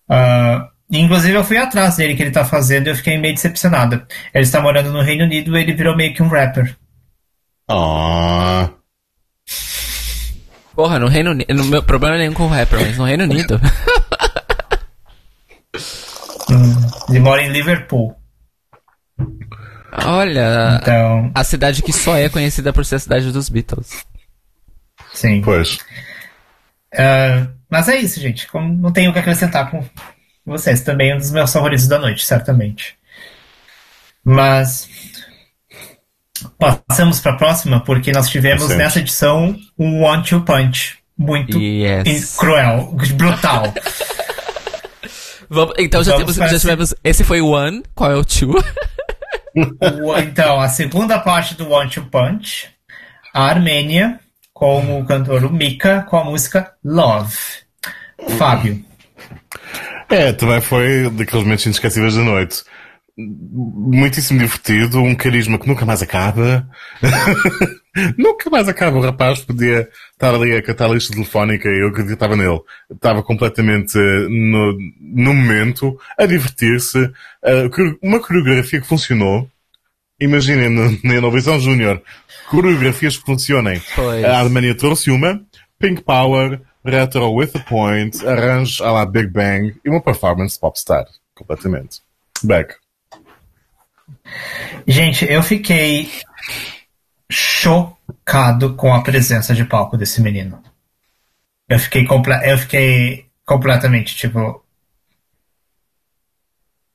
[0.09, 4.05] Uh, inclusive eu fui atrás dele que ele tá fazendo e eu fiquei meio decepcionada.
[4.33, 6.75] Ele está morando no Reino Unido e ele virou meio que um rapper.
[7.69, 8.67] Oh.
[10.75, 11.53] Porra, no Reino Unido.
[11.53, 13.59] No meu problema é nenhum com o rapper, mas no Reino Unido.
[16.49, 16.75] hum,
[17.09, 18.15] ele mora em Liverpool.
[20.05, 24.05] Olha, então, a cidade que só é conhecida por ser a cidade dos Beatles.
[25.13, 25.41] Sim.
[25.41, 25.75] Pois.
[26.93, 28.47] Uh, mas é isso, gente.
[28.47, 29.83] Como não tenho o que acrescentar com
[30.45, 30.81] vocês.
[30.81, 32.95] Também é um dos meus favoritos da noite, certamente.
[34.23, 34.89] Mas
[36.57, 42.35] passamos para a próxima, porque nós tivemos nessa edição um One Two Punch muito yes.
[42.35, 43.73] cruel, brutal.
[45.49, 46.95] Vamos, então já, temos, já tivemos.
[47.03, 48.55] Esse foi o One, qual é o Two?
[49.53, 52.69] o, então, a segunda parte do One Two Punch,
[53.33, 54.19] a Armênia,
[54.53, 57.35] com o cantor Mika, com a música Love.
[58.37, 58.83] Fábio.
[60.11, 62.63] É, também foi daqueles momentos inesquecíveis da noite.
[63.17, 66.67] Muitíssimo divertido, um carisma que nunca mais acaba.
[68.17, 68.97] nunca mais acaba.
[68.97, 72.59] O rapaz podia estar ali a cantar a lista telefónica e eu acreditava nele.
[72.91, 76.99] Estava completamente no, no momento, a divertir-se.
[76.99, 79.49] Uh, uma coreografia que funcionou.
[80.19, 80.69] Imaginem
[81.03, 82.01] na Inovação Júnior,
[82.49, 83.81] coreografias que funcionem.
[83.95, 84.23] Pois.
[84.23, 85.41] A Alemanha trouxe uma,
[85.79, 91.05] Pink Power, Retro with a Point, arranjo à la Big Bang e uma performance popstar.
[91.35, 92.01] Completamente.
[92.43, 92.75] Back.
[94.87, 96.09] Gente, eu fiquei
[97.31, 100.61] chocado com a presença de palco desse menino.
[101.69, 104.63] Eu fiquei, comple eu fiquei completamente, tipo.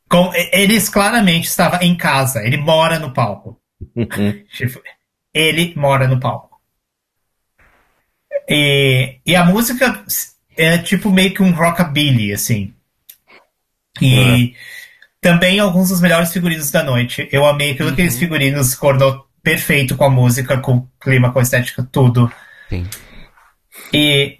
[0.09, 3.61] Com, eles claramente estava em casa, ele mora no palco.
[4.53, 4.83] tipo,
[5.33, 6.46] ele mora no palco.
[8.49, 10.05] E, e a música
[10.57, 12.73] é tipo meio que um rockabilly, assim.
[14.01, 14.57] E é.
[15.21, 17.29] também alguns dos melhores figurinos da noite.
[17.33, 17.95] Eu amei aquilo uhum.
[17.95, 22.31] aqueles figurinos coordenou perfeito com a música, com o clima, com a estética, tudo.
[22.69, 22.87] Sim.
[23.93, 24.39] E.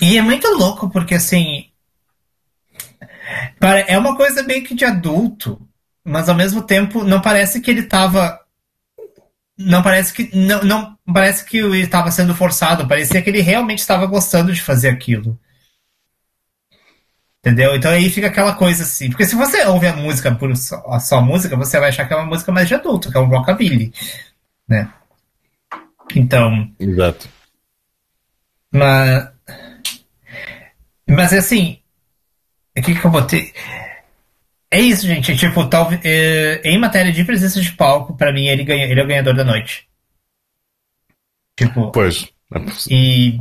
[0.00, 1.66] E é muito louco, porque assim.
[3.86, 5.60] É uma coisa meio que de adulto,
[6.04, 8.40] mas ao mesmo tempo não parece que ele tava.
[9.62, 10.34] Não parece que.
[10.34, 14.62] Não, não parece que ele estava sendo forçado, parecia que ele realmente estava gostando de
[14.62, 15.38] fazer aquilo.
[17.40, 17.74] Entendeu?
[17.74, 19.10] Então aí fica aquela coisa assim.
[19.10, 22.14] Porque se você ouve a música por só, a só música, você vai achar que
[22.14, 23.92] é uma música mais de adulto, que é um rockabilly.
[24.66, 24.90] Né?
[26.16, 26.70] Então.
[26.78, 27.28] Exato.
[28.72, 29.28] Mas.
[31.06, 31.80] Mas assim.
[32.78, 33.52] O que, que eu botei?
[34.72, 35.36] É isso, gente.
[35.36, 36.00] Tipo, talvez.
[36.04, 39.34] É, em matéria de presença de palco, para mim, ele, ganha, ele é o ganhador
[39.34, 39.88] da noite.
[41.58, 41.90] Tipo.
[41.90, 42.32] Pois.
[42.88, 43.40] E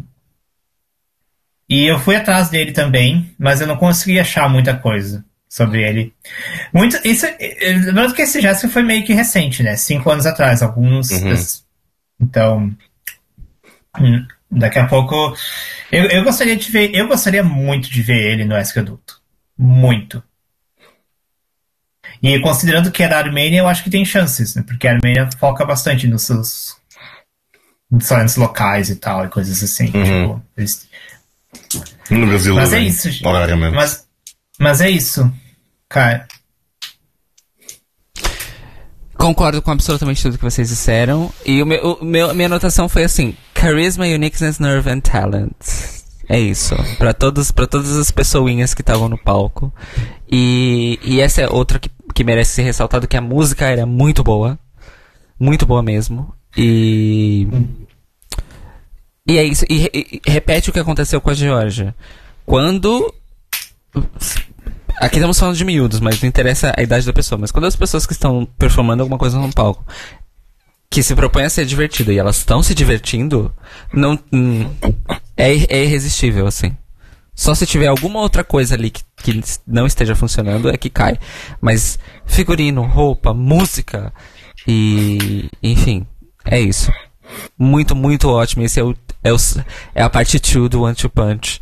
[1.70, 6.14] E eu fui atrás dele também, mas eu não consegui achar muita coisa sobre ele.
[6.74, 7.26] Muito, isso,
[7.86, 9.76] lembrando que esse Jéssica foi meio que recente, né?
[9.76, 11.10] Cinco anos atrás, alguns.
[11.12, 11.30] Uhum.
[11.30, 11.66] das-
[12.22, 12.76] então,
[14.00, 15.34] hum, daqui a pouco,
[15.92, 19.22] eu, eu gostaria de ver, eu gostaria muito de ver ele no Ask Adulto,
[19.58, 20.22] muito.
[22.22, 24.64] E considerando que é da Armênia, eu acho que tem chances, né?
[24.66, 26.76] Porque a Armênia foca bastante nos seus
[27.92, 29.86] restaurantes locais e tal, e coisas assim.
[29.86, 30.88] Tipo, eles
[32.10, 33.24] No Brasil, mas é isso, gente.
[33.76, 34.06] Mas,
[34.60, 35.32] mas é isso,
[35.88, 36.28] cara.
[39.18, 41.32] Concordo com absolutamente tudo que vocês disseram.
[41.46, 45.52] E o meu, o meu- minha anotação foi assim: Charisma, Uniqueness, Nerve and Talent.
[46.30, 46.76] É isso.
[46.98, 49.74] Pra todos, para todas as pessoinhas que estavam no palco.
[50.32, 51.90] E, e essa é outra que,
[52.20, 54.60] que merece ser ressaltado, que a música era muito boa.
[55.40, 56.36] Muito boa mesmo.
[56.58, 57.48] E.
[59.26, 59.64] E é isso.
[59.70, 61.96] E, e repete o que aconteceu com a Georgia.
[62.46, 63.14] Quando
[65.00, 67.40] Aqui estamos falando de miúdos, mas não interessa a idade da pessoa.
[67.40, 69.86] Mas quando as pessoas que estão performando alguma coisa no palco
[70.90, 73.50] que se propõem a ser divertida e elas estão se divertindo,
[73.94, 74.70] não hum,
[75.38, 76.76] é, é irresistível, assim.
[77.40, 81.18] Só se tiver alguma outra coisa ali que, que não esteja funcionando é que cai.
[81.62, 84.12] Mas figurino, roupa, música
[84.68, 85.50] e.
[85.64, 86.06] enfim,
[86.44, 86.92] é isso.
[87.58, 88.66] Muito, muito ótimo.
[88.66, 88.94] Esse é, o,
[89.24, 89.38] é, o,
[89.96, 91.62] é a parte 2 do One Two Punch.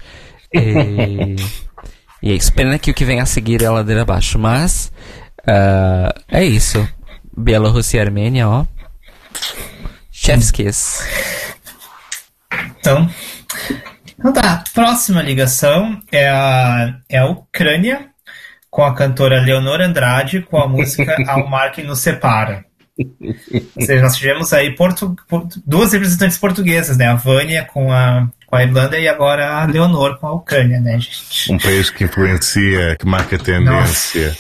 [0.52, 1.36] E,
[2.24, 2.52] e é isso.
[2.54, 4.40] Pena que o que vem a seguir é a ladeira abaixo.
[4.40, 4.92] Mas
[5.46, 6.90] ah, é isso.
[7.38, 8.66] Bielorrússia e Armênia, ó.
[10.12, 11.04] Chef's Kiss.
[12.80, 13.08] Então,
[14.18, 14.64] então tá.
[14.74, 18.08] Próxima ligação é a, é a Ucrânia,
[18.70, 22.66] com a cantora Leonor Andrade, com a música Ao Mar Que Nos Separa.
[23.00, 27.06] Ou seja, nós tivemos aí portu, portu- duas representantes portuguesas, né?
[27.08, 31.00] A Vânia com a, com a Irlanda e agora a Leonor com a Ucrânia, né,
[31.00, 31.52] gente?
[31.54, 34.36] Um país que influencia, que marca tendência.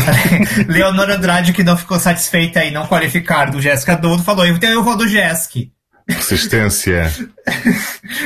[0.68, 4.84] Leonor Andrade, que não ficou satisfeita em não qualificar do Jéssica Dudo, falou: então eu
[4.84, 5.60] vou do Jéssica.
[6.06, 7.12] Persistência.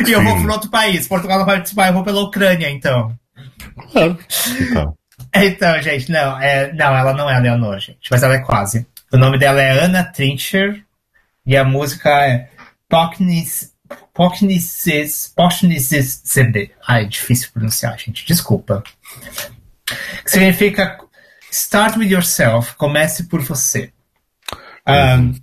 [0.07, 1.09] E eu vou para outro país.
[1.09, 3.16] Portugal não vai participar, eu vou pela Ucrânia, então.
[3.90, 4.19] Claro.
[4.61, 4.97] Então,
[5.35, 8.86] Então, gente, não, é, não, ela não é a Leonor, gente, mas ela é quase.
[9.12, 10.85] O nome dela é Anna Trincher
[11.47, 12.51] e a música é
[12.89, 13.73] Pocknis,
[14.12, 16.70] Pocknises, Pocknises CD.
[16.86, 18.82] Ai, difícil pronunciar, gente, desculpa.
[20.24, 20.98] Que significa
[21.51, 23.93] Start with yourself, comece por você.
[24.86, 25.35] Ahn,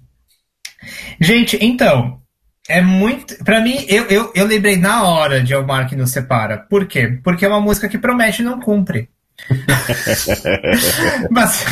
[1.19, 2.21] gente, então,
[2.69, 3.35] é muito.
[3.43, 6.57] Pra mim, eu, eu, eu lembrei na hora de O Mar que nos separa.
[6.57, 7.19] Por quê?
[7.23, 9.09] Porque é uma música que promete e não cumpre.
[11.31, 11.65] Mas.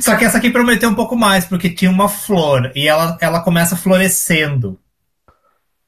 [0.00, 3.40] Só que essa aqui prometeu um pouco mais, porque tinha uma flor e ela, ela
[3.40, 4.78] começa florescendo.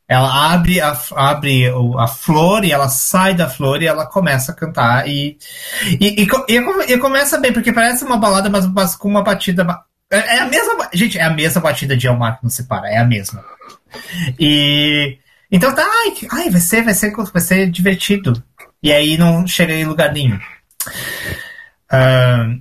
[0.09, 4.51] Ela abre, a, abre o- a flor e ela sai da flor e ela começa
[4.51, 5.07] a cantar.
[5.09, 5.39] E,
[6.01, 9.65] e, e, e e começa bem, porque parece uma balada, mas, mas com uma batida.
[10.11, 10.91] É, é a mesma.
[10.93, 13.45] Gente, é a mesma batida de Elmar que não separa, é a mesma.
[14.39, 15.19] E.
[15.51, 18.43] Então tá, ai, ai, vai ser, vai ser, vai ser divertido.
[18.83, 20.39] E aí não chega em lugar nenhum.
[21.91, 22.55] Ah,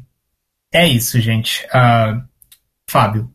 [0.73, 1.65] é isso, gente.
[1.73, 2.21] Ah,
[2.89, 3.31] Fábio.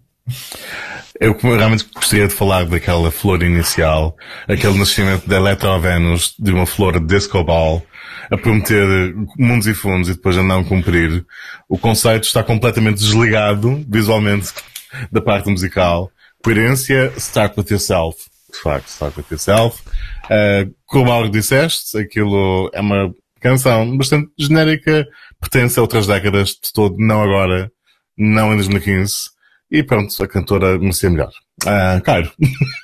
[1.21, 4.17] eu realmente gostaria de falar daquela flor inicial,
[4.49, 7.85] aquele nascimento da Eletro-Venus, de uma flor de disco ball,
[8.31, 11.25] a prometer mundos e fundos e depois a não cumprir.
[11.69, 14.53] O conceito está completamente desligado, visualmente,
[15.11, 16.11] da parte musical.
[16.43, 18.19] Coerência, start with yourself.
[18.53, 19.83] De facto, start with yourself.
[20.27, 25.07] Uh, como algo disseste, aquilo é uma canção bastante genérica,
[25.41, 27.71] pertence a outras décadas, de todo, não agora,
[28.17, 29.31] não em 2015.
[29.71, 31.33] E pronto, a cantora merecia melhor.
[31.67, 32.31] Ah, Cairo.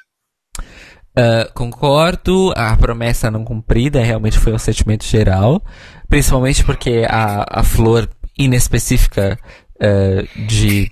[1.16, 5.62] Ah, concordo, a promessa não cumprida realmente foi o sentimento geral,
[6.08, 8.08] principalmente porque a, a flor
[8.38, 9.38] inespecífica
[9.80, 10.90] ah, de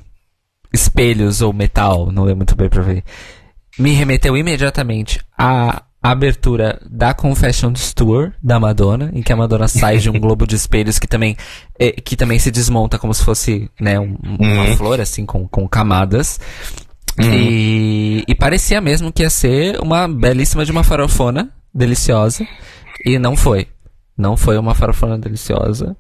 [0.72, 3.02] espelhos ou metal, não deu muito bem pra ver,
[3.78, 9.98] me remeteu imediatamente à abertura da Confessions Tour da Madonna, em que a Madonna sai
[9.98, 11.36] de um globo de espelhos que também,
[11.78, 14.76] eh, que também se desmonta como se fosse né, um- uma Uhum.
[14.76, 16.38] flor, assim, com, com camadas.
[17.22, 22.46] E, e parecia mesmo que ia ser uma belíssima de uma farofona deliciosa.
[23.04, 23.68] E não foi.
[24.16, 25.96] Não foi uma farofona deliciosa.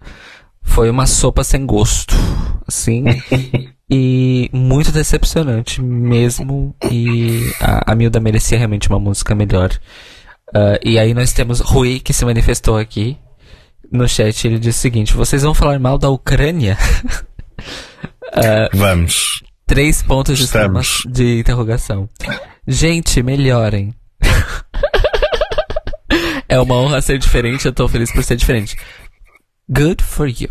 [0.62, 2.14] Foi uma sopa sem gosto.
[2.66, 3.04] Assim.
[3.90, 6.74] e muito decepcionante mesmo.
[6.90, 9.70] E a, a Milda merecia realmente uma música melhor.
[10.54, 13.16] Ah, e aí nós temos Rui, que se manifestou aqui
[13.90, 14.46] no chat.
[14.46, 16.76] Ele disse o seguinte: Vocês vão falar mal da Ucrânia?
[18.72, 19.42] Vamos.
[19.68, 21.02] Três pontos de, Estamos.
[21.06, 22.08] de interrogação.
[22.66, 23.94] Gente, melhorem.
[26.50, 28.74] É uma honra ser diferente, eu tô feliz por ser diferente.
[29.68, 30.48] Good for you.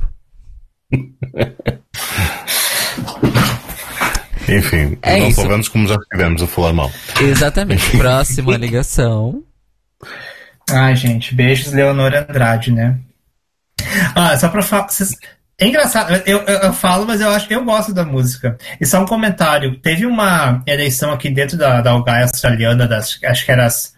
[4.48, 5.42] Enfim, É não isso.
[5.42, 6.92] soubemos como já estivemos a falar mal.
[7.20, 7.98] Exatamente.
[7.98, 9.44] Próxima ligação.
[10.70, 13.00] Ai, gente, beijos, Leonora Andrade, né?
[14.14, 14.88] Ah, só pra falar.
[14.88, 15.16] vocês-
[15.60, 18.58] É engraçado, eu, eu, eu falo, mas eu acho que eu gosto da música.
[18.80, 23.46] E só um comentário: teve uma eleição aqui dentro da, da Algaia australiana, das, acho
[23.46, 23.96] que era as,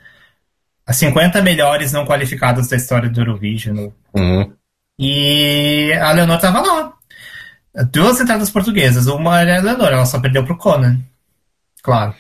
[0.85, 3.89] as 50 melhores não qualificadas da história do Eurovision.
[4.13, 4.53] Uhum.
[4.97, 6.93] E a Leonor tava lá.
[7.91, 9.07] Duas entradas portuguesas.
[9.07, 10.99] Uma era a Leonor, ela só perdeu pro Conan.
[11.83, 12.15] Claro.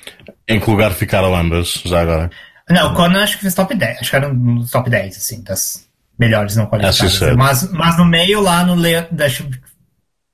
[0.47, 2.29] Em que lugar ficaram ambas, já agora?
[2.69, 3.99] Não, o Conan acho que fez top 10.
[3.99, 5.88] Acho que era no top 10, assim, das
[6.19, 7.01] melhores não qualificadas.
[7.01, 7.37] Acho certo.
[7.37, 9.07] Mas, mas no meio, lá no Le...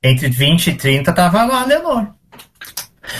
[0.03, 2.07] entre 20 e 30, tava lá a Leonor.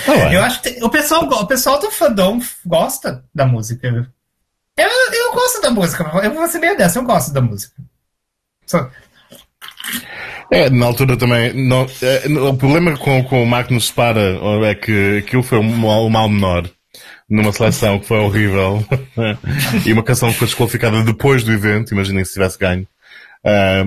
[0.06, 0.34] Tá bem.
[0.34, 3.88] Eu acho que o pessoal, o pessoal do fandom gosta da música.
[3.88, 6.04] Eu, eu gosto da música.
[6.24, 7.76] Eu vou ser bem honesto, eu gosto da música.
[8.66, 8.90] Só-
[10.52, 11.54] É, na altura também.
[11.54, 14.22] Não, é, o problema com, com o Marco nos separa
[14.66, 16.70] é que aquilo foi um mal, um mal menor
[17.30, 18.86] numa seleção que foi horrível
[19.86, 21.94] e uma canção que foi desqualificada depois do evento.
[21.94, 22.88] Imaginem se tivesse ganho.
[23.44, 23.86] Ah,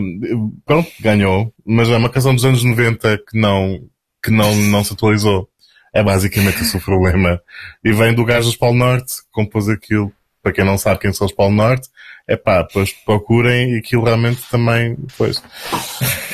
[0.65, 3.81] pronto, ganhou, mas é uma canção dos anos 90 que não,
[4.23, 5.49] que não, não se atualizou.
[5.93, 7.41] É basicamente esse o problema.
[7.85, 10.13] E vem do gajo dos Polo Norte, que compôs aquilo.
[10.43, 11.89] Para quem não sabe quem são os Polo Norte,
[12.29, 15.43] é pá, depois procurem e aquilo realmente também, pois.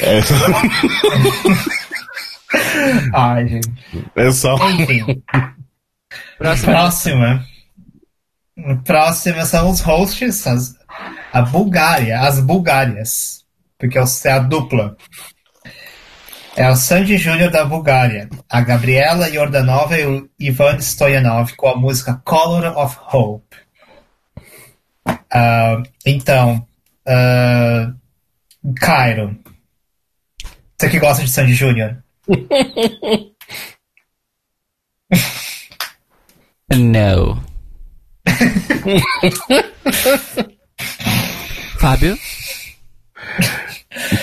[0.03, 0.21] É,
[3.15, 3.71] Ai, gente.
[4.17, 4.57] é só.
[6.39, 6.73] Próxima.
[6.73, 7.47] Próxima.
[8.85, 10.75] Próxima são os hosts, as-
[11.33, 13.45] a Bulgária, as Bulgárias.
[13.79, 14.97] Porque é o- é a dupla.
[16.57, 21.77] É o Sandy Júnior da Bulgária, a Gabriela Yordanova e o Ivan Stoyanov com a
[21.77, 23.57] música Color of Hope.
[25.33, 26.65] Ah, então,
[27.07, 27.93] ah,
[28.77, 29.37] Cairo.
[30.79, 31.97] Você que gosta de Sandy Júnior?
[36.73, 37.39] No.
[41.79, 42.17] Fábio?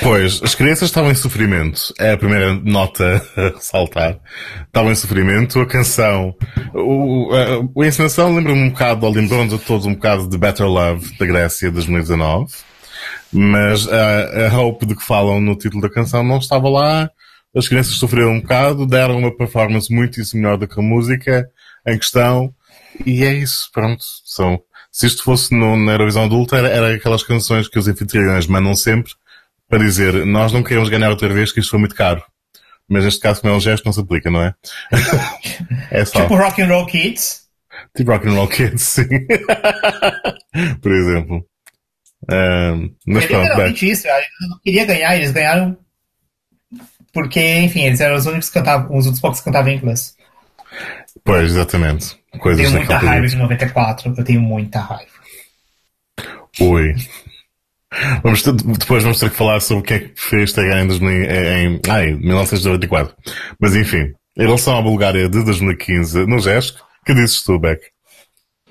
[0.02, 1.94] Pois, as crianças estavam em sofrimento.
[2.00, 4.18] É a primeira nota a ressaltar.
[4.66, 5.60] Estavam em sofrimento.
[5.60, 6.36] A canção,
[6.74, 10.66] o, a, a encenação lembra-me um bocado, ou lembrou-nos a todos um bocado de Better
[10.66, 12.52] Love da Grécia de 2019.
[13.32, 17.10] Mas a, a hope de que falam no título da canção não estava lá.
[17.56, 21.48] As crianças sofreram um bocado, deram uma performance muitíssimo melhor do que a música
[21.86, 22.54] em questão.
[23.06, 24.04] E é isso, pronto.
[24.26, 28.48] São, se isto fosse no, na Eurovisão adulta, era, era aquelas canções que os anfitriões
[28.48, 29.14] mandam sempre
[29.68, 32.22] para dizer, nós não queremos ganhar outra vez, que isto foi muito caro.
[32.90, 34.54] Mas neste caso, como é um gesto, não se aplica, não é?
[35.90, 36.22] é só.
[36.22, 37.48] Tipo Rock and Roll Kids.
[37.96, 39.08] Tipo Rock and Roll Kids, sim.
[40.82, 41.46] Por exemplo.
[42.30, 43.74] Ahm, mas pronto, bem.
[43.74, 44.08] isso.
[44.08, 45.78] Eu não queria ganhar, eles ganharam
[47.14, 50.16] porque, enfim, eles eram os únicos que cantavam, os outros poucos que cantavam em inglês.
[51.24, 52.20] Pois, exatamente.
[52.34, 55.12] Eu Coisas tenho muita raiva de 94, eu tenho muita raiva.
[56.60, 56.96] Oi.
[58.24, 60.88] Vamos depois vamos ter que falar sobre o que é que fez ter ganho em,
[60.88, 63.14] 2000 em, ai, 1994.
[63.60, 67.82] Mas enfim, em relação à Bulgária de 2015, no GESC, que dizes tu, Beck?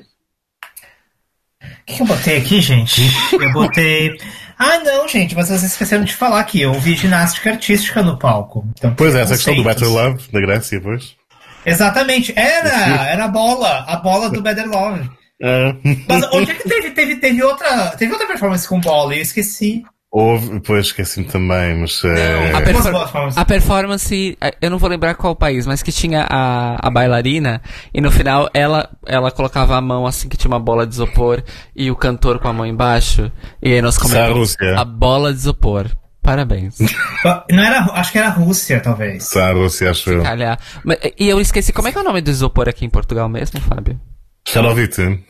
[0.01, 3.03] O que, que eu botei aqui, gente?
[3.33, 4.17] Eu botei.
[4.57, 8.69] Ah, não, gente, mas vocês esqueceram de falar que eu vi ginástica artística no palco.
[8.77, 9.89] Então, Pois é, essa questão do conceitos.
[9.89, 11.17] Better Love da Grécia, pois.
[11.65, 13.05] Exatamente, era!
[13.09, 15.09] Era a bola, a bola do Better Love.
[15.43, 15.75] Ah,
[16.09, 19.15] Mas onde é que teve, teve, teve, outra, teve outra performance com bola?
[19.15, 19.83] Eu esqueci.
[20.13, 22.03] houve, pois esqueci-me também, mas.
[22.05, 25.93] eh, A, per- perfor- a performance, eh, eu não vou lembrar qual país, mas que
[25.93, 27.63] tinha a, a bailarina
[27.95, 31.43] e no final ela, ela colocava a mão assim que tinha uma bola de isopor
[31.77, 33.31] e o cantor com a mão embaixo
[33.63, 34.79] e aí nós é a Rússia.
[34.79, 35.87] a bola de isopor.
[36.23, 36.79] Parabéns.
[37.51, 39.35] Não era, acho que era Rússia, talvez.
[39.37, 40.23] a Rússia, acho eu.
[40.23, 40.59] Calhar.
[40.85, 43.29] Mas, e eu esqueci, como é que é o nome do isopor aqui em Portugal
[43.29, 43.99] mesmo, Fábio?
[44.47, 45.25] Sharovite.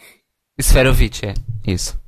[0.58, 1.34] Esferovite, é.
[1.66, 1.98] Isso.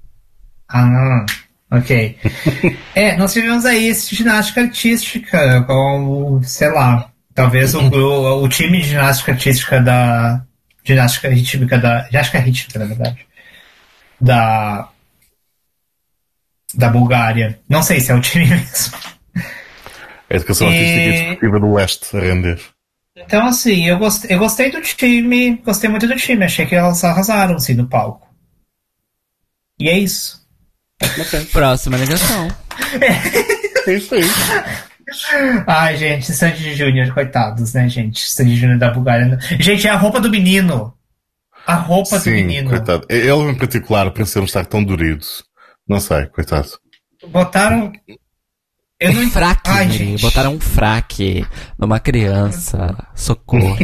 [0.69, 1.25] Ah,
[1.71, 2.19] ok.
[2.95, 8.81] é, nós tivemos aí esse ginástica artística, com, sei lá, talvez o, o, o time
[8.81, 10.43] de ginástica artística da.
[10.85, 12.05] Ginástica rítmica da.
[12.05, 13.27] Ginástica rítmica, na verdade.
[14.21, 14.89] Da.
[16.75, 17.59] Da Bulgária.
[17.69, 18.97] Não sei se é o time mesmo.
[20.31, 22.61] A educação E- artística e desportiva do leste a render.
[23.15, 27.05] Então, assim, eu gostei, eu gostei do time, gostei muito do time, achei que elas
[27.05, 28.27] arrasaram, assim, no palco.
[29.79, 30.41] E é isso.
[31.53, 32.49] Próxima ligação.
[33.85, 34.23] É isso aí.
[35.67, 38.31] Ai, gente, Sandy Júnior, coitados, né, gente?
[38.31, 39.39] Sandy Júnior da Bulgária.
[39.59, 40.95] Gente, é a roupa do menino.
[41.67, 42.71] A roupa do Sim, menino.
[42.71, 43.05] coitado.
[43.09, 45.27] Ele em particular, para ser um estar tão durido,
[45.89, 46.69] Não sei, coitado.
[47.29, 47.93] Botaram.
[48.99, 50.23] Eu não Um fraque, Ai, gente.
[50.23, 51.47] botaram um fraque
[51.79, 53.09] numa criança.
[53.15, 53.77] Socorro.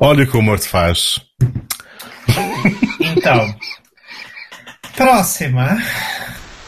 [0.00, 1.20] Olha o que o humor te faz.
[3.00, 3.54] Então.
[4.96, 5.78] Próxima.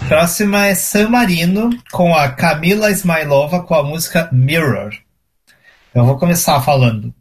[0.06, 4.90] Próxima é San Marino com a Camila Ismailova com a música Mirror.
[5.94, 7.12] Eu vou começar falando.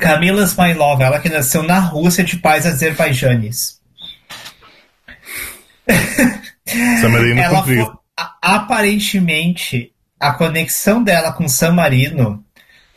[0.00, 3.81] Camila Ismailova, ela que nasceu na Rússia de pais azerbaijanes.
[7.00, 7.80] San Marino ela foi,
[8.16, 12.44] a- aparentemente, a conexão dela com San Marino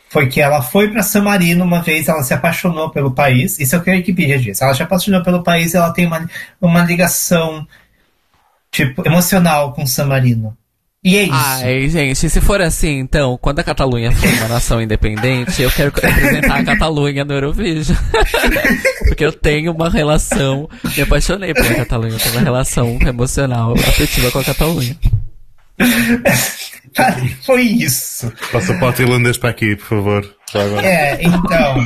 [0.09, 3.59] foi que ela foi para San Marino uma vez, ela se apaixonou pelo país.
[3.59, 4.61] Isso é o que a Wikipedia diz.
[4.61, 6.29] Ela se apaixonou pelo país e ela tem uma,
[6.61, 7.67] uma ligação
[8.71, 10.55] tipo emocional com San Marino.
[11.05, 11.33] E é isso.
[11.35, 15.91] Ai, gente, se for assim, então, quando a Catalunha for uma nação independente, eu quero
[15.93, 17.95] representar a Catalunha no Eurovision.
[19.07, 24.31] Porque eu tenho uma relação, me apaixonei pela Catalunha, eu tenho uma relação emocional, afetiva
[24.31, 24.97] com a Catalunha.
[27.45, 28.33] Foi isso.
[28.51, 30.35] Passaporte irlandês para aqui, por favor.
[30.83, 31.85] É, então.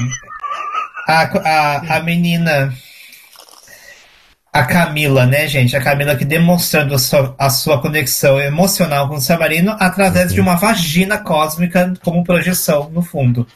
[1.09, 2.73] A, a, a menina.
[4.51, 5.75] A Camila, né, gente?
[5.75, 10.41] A Camila que demonstrando a sua, a sua conexão emocional com o Samarino através de
[10.41, 13.45] uma vagina cósmica como projeção no fundo.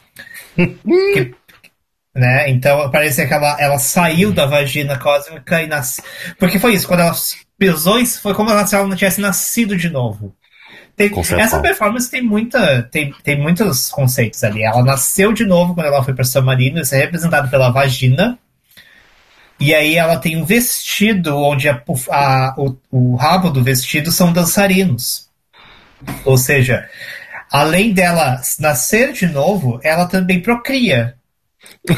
[0.56, 1.34] Que-
[2.14, 2.48] né?
[2.48, 6.04] Então parece que ela, ela saiu da vagina cósmica e nasceu.
[6.38, 7.12] Porque foi isso, quando ela
[7.58, 10.32] pisou, isso foi como se ela não tivesse nascido de novo.
[10.96, 11.10] Tem-
[11.40, 14.62] essa performance tem muita tem, tem muitos conceitos ali.
[14.62, 18.38] Ela nasceu de novo quando ela foi para San Marino, isso é representado pela vagina.
[19.60, 24.32] E aí ela tem um vestido onde a- a- o, o rabo do vestido são
[24.32, 25.28] dançarinos.
[26.24, 26.88] Ou seja,
[27.50, 31.14] além dela nascer de novo, ela também procria.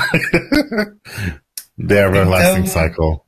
[1.78, 3.20] The Everlasting Então- Cycle.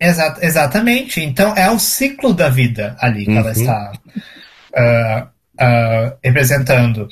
[0.00, 1.20] Exa- exatamente.
[1.22, 3.50] Então é o ciclo da vida ali que ela Uhum.
[3.52, 3.92] está
[4.76, 5.28] ah,
[5.58, 7.08] ah, representando.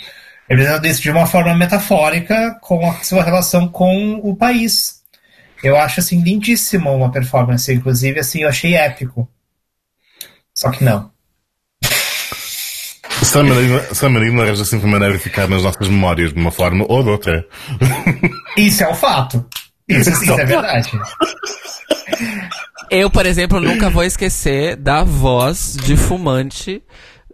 [0.48, 5.00] Representando isso de uma forma metafórica com a sua relação com o país.
[5.62, 9.28] Eu acho assim lindíssimo uma performance, inclusive assim eu achei épico.
[10.54, 11.10] Só que não.
[13.24, 16.84] San Marino, San Marino arranja sempre maneira de ficar nas nossas memórias de uma forma
[16.88, 17.46] ou de outra.
[18.56, 19.46] Isso é o fato.
[19.88, 20.90] Isso, isso é verdade.
[22.90, 26.82] Eu, por exemplo, nunca vou esquecer da voz de fumante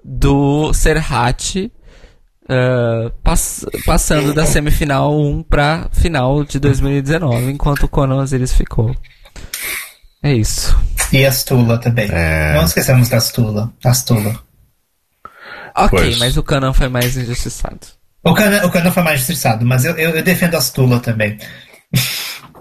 [0.04, 1.70] do Serhat
[2.48, 8.94] ah, pass- passando da semifinal 1 pra final de 2019, enquanto o Conan Osiris ficou.
[10.22, 10.76] É isso.
[11.12, 12.08] E a Stula também.
[12.10, 12.54] É.
[12.54, 13.72] Não esquecemos da Stula.
[13.84, 14.38] A Stula.
[15.76, 16.18] Ok, Pois.
[16.18, 17.78] mas o Conan foi mais injustiçado.
[18.24, 21.38] O Cana, o Cana foi mais estressado, mas eu, eu, eu defendo a Stula também.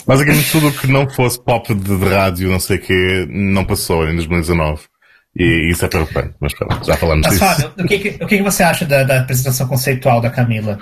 [0.06, 3.66] Basicamente tudo o que não fosse pop de, de rádio, não sei o quê, não
[3.66, 4.82] passou em 2019.
[5.40, 7.46] E isso é preocupante, mas pronto, já falamos Mas disso.
[7.46, 10.80] Fábio, o que, que- o que que você acha da, da apresentação conceitual da Camila?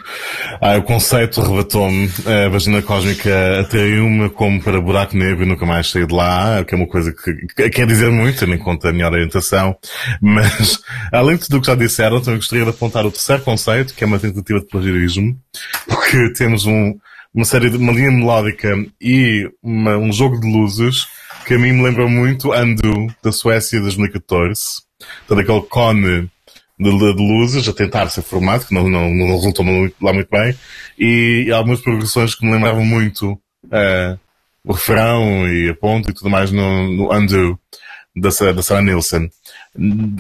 [0.62, 2.10] Ah, o conceito arrebatou-me.
[2.46, 6.74] A vagina cósmica atraiu-me como para buraco negro e nunca mais saí de lá, que
[6.74, 9.76] é uma coisa que, que quer dizer muito, tendo em conta a minha orientação.
[10.22, 10.80] Mas,
[11.12, 14.04] além de tudo o que já disseram, também gostaria de apontar o terceiro conceito, que
[14.04, 15.36] é uma tentativa de plagiarismo,
[15.88, 16.94] porque temos um,
[17.34, 21.08] uma série de, uma linha melódica e uma- um jogo de luzes
[21.46, 24.62] que a mim me lembra muito Andu, da Suécia, de 2014.
[25.28, 26.30] Todo aquele cone
[26.80, 30.30] de, de luzes a tentar ser formado, que não, não, não resultou muito- lá muito
[30.30, 30.56] bem,
[30.98, 33.40] e algumas progressões que me lembravam muito
[33.72, 34.18] eh,
[34.64, 37.60] o refrão e a ponta e tudo mais no, no Undo
[38.16, 39.30] da, da Sarah Nilsson.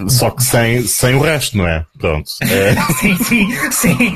[0.09, 1.85] Só que sem, sem o resto, não é?
[1.97, 2.29] Pronto.
[2.41, 4.15] Eh, Sim, sim, sim.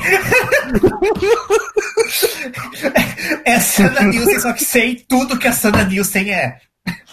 [3.44, 6.58] É Sana Nielsen, só que sei tudo que a Sana Nielsen é.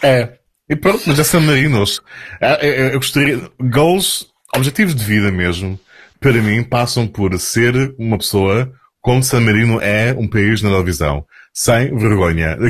[0.01, 0.37] É.
[0.69, 2.01] E pronto, mas é San Marinos.
[2.41, 3.49] É, é, é, Eu gostaria.
[3.59, 5.79] Goals, objetivos de vida mesmo,
[6.19, 8.71] para mim, passam por ser uma pessoa
[9.01, 11.25] como San Marino é um país na televisão.
[11.53, 12.57] Sem vergonha.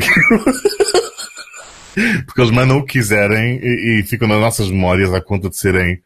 [2.27, 5.57] Porque eles mandam o que quiserem e, e ficam nas nossas memórias à conta de
[5.57, 5.99] serem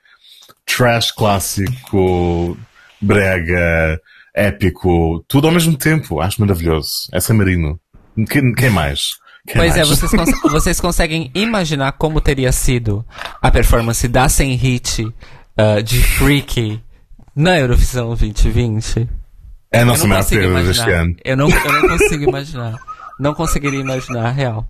[0.66, 2.58] trash clássico,
[3.02, 4.00] brega,
[4.34, 6.22] épico, tudo ao mesmo tempo.
[6.22, 7.10] Acho maravilhoso.
[7.12, 7.78] É San Marino.
[8.30, 9.18] Quem, quem mais?
[9.56, 13.06] Pois é, vocês, cons- vocês conseguem imaginar como teria sido
[13.42, 15.08] a performance da Sem Hit
[15.58, 16.82] ah, de Freaky
[17.36, 19.10] na Eurovisão 2020?
[19.72, 21.16] É a nossa maior perda deste ano.
[21.24, 22.76] Eu não, eu não consigo imaginar.
[23.20, 24.68] Não conseguiria imaginar a real.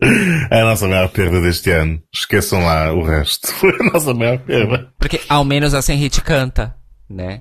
[0.50, 2.00] É a nossa maior perda deste ano.
[2.14, 3.48] Esqueçam lá o resto.
[3.58, 4.88] Foi a nossa maior perda.
[4.98, 6.74] Porque ao menos a Sem Hit canta,
[7.10, 7.40] né?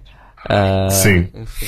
[0.50, 1.30] Ah, Sim.
[1.36, 1.68] Enfim.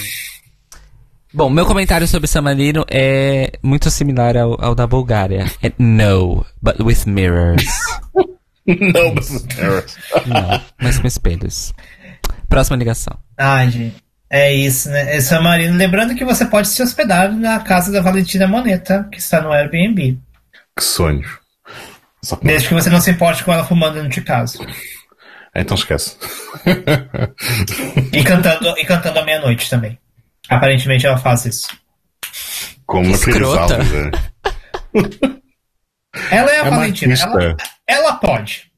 [1.31, 5.45] Bom, meu comentário sobre San Marino é muito similar ao, ao da Bulgária.
[5.61, 7.63] É no, but with mirrors.
[8.65, 9.97] Não, mas terrors.
[10.25, 11.73] Não, mas com espelhos.
[12.47, 13.17] Próxima ligação.
[13.37, 13.95] Ai, gente.
[14.29, 15.15] É isso, né?
[15.15, 15.75] É San Marino.
[15.75, 20.19] Lembrando que você pode se hospedar na casa da Valentina Moneta, que está no Airbnb.
[20.75, 21.27] Que sonho.
[22.23, 24.59] Só que Desde que você não se importe com ela fumando dentro de casa.
[25.55, 26.15] Então esquece.
[28.13, 29.97] E cantando, e cantando à meia-noite também.
[30.49, 31.67] Aparentemente ela faz isso.
[32.85, 33.75] Como uma Escrota.
[33.77, 34.11] Crisálida.
[36.31, 37.13] Ela é a É Valentina.
[37.13, 37.57] Ela,
[37.87, 38.71] ela pode.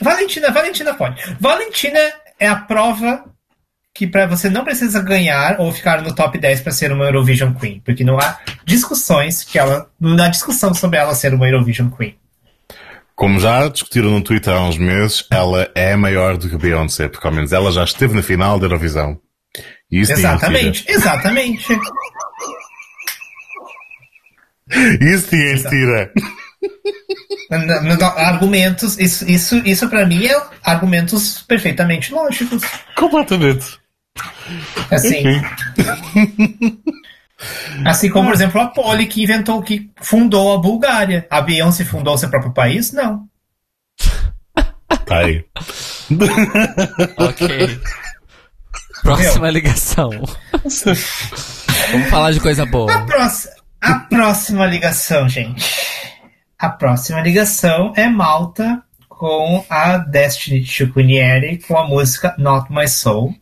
[0.00, 1.22] Valentina, Valentina pode.
[1.40, 1.98] Valentina
[2.38, 3.24] é a prova
[3.94, 7.52] que pra você não precisa ganhar ou ficar no top 10 para ser uma Eurovision
[7.54, 11.90] Queen, porque não há discussões que ela não há discussão sobre ela ser uma Eurovision
[11.90, 12.16] Queen.
[13.14, 17.26] Como já discutiram no Twitter há uns meses, ela é maior do que Beyoncé, porque
[17.26, 19.20] ao menos ela já esteve na final da Eurovisão.
[19.92, 21.66] Isso Exatamente, exatamente.
[25.00, 25.28] Isso
[25.68, 26.10] tira.
[27.50, 32.62] N- n- Argumentos, isso, isso, isso para mim é argumentos perfeitamente lógicos.
[32.96, 33.78] Completamente.
[34.90, 35.22] Assim,
[37.84, 41.26] assim como, por exemplo, a Poli que inventou, que fundou a Bulgária.
[41.30, 42.92] A Beyoncé fundou seu próprio país?
[42.92, 43.28] Não.
[45.06, 45.44] Tá aí.
[47.18, 47.80] Ok.
[49.02, 50.10] Próxima ligação.
[51.90, 53.06] Vamos falar de coisa A, boa.
[53.06, 55.64] próxima, a próxima ligação, gente.
[56.58, 63.34] A próxima ligação é Malta com a Destiny Chukunieri com a música Not My Soul.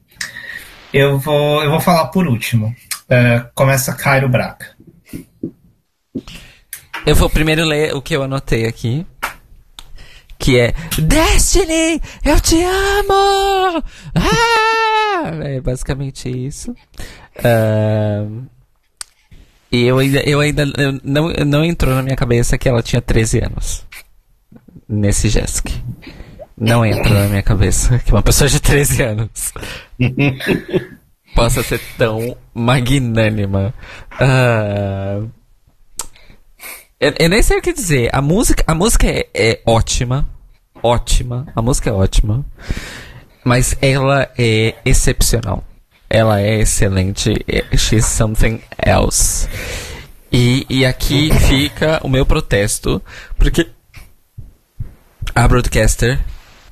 [0.93, 2.75] Eu vou, eu vou falar por último.
[3.09, 4.67] Eh, começa Cairo Braga.
[7.07, 9.07] Eu vou primeiro ler o que eu anotei aqui.
[10.41, 13.85] Que é Destiny, eu te amo!
[14.15, 15.31] Ah!
[15.45, 16.75] É basicamente isso.
[17.45, 18.47] Ahn,
[19.71, 23.03] e eu ainda, eu ainda eu não, não entrou na minha cabeça que ela tinha
[23.03, 23.87] 13 anos.
[24.89, 25.69] Nesse Jesk.
[26.59, 29.53] Não entra na minha cabeça que uma pessoa de 13 anos
[31.37, 33.73] possa ser tão magnânima.
[34.19, 35.21] Ah,
[37.01, 38.11] eu, eu nem sei o que dizer.
[38.13, 40.29] A música, a música é, é ótima.
[40.83, 41.47] Ótima.
[41.55, 42.45] A música é ótima.
[43.45, 45.65] Mas ela é excepcional.
[46.09, 47.33] Ela é excelente.
[47.49, 49.49] É- She's something else.
[50.33, 53.03] E, e aqui fica o meu protesto.
[53.37, 53.69] Porque
[55.35, 56.21] a broadcaster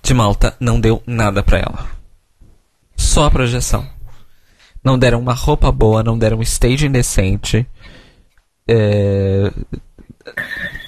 [0.03, 1.89] de Malta não deu nada pra ela.
[2.97, 3.89] Só a projeção.
[4.83, 7.67] Não deram uma roupa boa, não deram um staging decente.
[8.67, 9.51] É,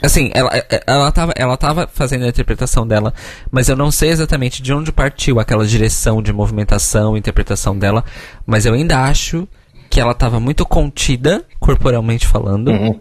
[0.03, 0.51] Assim, ela,
[0.87, 3.13] ela, tava, ela tava fazendo a interpretação dela,
[3.51, 8.05] mas eu não sei exatamente de onde partiu aquela direção de movimentação, interpretação dela,
[8.47, 9.47] mas eu ainda acho
[9.91, 13.01] que ela tava muito contida, corporalmente falando, Uhum.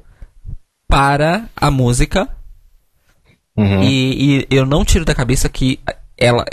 [0.88, 2.28] para a música,
[3.56, 3.82] Uhum.
[3.84, 5.80] e, e eu não tiro da cabeça que
[6.18, 6.46] ela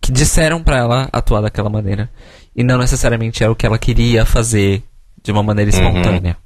[0.00, 2.10] que disseram pra ela atuar daquela maneira
[2.56, 4.82] e não necessariamente era o que ela queria fazer
[5.22, 6.36] de uma maneira espontânea.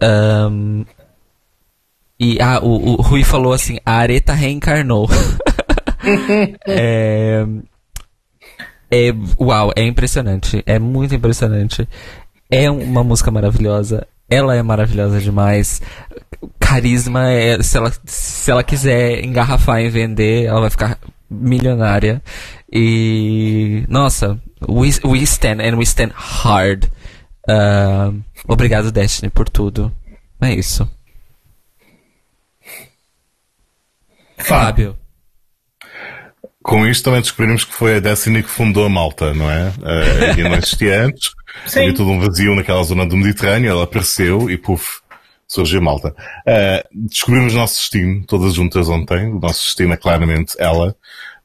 [0.00, 0.84] Ahn,
[2.22, 5.10] e ah, o, o Rui falou assim: a areta reencarnou.
[6.64, 7.44] é,
[8.88, 10.62] é, uau, é impressionante.
[10.64, 11.88] É muito impressionante.
[12.48, 14.06] É uma música maravilhosa.
[14.30, 15.82] Ela é maravilhosa demais.
[16.60, 17.60] Carisma é.
[17.60, 22.22] Se ela, se ela quiser engarrafar e vender, ela vai ficar milionária.
[22.72, 23.84] E.
[23.88, 24.38] Nossa,
[24.68, 26.86] we, we stand and we stand hard.
[27.48, 28.12] Ah,
[28.46, 29.90] obrigado, Destiny, por tudo.
[30.40, 30.88] É isso.
[34.38, 34.96] Fábio.
[36.62, 39.68] Com isto também descobrimos que foi a Destiny que fundou a Malta, não é?
[39.68, 41.32] Uh, e não existia antes.
[41.66, 41.80] Sim.
[41.80, 45.00] Havia todo um vazio naquela zona do Mediterrâneo, ela apareceu e puf,
[45.48, 46.14] surgiu Malta.
[46.46, 49.28] Uh, descobrimos o nosso destino, todas juntas ontem.
[49.28, 50.94] O nosso destino é claramente ela.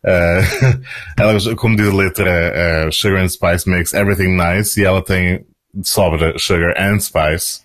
[0.04, 0.82] Uh,
[1.18, 5.44] ela, como diz a letra, uh, Sugar and Spice makes everything nice e ela tem
[5.74, 7.62] de sobra Sugar and Spice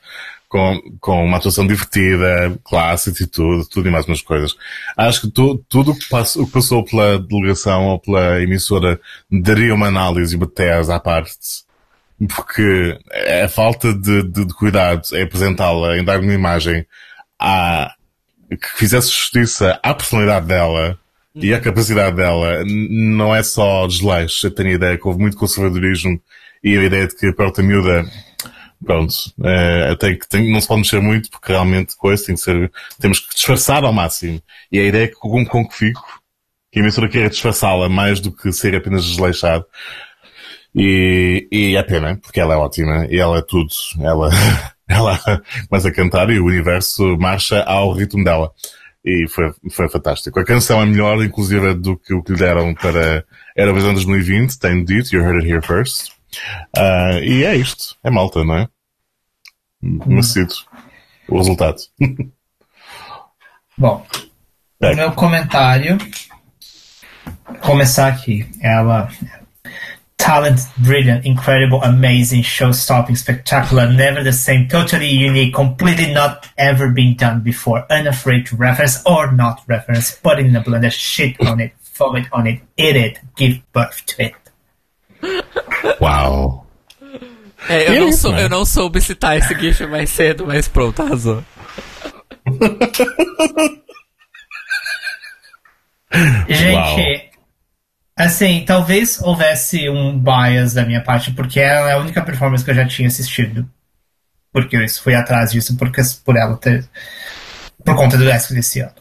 [0.52, 4.54] com, com uma atuação divertida, classe, atitude, tudo e mais umas coisas.
[4.94, 9.00] Acho que tu, tudo o que passou, que passou pela delegação ou pela emissora
[9.30, 11.64] daria uma análise e uma tese à parte,
[12.28, 12.98] porque
[13.42, 16.84] a falta de, de, de cuidado em apresentá-la, em dar uma imagem
[17.40, 17.94] à,
[18.50, 20.98] que fizesse justiça à personalidade dela
[21.34, 24.46] e à capacidade dela, não é só desleixo.
[24.46, 26.20] Eu tenho a ideia que houve muito conservadorismo
[26.62, 28.04] e a ideia de que a porta miúda
[28.84, 29.14] pronto,
[29.44, 32.70] é, tem que, tem, não se pode mexer muito porque realmente coisa tem que ser,
[33.00, 34.40] temos que disfarçar ao máximo.
[34.70, 36.22] E a ideia que com, com que fico,
[36.70, 39.66] que a emissora queira disfarçá-la mais do que ser apenas desleixado,
[40.74, 43.68] E, e é pena, porque ela é ótima e ela é tudo.
[44.00, 44.30] Ela,
[44.88, 45.18] ela
[45.68, 48.50] começa a cantar e o universo marcha ao ritmo dela.
[49.04, 50.38] E foi, foi fantástico.
[50.38, 53.24] A canção é melhor, inclusive, do que o que lhe deram para
[53.56, 56.12] Eurovisão 2020, tenho dito, you heard it here first.
[56.76, 57.96] Uh, e é isto.
[58.02, 58.68] É malta, não é?
[59.82, 60.54] Merecido.
[61.28, 61.78] O resultado.
[63.76, 64.06] Bom,
[64.80, 64.92] É.
[64.92, 65.98] o meu comentário.
[67.60, 68.46] Começar aqui.
[68.60, 69.08] Ela.
[70.16, 77.16] Talent, brilliant, incredible, amazing, show-stopping, spectacular, never the same, totally unique, completely not ever been
[77.16, 81.72] done before, unafraid to reference or not reference, put in a blender, shit on it,
[81.98, 84.34] vomit on it, eat it, give birth to it.
[86.00, 86.66] Uau!
[87.68, 91.00] É, eu, E não sou, eu não soube citar esse GIF mais cedo, mas pronto,
[91.02, 91.44] arrasou.
[96.48, 97.30] Gente,
[98.16, 102.70] assim, talvez houvesse um bias da minha parte, porque ela é a única performance que
[102.70, 103.68] eu já tinha assistido.
[104.52, 106.86] Porque eu fui atrás disso porque, por ela ter.
[107.82, 108.94] Por conta do ESC desse ano.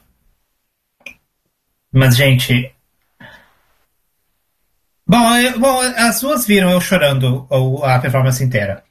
[1.91, 2.73] Mas, gente.
[5.11, 7.45] Bom, eu- bom, as duas viram eu chorando
[7.83, 8.81] a performance inteira.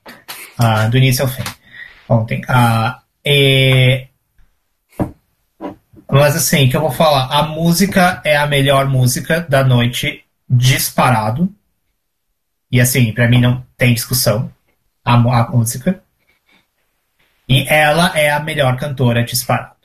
[0.58, 1.42] ah, do início ao fim.
[2.06, 2.42] Ontem.
[2.46, 4.06] Ah, e
[6.12, 7.26] mas assim, que eu vou falar?
[7.34, 11.50] A música é a melhor música da noite, disparado.
[12.70, 14.52] E assim, pra mim não tem discussão.
[15.02, 16.02] A, a música.
[17.48, 19.79] E ela é a melhor cantora disparado.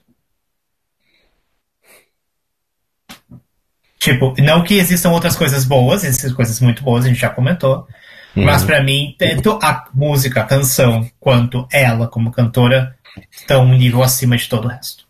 [4.06, 7.88] Tipo, não que existam outras coisas boas, existem coisas muito boas, a gente já comentou.
[8.36, 12.96] Mas pra mim, tanto a música, a canção, quanto ela como cantora
[13.32, 15.08] estão um nível acima de todo o resto.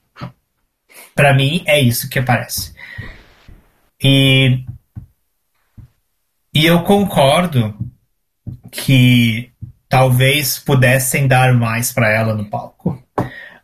[1.13, 2.73] Pra mim, é isso que aparece.
[4.01, 4.63] E.
[6.53, 7.77] E eu concordo
[8.71, 9.51] que
[9.89, 13.03] talvez pudessem dar mais pra ela no palco.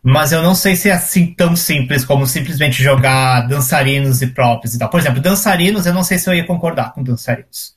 [0.02, 4.74] Mas eu não sei se é assim tão simples como simplesmente jogar dançarinos e próprios
[4.74, 4.88] e tal.
[4.90, 7.76] Por exemplo, dançarinos, eu não sei se eu ia concordar com dançarinos.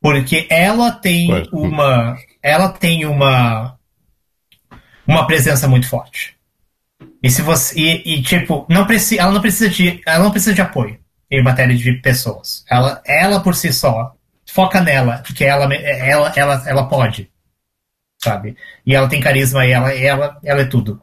[0.00, 1.42] Porque ela tem Ué.
[1.52, 2.18] uma.
[2.42, 3.78] Ela tem uma.
[5.06, 6.36] Uma presença muito forte.
[7.22, 7.78] E se você.
[7.78, 10.00] E, e, tipo, não preci, ela não precisa de.
[10.06, 10.98] Ela não precisa de apoio
[11.30, 12.64] em matéria de pessoas.
[12.68, 14.14] Ela, ela por si só,
[14.50, 17.29] foca nela, porque ela, ela, ela, ela pode.
[18.22, 18.56] Sabe?
[18.84, 21.00] E ela tem carisma ela, ela, ela é tudo.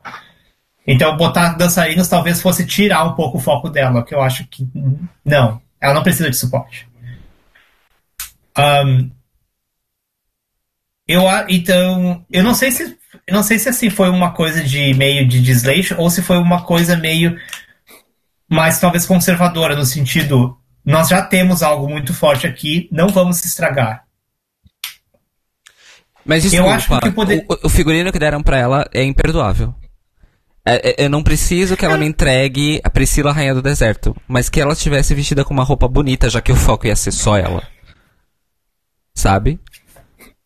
[0.85, 4.68] Então botar dançarinos talvez fosse tirar um pouco o foco dela, que eu acho que.
[5.26, 6.88] Não, ela não precisa de suporte.
[8.56, 9.10] Ahn,
[11.07, 14.94] eu, então, eu não sei se eu não sei se assim foi uma coisa de
[14.94, 17.39] meio de desleixo ou se foi uma coisa meio
[18.49, 20.57] mais talvez conservadora no sentido
[20.88, 24.06] nós já temos algo muito forte aqui, não vamos se estragar.
[26.28, 29.74] Mas Eu desculpa, acho que poder- o, o figurino que deram pra ela é imperdoável.
[30.66, 34.49] É- é- eu não preciso que ela me entregue a Priscila Rainha do Deserto, mas
[34.49, 37.38] que ela estivesse vestida com uma roupa bonita, já que o foco ia ser só
[37.38, 37.64] ela.
[39.16, 39.60] Sabe?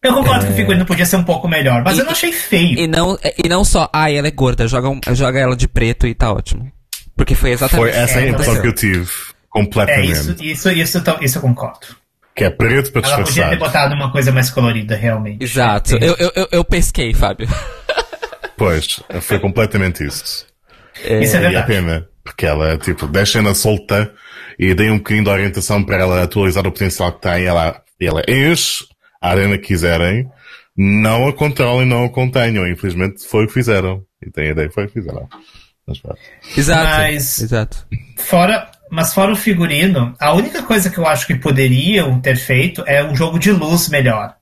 [0.04, 2.32] Eu concordo que o figurino podia ser um pouco melhor, mas E- eu não achei
[2.32, 2.80] feio.
[2.80, 6.08] E não, e não só, ai, ela é gorda, joga, um- joga ela de preto
[6.08, 6.72] e tá ótimo.
[7.16, 9.02] Porque foi exatamente Foi essa a É, impressão que eu tive.
[9.04, 9.08] é,
[9.50, 10.12] Completamente.
[10.12, 11.88] isso, isso, isso, eu- isso eu concordo.
[12.36, 15.44] Que é preto para Ela podia ter botado uma coisa mais colorida, realmente.
[15.44, 15.96] Exato.
[15.98, 17.48] Eu, eu, eu, eu pesquei, Fábio.
[18.58, 20.46] Pois, foi completamente isso.
[21.04, 21.66] Isso é E é verdade.
[21.68, 24.14] pena, porque ela, tipo, deixa-na solta
[24.60, 27.46] e dei um bocadinho de orientação para ela atualizar o potencial que tem.
[27.46, 28.86] Ela, ela enche
[29.20, 30.30] a arena que quiserem,
[30.78, 32.68] não a controlem, não a contenham.
[32.68, 34.04] Infelizmente foi o que fizeram.
[34.24, 35.28] E tem a ideia, foi o que fizeram.
[35.88, 36.00] Mas.
[36.56, 36.88] Exato.
[36.88, 37.88] Mas- Exato.
[38.18, 42.84] Fora, mas fora o figurino, a única coisa que eu acho que poderiam ter feito
[42.86, 44.36] é um jogo de luz melhor.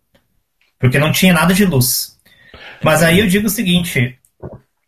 [0.79, 2.17] Porque não tinha nada de luz.
[2.83, 4.17] Mas aí eu digo o seguinte: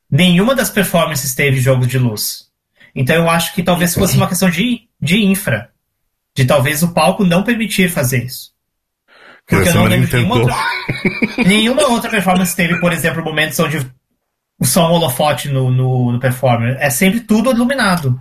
[0.09, 2.47] nenhuma das performances teve jogo de luz.
[2.95, 5.69] Então eu acho que talvez fosse uma questão de, de infra.
[6.35, 8.51] De talvez o palco não permitir fazer isso.
[9.45, 10.55] Porque eu não lembro de nenhuma outra,
[11.45, 13.77] nenhuma outra performance teve, por exemplo, momentos onde
[14.59, 16.77] o som holofote no, no, no performer.
[16.79, 18.19] É sempre tudo iluminado.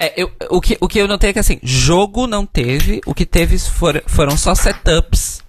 [0.00, 3.12] É, eu, o, que, o que eu notei é que assim, jogo não teve, o
[3.12, 5.42] que teve for, foram só setups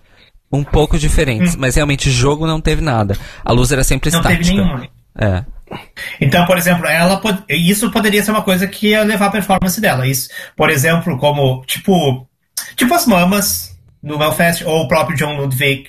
[0.52, 3.16] um pouco diferentes, mas realmente jogo não teve nada.
[3.46, 4.14] A luz era sempre Hum.
[4.14, 4.44] Não estática.
[4.44, 4.88] teve nenhuma.
[5.22, 5.46] É.
[6.20, 9.80] Então, por exemplo, ela pod- isso poderia ser uma coisa que ia levar a performance
[9.80, 10.08] dela.
[10.08, 12.28] Isso, por exemplo, como tipo,
[12.76, 15.88] tipo as mamas no Belfast ou o próprio John Ludwig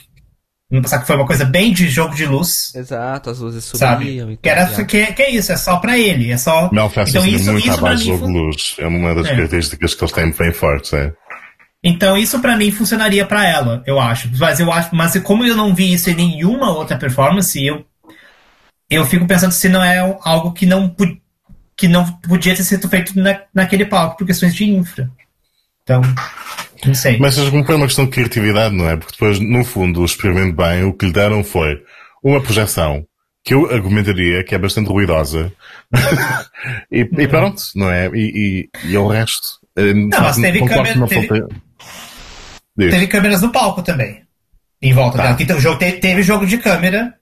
[0.70, 4.04] no passado que foi uma coisa bem de jogo de luz, Exato, as luzes sabe?
[4.06, 6.70] subiam e Que era tal, que, que é isso, é só pra ele, é só.
[6.72, 8.76] Melfast então então, isso, muito isso abaixo mim do jogo de luz.
[8.78, 9.34] É uma das É.
[9.34, 11.12] características que eles têm bem fortes, é.
[11.82, 14.30] Então isso pra mim funcionaria pra ela, eu acho.
[14.38, 17.84] Mas eu acho, mas como eu não vi isso em nenhuma outra performance, eu
[18.88, 20.94] eu fico pensando se não é algo que não
[21.76, 25.10] que não podia ter sido feito na, naquele palco por questões de infra.
[25.82, 26.02] Então,
[26.94, 27.18] sei.
[27.18, 28.96] Mas como foi uma questão de criatividade, não é?
[28.96, 31.82] Porque depois, no fundo, o experimento bem, o que lhe deram foi
[32.22, 33.06] uma projeção
[33.42, 35.52] que eu argumentaria que é bastante ruidosa.
[36.90, 38.08] e, e, pronto, não é?
[38.08, 39.60] E, e, e é o resto.
[39.76, 41.46] Eh, não, mas teve, câmera, teve,
[42.76, 44.22] teve, câmeras no palco também.
[44.82, 45.22] Em volta tá.
[45.24, 45.36] dela.
[45.36, 47.14] Que o jogo, teve, teve jogo de câmera,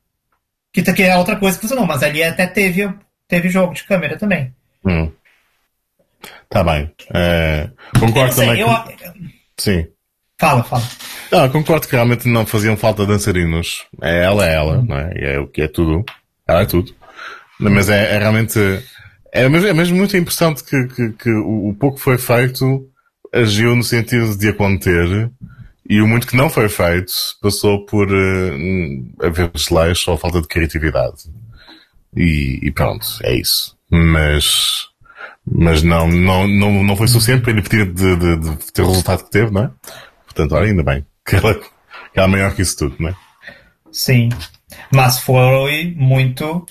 [0.73, 2.93] que, que é outra coisa que funcionou, mas ali até teve,
[3.27, 4.53] teve jogo de câmera também.
[4.85, 5.11] Hum.
[6.49, 6.91] Tá bem.
[7.15, 7.69] É,
[7.99, 8.63] concordo sei, também.
[8.63, 9.38] Eu...
[9.59, 9.87] Sim.
[10.41, 10.85] Fala, fala.
[11.33, 13.85] Ah, concordo que realmente não faziam falta dançarinos.
[14.01, 15.13] É ela, é ela, não é?
[15.17, 16.05] É o que é tudo.
[16.47, 16.95] Ela é tudo.
[17.59, 18.59] Mas é, é realmente.
[19.33, 22.89] É mesmo, é mesmo muito importante que, que, que o, pouco foi feito
[23.33, 25.31] agiu no sentido de a conter
[25.89, 27.13] e o muito que não foi feito
[27.43, 31.25] passou por uh, haver desleixo ou falta de criatividade.
[32.17, 33.77] E, e pronto, é isso.
[33.91, 34.89] Mas
[35.51, 39.25] mas não, não, não, não foi suficiente para impedir de, de, de, ter o resultado
[39.25, 39.71] que teve, não é?
[40.25, 41.69] Portanto, olha, ainda bem que ela, que
[42.15, 43.17] ela é maior que isso tudo, não é?
[43.91, 44.29] Sim,
[44.93, 46.67] mas foi muito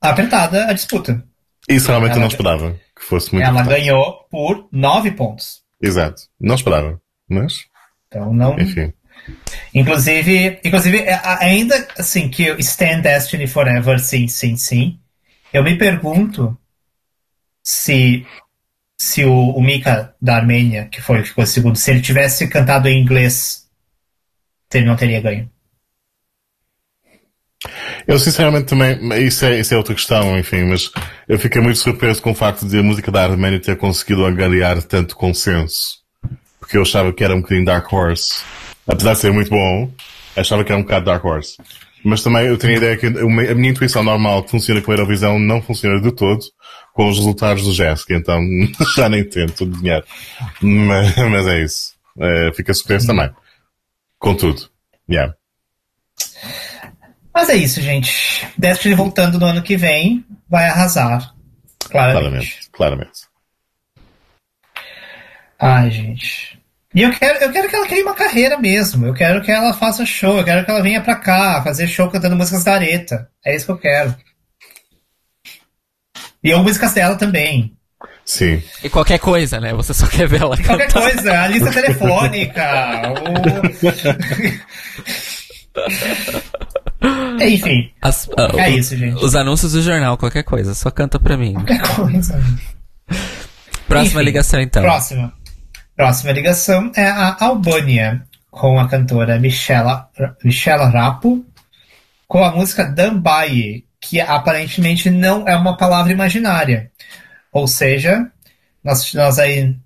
[0.00, 1.24] apertada a disputa.
[1.68, 3.80] Isso realmente ela, eu não esperava que fosse muito Ela apertado.
[3.80, 5.62] ganhou por nove pontos.
[5.82, 7.64] Exato, não esperava, mas.
[8.08, 8.58] Então não.
[8.58, 8.92] Enfim.
[9.74, 14.98] Inclusive, inclusive, é, ainda assim que Stand Destiny Forever, sim, sim, sim.
[15.52, 16.56] Eu me pergunto
[17.66, 18.24] se
[18.96, 23.02] se o, o Mika da Armênia, que foi ficou segundo, se ele tivesse cantado em
[23.02, 23.66] inglês,
[24.72, 25.50] ele não teria ganho.
[28.06, 30.92] Eu sinceramente também, isso é, isso é outra questão, enfim, mas
[31.28, 34.80] eu fiquei muito surpreso com o facto de a música da Arménia ter conseguido angariar
[34.82, 35.98] tanto consenso.
[36.60, 38.44] Porque eu achava que era um bocadinho Dark Horse.
[38.86, 39.90] Apesar de ser muito bom,
[40.36, 41.56] achava que era um bocado Dark Horse.
[42.04, 44.94] Mas também eu tenho a ideia que a minha intuição normal que funciona com a
[44.94, 46.44] Eurovisão não funciona de todo
[46.96, 48.40] com os resultados do Jéssica, então
[48.96, 50.02] já nem tento adivinhar.
[50.62, 51.94] Mas, mas é isso.
[52.18, 53.30] É, fica surpreso também.
[54.18, 54.70] Contudo.
[55.08, 55.34] Yeah.
[57.34, 58.48] Mas é isso, gente.
[58.56, 61.34] Destiny voltando no ano que vem vai arrasar.
[61.90, 62.22] Claramente.
[62.22, 62.70] Claramente.
[62.72, 63.20] claramente.
[65.58, 66.58] Ai, gente.
[66.94, 69.04] E eu quero, eu quero que ela crie uma carreira mesmo.
[69.04, 70.38] Eu quero que ela faça show.
[70.38, 73.28] Eu quero que ela venha pra cá fazer show cantando músicas da areta.
[73.44, 74.16] É isso que eu quero.
[76.46, 77.76] E a músicas dela também.
[78.24, 78.62] Sim.
[78.84, 79.74] E qualquer coisa, né?
[79.74, 80.56] Você só quer ver ela.
[80.56, 83.02] qualquer coisa, a lista telefônica.
[87.02, 87.42] o...
[87.42, 87.90] Enfim.
[88.00, 89.24] As, uh, é isso, gente.
[89.24, 91.54] Os anúncios do jornal, qualquer coisa, só canta pra mim.
[91.54, 92.40] Qualquer coisa.
[93.88, 94.84] Próxima Enfim, ligação, então.
[94.84, 95.32] Próxima.
[95.96, 100.08] Próxima ligação é a Albânia, com a cantora Michela,
[100.44, 101.44] Michela Rapo,
[102.28, 106.90] com a música Dambaye, que aparentemente não é uma palavra imaginária.
[107.52, 108.30] Ou seja,
[108.84, 109.76] nós, nós aí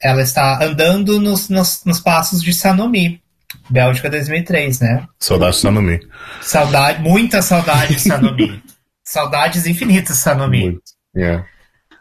[0.00, 3.22] ela está andando nos, nos, nos, passos de Sanomi,
[3.70, 5.06] Bélgica 2003, né?
[5.18, 6.00] Saudade de Sanomi.
[6.42, 8.62] Saudade, muita saudade de Sanomi.
[9.02, 10.64] Saudades infinitas Sanomi.
[10.64, 10.82] Muito.
[11.16, 11.46] Yeah.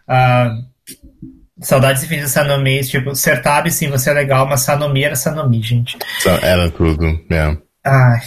[0.10, 0.66] Uh,
[1.62, 5.98] saudades infinitas Sanomi, tipo, Sertab sim, você é legal, mas Sanomi era Sanomi, gente.
[6.42, 7.58] Era tudo, yeah.
[7.86, 8.20] Ah,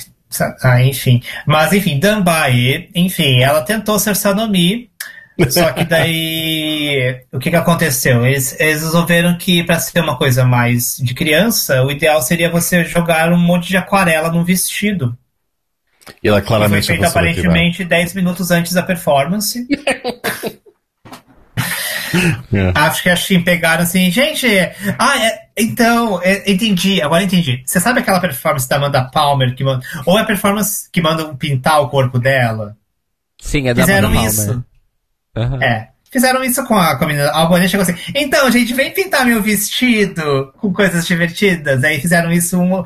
[0.63, 1.23] ah, enfim.
[1.47, 4.91] Mas, enfim, Dambae, enfim, ela tentou ser Sanomi,
[5.49, 7.23] só que daí.
[7.33, 8.27] o que, que aconteceu?
[8.27, 12.85] Eles, eles resolveram que, para ser uma coisa mais de criança, o ideal seria você
[12.85, 15.17] jogar um monte de aquarela num vestido.
[16.23, 19.67] E ela claramente foi feito aparentemente 10 minutos antes da performance.
[22.53, 22.73] Yeah.
[22.87, 24.47] Acho que a Shin pegaram assim, gente,
[24.99, 27.63] ah, é, então, é, entendi, agora entendi.
[27.65, 31.37] Você sabe aquela performance da Amanda Palmer que manda, ou é a performance que mandam
[31.37, 32.77] pintar o corpo dela?
[33.41, 34.65] Sim, é da Fizeram Amanda isso.
[35.37, 35.63] Uhum.
[35.63, 35.89] É.
[36.11, 37.29] Fizeram isso com a, com a menina.
[37.29, 41.85] A Albania chegou assim, então, gente, vem pintar meu vestido com coisas divertidas.
[41.85, 42.83] Aí fizeram isso, um,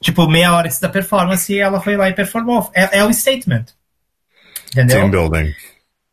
[0.00, 2.70] tipo, meia hora antes da performance e ela foi lá e performou.
[2.72, 3.64] É, é um statement.
[4.72, 4.98] Entendeu?
[4.98, 5.52] Team building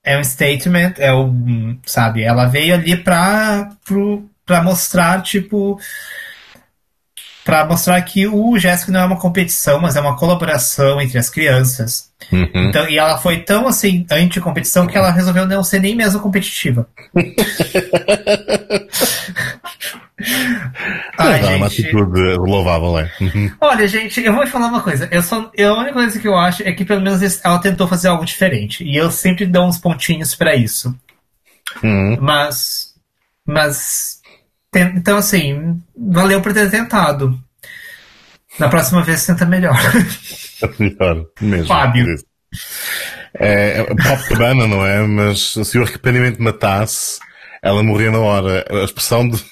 [0.07, 5.79] é um statement, é um, sabe, ela veio ali pra, pro, pra mostrar, tipo,
[7.45, 11.29] para mostrar que o Jéssica não é uma competição, mas é uma colaboração entre as
[11.29, 12.09] crianças.
[12.31, 12.49] Uhum.
[12.55, 16.87] Então, e ela foi tão assim anti-competição que ela resolveu não ser nem mesmo competitiva.
[21.17, 23.11] Ai, é uma atitude louvável, é.
[23.61, 25.07] Olha, gente, eu vou falar uma coisa.
[25.11, 27.87] Eu só, eu, a única coisa que eu acho é que pelo menos ela tentou
[27.87, 28.83] fazer algo diferente.
[28.83, 30.93] E eu sempre dou uns pontinhos para isso.
[31.83, 32.17] Uhum.
[32.19, 32.93] Mas.
[33.45, 34.16] Mas.
[34.75, 37.37] Então, assim, valeu por ter tentado.
[38.59, 39.77] Na próxima vez tenta melhor.
[40.79, 41.67] Melhor, mesmo.
[41.67, 42.15] Fábio.
[43.35, 45.05] É, é pop cabana, não é?
[45.05, 47.19] Mas se o arrependimento matasse,
[47.61, 48.65] ela morria na hora.
[48.69, 49.43] A expressão de.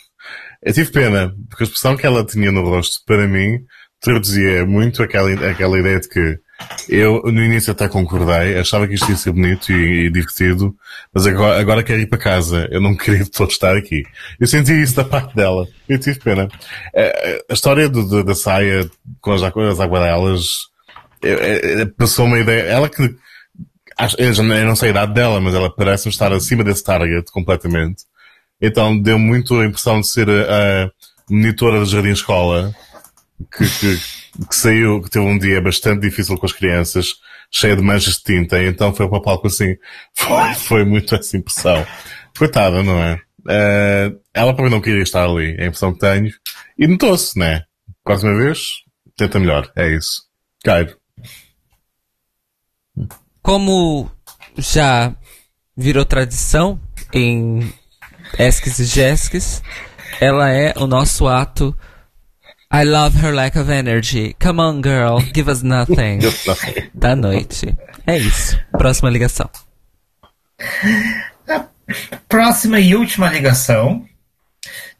[0.63, 3.59] Eu tive pena, porque a expressão que ela tinha no rosto, para mim,
[4.01, 6.39] traduzia muito aquela, aquela ideia de que
[6.87, 10.75] eu, no início até concordei, achava que isto ia ser bonito e, e divertido,
[11.13, 12.67] mas agora, agora quero ir para casa.
[12.71, 14.03] Eu não queria todo estar aqui.
[14.39, 15.67] Eu senti isso da parte dela.
[15.87, 16.47] Eu tive pena.
[16.93, 18.89] É, A história do- do- da saia
[19.21, 20.67] com as, as aguarelas,
[21.23, 22.61] é, é, passou uma ideia.
[22.63, 23.01] Ela que
[24.17, 28.03] eu, não- sei a idade dela, mas ela parece estar acima desse target completamente.
[28.61, 30.89] Então deu muito a impressão de ser a, a
[31.29, 32.73] monitora do jardim escola
[33.57, 33.99] que, que,
[34.49, 37.15] que saiu, que teve um dia bastante difícil com as crianças,
[37.51, 39.75] cheia de manchas de tinta, e então foi para o palco assim.
[40.15, 41.85] Foi, foi muito essa impressão.
[42.37, 43.19] Coitada, não é?
[43.47, 46.31] Eh, ela mim não queria estar ali, é a impressão que tenho.
[46.77, 47.63] E notou-se, né?
[48.03, 48.83] Quase uma vez,
[49.15, 50.23] tenta melhor, é isso.
[50.63, 50.97] Cairo.
[53.41, 54.09] Como
[54.57, 55.15] já
[55.77, 56.79] virou tradição
[57.13, 57.71] em
[58.39, 59.61] Esques e Jesques,
[60.19, 61.77] ela é o nosso ato
[62.75, 64.35] I love her lack of energy.
[64.37, 66.19] Come on, girl, give us nothing.
[66.93, 67.73] Da noite.
[68.05, 68.59] É isso.
[68.77, 69.49] Próxima ligação.
[72.27, 74.05] Próxima e última ligação.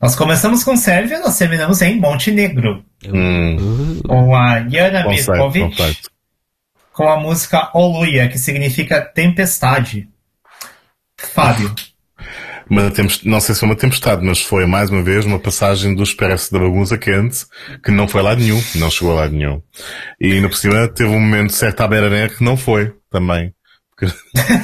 [0.02, 2.82] Nós começamos com Sérvia, nós terminamos em Montenegro.
[3.06, 5.98] Hum, Com a Jana Mirkovic,
[6.94, 10.08] com a música Oluia, que significa tempestade.
[11.18, 11.74] Fábio.
[12.70, 15.94] Uma tempest- não sei se foi uma tempestade, mas foi mais uma vez uma passagem
[15.94, 17.46] do Expresso da Bagunça Quente,
[17.84, 19.62] que não foi lá nenhum, não chegou lado nenhum.
[20.20, 23.54] E ainda por cima teve um momento certo à beira que não foi também.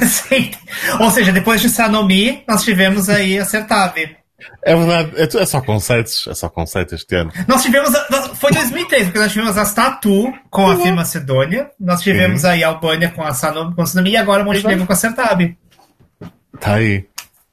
[0.07, 0.51] Sim.
[0.99, 4.17] Ou seja, depois de Sanomi, nós tivemos aí a Certave.
[4.63, 7.31] É verdade, é, é só conceitos, é só conceitos este ano.
[7.47, 7.91] Nós tivemos.
[8.35, 12.69] foi 2003, porque nós tivemos a Statu com a Fim Macedônia, nós tivemos aí a
[12.69, 15.55] Albânia com a Sanomi, com a Sanomi e agora Montenegro com a Certave.
[16.59, 17.05] Tá aí.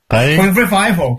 [0.09, 0.37] Tá aí.
[0.37, 1.17] Foi um revival.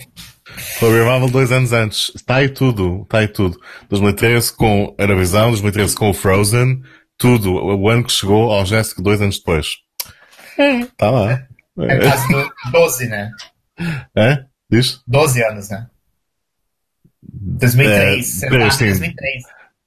[0.80, 2.12] Foi o Revival dois anos antes.
[2.16, 3.04] Está aí tudo.
[3.04, 3.60] Está aí tudo.
[3.90, 6.82] 2013 com a Eurovisão, 2013 com o Frozen.
[7.18, 7.54] Tudo.
[7.54, 9.78] O ano que chegou ao Jéssica dois anos depois.
[10.58, 11.46] Está lá.
[11.78, 13.32] É do 12, né?
[14.16, 14.44] É?
[14.70, 15.02] Diz?
[15.08, 15.88] 12 anos, né?
[17.22, 18.20] 2003.
[18.20, 18.86] É, Certave sim.
[18.88, 19.44] 2003.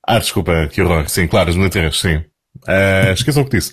[0.07, 1.09] Ah, desculpa, que horror.
[1.09, 2.24] Sim, claro, 2013, sim.
[2.69, 3.73] É, esqueçam o que disse.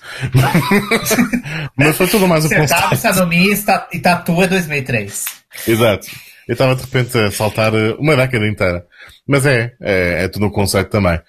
[1.76, 3.14] Mas foi tudo mais um Certave, conceito.
[3.16, 5.26] Sanomi e Sta- Tatu é 2003.
[5.68, 6.08] Exato.
[6.48, 8.86] Eu estava de repente a saltar eh, uma década inteira.
[9.28, 11.20] Mas é, é, é tudo um conceito também.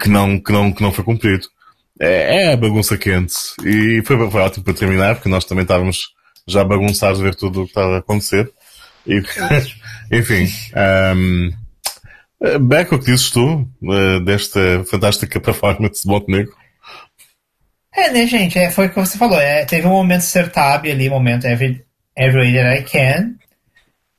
[0.00, 1.46] Que não, que não, que não foi cumprido.
[1.98, 3.34] É, é a bagunça quente.
[3.64, 6.08] E foi, foi ótimo para terminar, porque nós também estávamos
[6.46, 8.50] já bagunçados a ver tudo o que estava a acontecer.
[9.06, 9.22] E,
[10.12, 10.46] enfim.
[11.16, 11.50] Um,
[12.60, 16.52] Beck, o que dizes tu eh, desta fantástica performance de Montenegro?
[18.02, 18.58] É, né, gente?
[18.58, 19.40] É, foi o que você falou.
[19.40, 21.84] É, teve um momento Sertab ali, momento Every,
[22.16, 23.34] Every Way That I Can.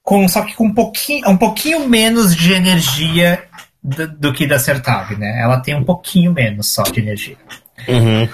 [0.01, 3.43] Com, só que com um pouquinho, um pouquinho menos de energia
[3.83, 5.41] do, do que da Sertab, né?
[5.41, 7.37] Ela tem um pouquinho menos só de energia.
[7.87, 8.29] Uhum.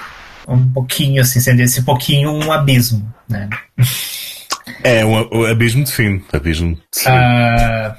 [0.47, 3.49] Um pouquinho, assim, sendo esse pouquinho um abismo, né?
[4.84, 6.23] É um, um abismo de fim.
[6.31, 7.09] Abismo de fim.
[7.09, 7.95] Ah,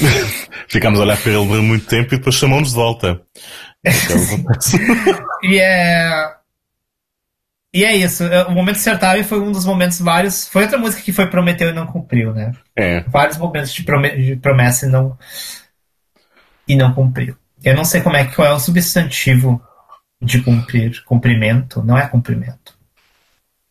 [0.68, 3.20] Ficámos a olhar para ele durante muito tempo e depois chamou-nos de volta.
[3.84, 5.24] Então.
[5.42, 6.34] E é.
[7.72, 8.24] E é isso.
[8.48, 10.46] O momento Sertab foi um dos momentos vários.
[10.48, 12.52] Foi outra música que foi prometeu e não cumpriu, né?
[12.76, 13.00] é.
[13.02, 15.16] vários momentos de, prome- de promessa e não
[16.68, 17.36] e não cumpriu.
[17.64, 19.62] Eu não sei como é que qual é o substantivo
[20.20, 21.02] de cumprir.
[21.04, 22.76] Cumprimento não é cumprimento.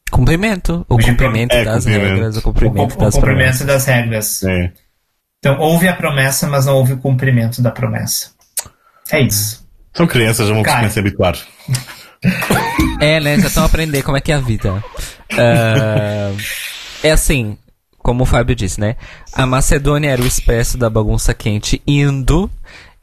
[0.09, 0.85] Cumprimento.
[0.89, 2.09] O cumprimento é das cumprimento.
[2.13, 3.67] regras, o O, cumprimento cu- o das cumprimento promessas.
[3.67, 4.43] das regras.
[4.43, 4.73] É.
[5.37, 8.31] Então houve a promessa, mas não houve o cumprimento da promessa.
[9.11, 9.68] É isso.
[9.93, 10.89] São crianças, já vão Cara.
[10.89, 11.37] se habituar.
[12.99, 13.39] É, né?
[13.39, 14.83] Já estão a aprender como é que é a vida.
[15.37, 16.33] Ah,
[17.01, 17.57] é assim,
[17.97, 18.97] como o Fábio disse, né?
[19.31, 22.51] A Macedônia era o expresso da bagunça quente indo,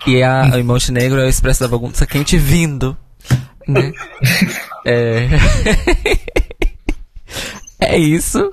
[0.06, 2.96] e a o Montenegro é o expresso da bagunça quente vindo.
[3.66, 3.92] Né?
[4.84, 5.28] É...
[7.80, 8.50] é isso,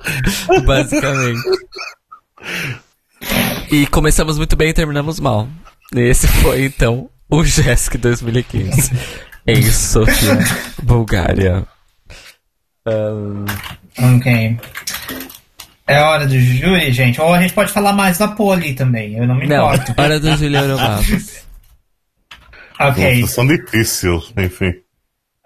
[0.64, 1.42] basicamente.
[3.70, 5.48] E começamos muito bem e terminamos mal.
[5.94, 8.92] Esse foi, então, o Jessic 2015.
[9.46, 10.38] Em Sofia,
[10.82, 11.66] Bulgária.
[12.86, 13.44] Ahn,
[14.16, 14.58] Ok.
[15.86, 17.20] É hora do júri, gente.
[17.20, 19.16] Ou a gente pode falar mais da poli também.
[19.18, 19.94] Eu não me não, importo.
[20.00, 21.44] hora do Julia Euromapos.
[22.80, 23.14] Uma Ok.
[23.16, 24.72] situação difícil, enfim.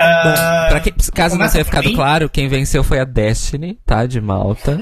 [0.01, 4.07] Ah, Pra quem, caso não tenha ficado claro, quem venceu foi a Destiny, tá?
[4.07, 4.81] De Malta.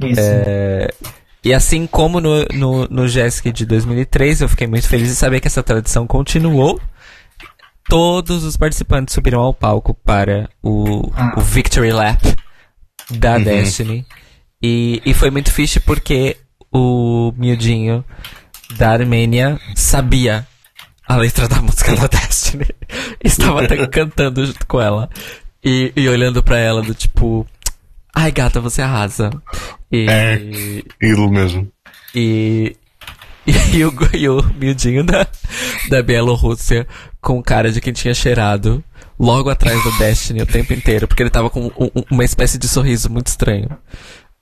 [0.00, 0.18] isso.
[0.18, 0.88] É,
[1.46, 5.38] e assim como no, no, no Jessica de 2003, eu fiquei muito feliz de saber
[5.40, 6.80] que essa tradição continuou.
[7.88, 11.34] Todos os participantes subiram ao palco para o, Ah.
[11.36, 12.20] o Victory Lap
[13.12, 14.04] da Destiny.
[14.60, 16.36] E, e foi muito fixe porque
[16.72, 18.04] o miudinho
[18.76, 20.44] da Armênia sabia
[21.06, 22.66] a letra da música da Destiny.
[23.22, 25.08] Estava até cantando junto com ela.
[25.64, 27.46] E, e olhando pra ela do tipo...
[28.12, 29.30] Ai, gata, você arrasa.
[29.92, 30.40] E, É.
[31.00, 31.68] Ídolo mesmo.
[32.14, 32.76] e,
[33.72, 35.26] e, o, e o miudinho da,
[35.88, 36.86] da Bielorrússia
[37.20, 38.82] com cara de quem tinha cheirado
[39.18, 42.58] logo atrás do Destiny o tempo inteiro, porque ele tava com um- um- uma espécie
[42.58, 43.68] de sorriso muito estranho.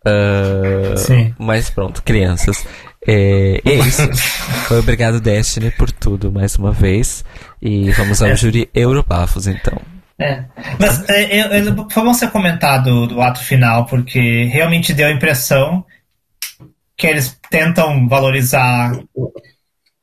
[0.06, 1.34] Ah, Sim.
[1.38, 2.66] Mas pronto, crianças.
[3.06, 4.02] É, é isso.
[4.78, 7.24] Obrigado, Destiny, por tudo mais uma vez.
[7.60, 9.80] E vamos ao júri Europafos, então.
[10.24, 10.42] É.
[10.78, 15.08] Mas é, eu- eu- foi bom você comentar do, do ato final, porque realmente deu
[15.08, 15.84] a impressão
[16.96, 18.98] que eles tentam valorizar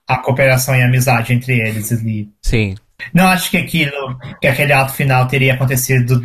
[0.08, 2.30] a cooperação e a amizade entre eles ali.
[2.42, 2.76] Sim.
[3.14, 6.22] Não acho que aquilo, que aquele ato final teria acontecido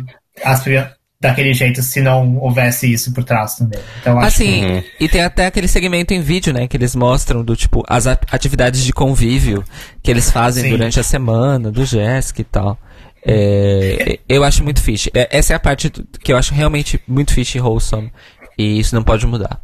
[1.19, 3.79] daquele jeito se não houvesse isso por trás também.
[4.01, 4.83] Então acho Assim, Uhum.
[4.99, 8.83] e tem até aquele segmento em vídeo, né, que eles mostram do tipo as atividades
[8.83, 9.63] de convívio
[10.03, 10.69] que eles fazem Sim.
[10.69, 12.77] durante a semana, do Jéssica e tal.
[13.27, 15.11] É, eu acho muito fixe.
[15.13, 15.89] É, Essa é a parte
[16.21, 18.11] que eu acho realmente muito fixe e wholesome.
[18.57, 19.61] E isso não pode mudar.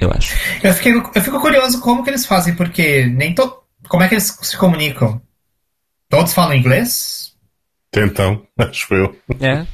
[0.00, 0.34] Eu acho.
[0.62, 3.52] Eu, fiquei, eu fico curioso como que eles fazem, porque nem to,
[3.88, 5.20] como é que eles se comunicam?
[6.08, 7.32] Todos falam inglês?
[7.90, 9.16] Tentam, acho eu.
[9.40, 9.66] É.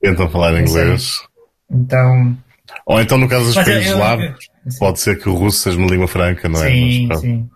[0.00, 0.60] Tentam falar é.
[0.60, 1.16] inglês.
[1.70, 2.36] Então.
[2.86, 4.34] Ou então, no caso dos Mas países eu- lá, eu-
[4.78, 6.70] pode ser que o russo seja uma língua franca, não é?
[6.70, 7.50] sim, mas, sim.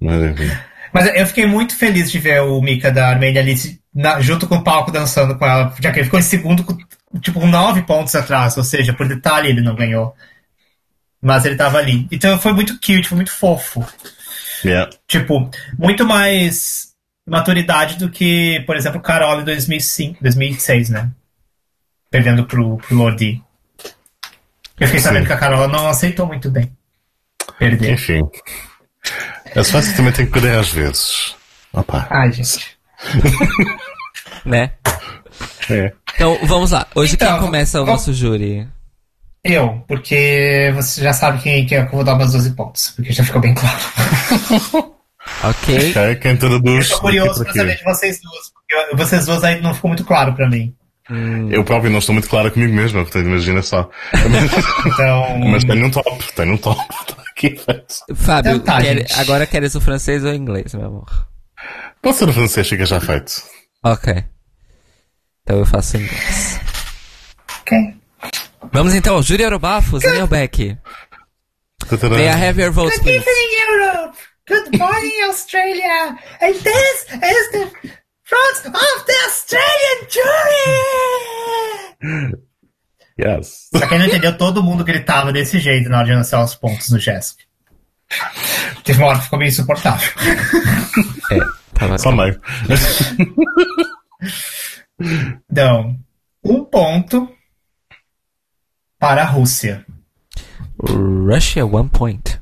[0.00, 0.50] mas, enfim.
[0.92, 4.46] Mas eu fiquei muito feliz de ver o Mika da Armênia ali se- na- junto
[4.46, 6.76] com o palco dançando com ela, já que ele ficou em segundo, com,
[7.20, 10.14] tipo, com nove pontos atrás, ou seja, por detalhe ele não ganhou.
[11.20, 12.08] Mas ele tava ali.
[12.10, 13.86] Então foi muito cute, foi muito fofo.
[14.64, 14.90] Yeah.
[15.06, 16.92] Tipo, muito mais
[17.26, 21.10] maturidade do que, por exemplo, Carol em 2005, 2006, né?
[22.10, 23.42] Perdendo pro, pro Lordi.
[24.78, 25.26] Eu fiquei sabendo Sim.
[25.28, 26.72] que a Carol não aceitou muito bem.
[27.58, 27.92] Perder.
[27.92, 28.20] Enfim.
[29.54, 31.36] A Suécia também tem que perder às vezes.
[31.72, 32.06] Opa.
[32.10, 32.76] Ai, gente.
[34.44, 34.72] Né?
[35.70, 35.92] É.
[36.14, 36.86] Então, vamos lá.
[36.94, 38.66] Hoje Então, quem começa o vamos- nosso júri?
[39.44, 42.90] Eu, porque você já sabe quem, quem é que eu vou dar meus 12 pontos,
[42.94, 43.78] porque já ficou bem claro.
[45.44, 45.92] Ok.
[46.20, 46.48] Quem Eu tô
[47.00, 50.04] curioso pra para saber de vocês duas, porque eu- vocês duas aí não ficou muito
[50.04, 50.74] claro pra mim.
[51.50, 53.88] Eu próprio não estou muito claro comigo mesmo, portanto imagina só.
[54.86, 55.38] Então.
[55.50, 56.80] Mas tenho um top, tenho um top.
[56.90, 57.60] Está aqui.
[58.14, 61.28] Fábio, Então tá, quer- agora queres o francês ou o inglês, meu amor?
[62.02, 63.32] Pode ser o francês, fica já feito.
[63.84, 64.24] Ok.
[65.42, 66.60] Então eu faço em inglês.
[67.60, 67.78] Ok.
[68.72, 70.76] Vamos então ao júri Eurobafos, Daniel Beck.
[72.10, 73.24] May I have your votes, Good please?
[73.28, 74.16] evening, Europe!
[74.48, 76.16] Good morning, Australia!
[76.40, 77.70] And this is the
[78.24, 80.72] front of the Australian jury!
[83.18, 83.68] Yes.
[83.70, 86.90] Pra quem não entendeu, todo mundo gritava desse jeito na hora de anunciar os pontos
[86.90, 87.42] no Jéssica.
[88.84, 90.08] Teve uma hora que ficou meio insuportável.
[91.38, 92.40] É, tava Só meio.
[95.50, 95.98] Então,
[96.44, 97.28] um ponto
[98.98, 99.84] para a Rússia.
[100.80, 102.40] Russia, one point.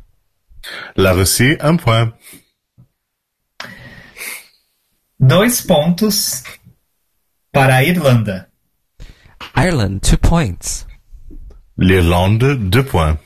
[0.94, 2.12] La Russie, un point.
[5.18, 6.42] Dois pontos
[7.52, 8.50] para a Irlanda.
[9.56, 10.86] Ireland, two points.
[11.76, 13.18] L'Irlande, deux points.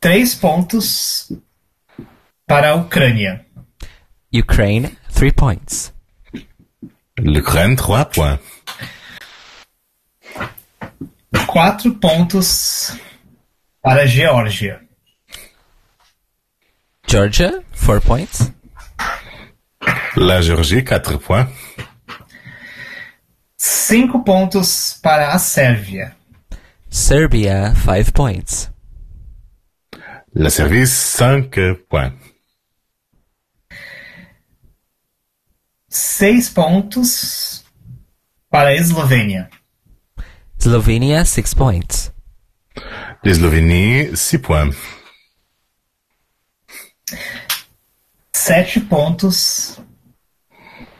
[0.00, 1.32] Três pontos
[2.50, 3.46] para a Ucrânia.
[4.32, 5.92] Ukraine, three points.
[7.16, 8.40] L'Ukraine, trois points.
[11.46, 12.98] Quatro pontos
[13.80, 14.80] para a Geórgia.
[17.06, 18.50] Georgia, four points.
[20.16, 21.48] La Géorgie, quatre points.
[23.56, 26.16] Cinco pontos para a Sérvia.
[26.88, 28.68] Serbia, five points.
[30.34, 31.56] La Service, cinq
[31.88, 32.29] points.
[35.92, 37.64] Seis pontos
[38.48, 39.50] para a Eslovênia.
[40.56, 42.12] Slovenia, six points.
[43.24, 44.76] L'Eslovénie, six points.
[48.32, 49.80] Sete pontos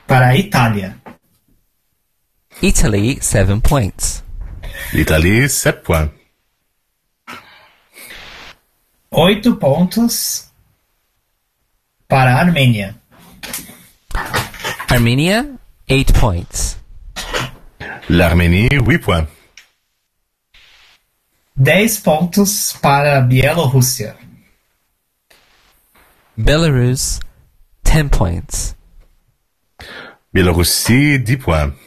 [0.09, 1.01] para a Itália.
[2.61, 4.25] Italy, seven points.
[4.93, 6.12] L'Italie, sept points.
[9.12, 10.51] Oito pontos
[12.09, 13.00] para a Armênia.
[14.91, 15.47] Armenia,
[15.89, 16.77] eight points.
[18.09, 19.29] L'Arménie, huit points.
[21.57, 24.17] 10 pontos para a Bielorrússia.
[26.37, 27.21] Belarus,
[27.85, 28.75] 10 points.
[30.33, 31.79] Bielorrussie, 10 points.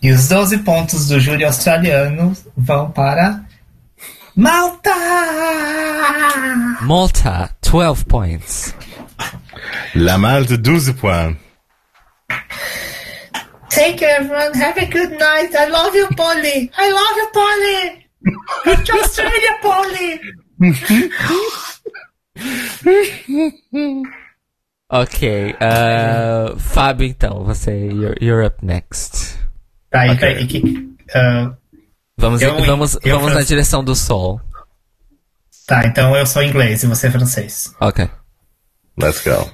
[0.00, 3.44] E os 12 pontos do júri australiano vão para
[4.36, 4.94] Malta!
[6.82, 8.74] Malta, 12 points.
[9.94, 11.36] La Malte, 12 points.
[13.70, 14.52] Take care, everyone.
[14.54, 15.54] Have a good night.
[15.54, 16.70] I love you, Polly.
[16.76, 18.06] I love you, Polly.
[18.84, 20.20] To Australia, Polly.
[24.92, 29.38] Ok, uh, Fábio, então, você, you're, you're up next.
[29.90, 30.46] Tá, Ok.
[30.46, 30.88] que.
[31.14, 31.54] ah,
[32.18, 34.40] Vamos, Eu- vamos, eu vamos na direção do sol.
[35.66, 37.72] tá, então eu sou inglês e você é francês.
[37.80, 38.08] Ok.
[39.00, 39.48] Let's go.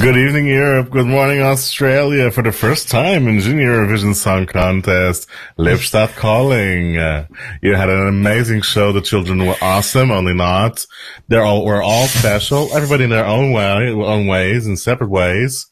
[0.00, 0.90] Good evening, Europe.
[0.90, 2.30] Good morning, Australia.
[2.30, 5.28] For the first time in Junior Eurovision Song Contest,
[5.58, 6.96] Lipstadt calling.
[6.96, 7.26] Uh,
[7.60, 8.92] you had an amazing show.
[8.92, 10.86] The children were awesome, only not.
[11.28, 12.74] They're all, were all special.
[12.74, 15.66] Everybody in their own way, own ways, in separate ways.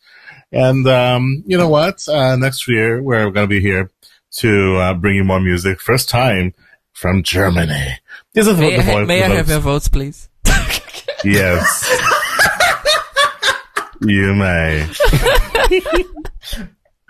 [0.53, 2.07] And, um, you know what?
[2.09, 3.91] Uh, next year, we're going to be here
[4.39, 5.81] to, uh, bring you more music.
[5.81, 6.53] First time
[6.93, 7.99] from Germany.
[8.35, 10.29] This is May, what I, the ha- voice may I have your votes, please?
[11.25, 12.17] Yes.
[14.03, 14.87] you may.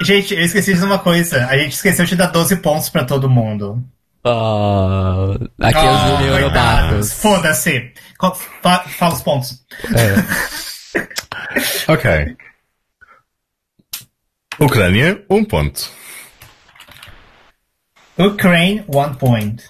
[0.03, 1.47] Gente, eu esqueci de dizer uma coisa.
[1.47, 3.85] A gente esqueceu de dar 12 pontos pra todo mundo.
[4.25, 6.53] Oh, aqui é Ah, o Júnior.
[6.53, 7.13] Barros.
[7.13, 7.93] Foda-se.
[8.19, 9.65] Co- fa- Fala os pontos.
[11.89, 12.37] Ok.
[14.59, 15.91] Ucrânia, um ponto.
[18.19, 19.63] Ukraine, 1 point.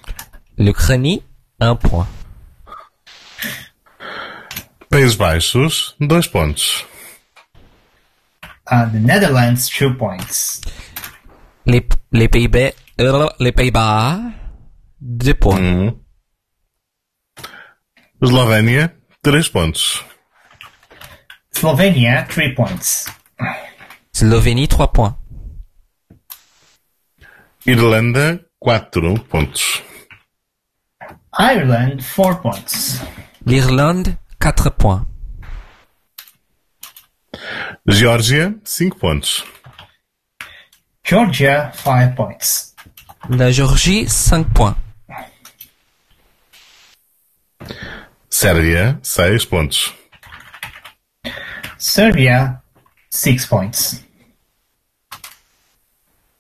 [0.59, 1.23] L'Ukraine,
[1.61, 2.07] un point.
[4.91, 6.85] Países Baixos, dois pontos.
[8.71, 10.61] Uh, the Netherlands, 2 points.
[11.67, 12.71] Les, les Pays-Bas,
[13.01, 14.21] euh, les Pays-Bas,
[15.01, 15.59] deux points.
[15.59, 15.95] Um.
[18.23, 18.93] Eslovénia,
[19.23, 20.05] três pontos.
[21.53, 23.07] Slovenia, 3 points.
[24.13, 25.17] Slovénie, trois points.
[27.67, 29.83] Irlanda, quatro pontos.
[31.39, 33.03] Ireland, 4 points.
[33.47, 35.07] L'Irlande, quatre points.
[37.87, 39.45] Geórgia, cinco pontos.
[41.03, 42.75] Georgia, 5 points.
[43.29, 44.77] La Géorgie, cinq points.
[48.29, 49.93] Sérvia, seis pontos.
[51.79, 52.63] Serbia,
[53.11, 54.05] 6 points.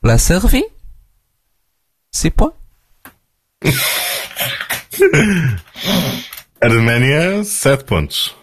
[0.02, 0.64] La Serbie,
[2.10, 2.54] six points.
[6.62, 8.34] Arménia, sete pontos.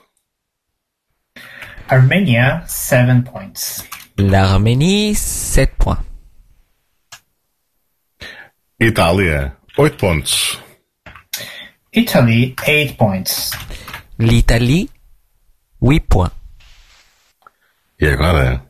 [1.90, 3.84] Armenia, 7 points.
[4.18, 6.04] L'Arménie, sept points.
[8.80, 10.60] Itália, oito pontos.
[11.92, 13.52] Italy, 8 points.
[14.20, 14.90] L'Italie,
[15.82, 16.36] huit points.
[18.00, 18.64] E agora?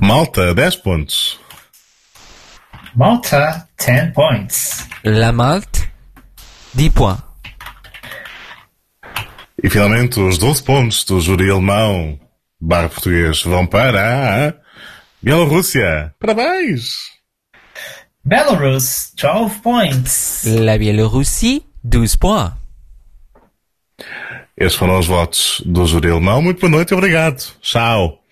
[0.00, 1.38] Malta, dez pontos.
[2.94, 4.86] Malta, 10 points.
[5.02, 5.90] La Malte,
[6.74, 7.29] dix points.
[9.62, 12.18] E finalmente os 12 pontos do júri alemão
[12.60, 14.54] barra português vão para a
[15.22, 16.14] Bielorrússia.
[16.18, 17.10] Parabéns!
[18.24, 20.42] Belarus, 12 points.
[20.44, 22.52] La Biélorussie, 12 points.
[24.56, 26.42] Estes foram os votos do júri alemão.
[26.42, 27.42] Muito boa noite e obrigado.
[27.60, 28.22] Tchau.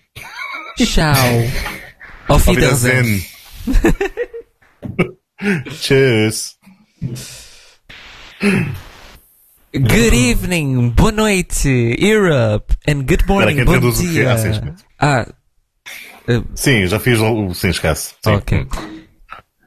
[0.77, 1.15] Ciao.
[2.29, 2.47] Auf.
[2.47, 3.25] Wiedersehen.
[5.81, 6.57] Tschüss.
[9.71, 11.69] Good evening, boa noite,
[11.99, 14.07] Europe, and good morning, quem bom traduz o quê?
[14.09, 14.33] dia.
[14.33, 14.83] Ah, sim, esquece.
[14.99, 15.27] Ah,
[16.55, 17.53] Sim, já fiz o.
[17.53, 18.15] Sim, esquece.
[18.23, 18.33] Sim.
[18.33, 18.67] ok.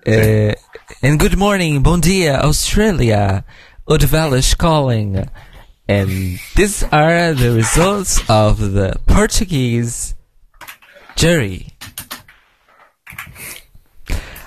[0.05, 0.57] Eh,
[1.05, 3.45] and good morning, bom dia, Australia.
[3.89, 5.19] Odvalas calling.
[5.89, 6.09] And
[6.57, 10.17] these are the results of the Portuguese
[11.15, 11.69] jury.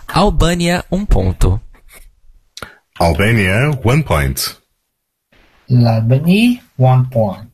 [0.10, 1.62] Albânia, um ponto.
[3.00, 4.58] Albania, one point.
[5.70, 7.48] Albany, 1 point.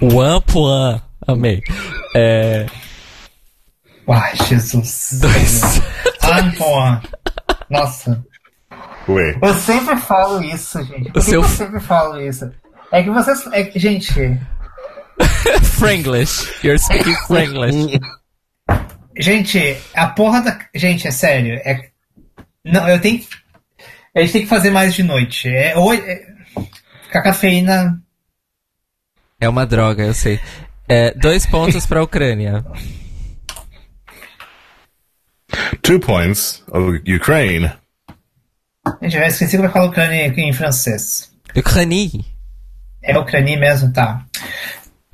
[0.00, 1.02] One point.
[1.26, 1.62] Amei.
[2.16, 2.66] É,
[4.08, 5.18] Ai, Jesus.
[5.20, 5.62] dois.
[6.22, 7.08] 1 point.
[7.70, 8.24] Nossa.
[9.08, 9.38] Ué.
[9.42, 11.04] Eu sempre falo isso, gente.
[11.12, 12.50] Por que seu- eu sempre falo isso?
[12.92, 13.46] É que vocês.
[13.52, 14.12] É que, gente,
[15.62, 16.52] Franglish.
[16.64, 17.98] You're speaking Franglish.
[19.18, 20.58] gente, a porra da.
[20.74, 21.54] Gente, é sério.
[21.64, 21.88] É...
[22.64, 23.28] Não, eu tenho que.
[24.14, 25.48] A gente tem que fazer mais de noite.
[25.48, 26.26] É, ou, é...
[27.12, 28.00] A cafeína.
[29.40, 30.40] É uma droga, eu sei.
[30.88, 32.64] É, dois pontos pra Ucrânia.
[35.82, 37.72] Two points of Ukraine.
[39.02, 41.32] Gente, eu esqueci como é que fala Ucrânia em francês.
[41.56, 42.24] Ucranie.
[43.02, 44.24] É Ucrânia mesmo, tá.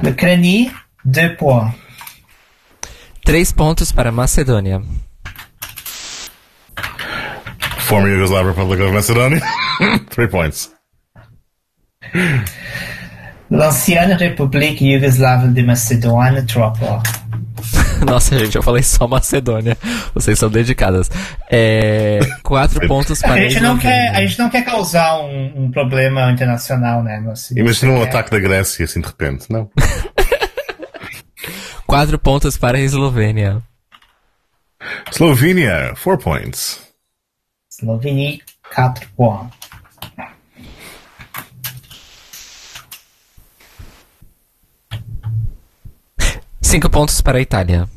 [0.03, 0.73] Ucrânia,
[1.05, 1.75] deux points.
[3.25, 4.83] Três pontos para Macedônia.
[7.81, 9.41] Former Yugoslav Republic of Macedonia.
[10.11, 10.76] Three points.
[13.51, 15.63] L'ancienne République yougoslave de
[16.47, 17.27] trois points.
[18.05, 19.77] Nossa, gente, eu falei só Macedônia.
[20.15, 21.11] Vocês são dedicadas.
[21.51, 24.13] É, quatro pontos para A gente, não Eslovênia.
[24.13, 27.23] quer, a gente não quer causar um, um problema internacional, né?
[27.25, 28.05] Mas, Imagina um é.
[28.05, 29.71] ataque da Grécia assim de repente, não?
[31.87, 33.63] Quatro pontos para a Eslovênia.
[35.11, 36.81] Slovenia, four points.
[37.71, 38.43] Slovénie,
[38.75, 39.51] quatre points.
[46.67, 47.89] Cinco pontos para a Itália.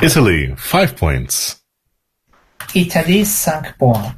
[0.00, 1.60] Italy, five points.
[2.72, 4.14] Italie, cinq points.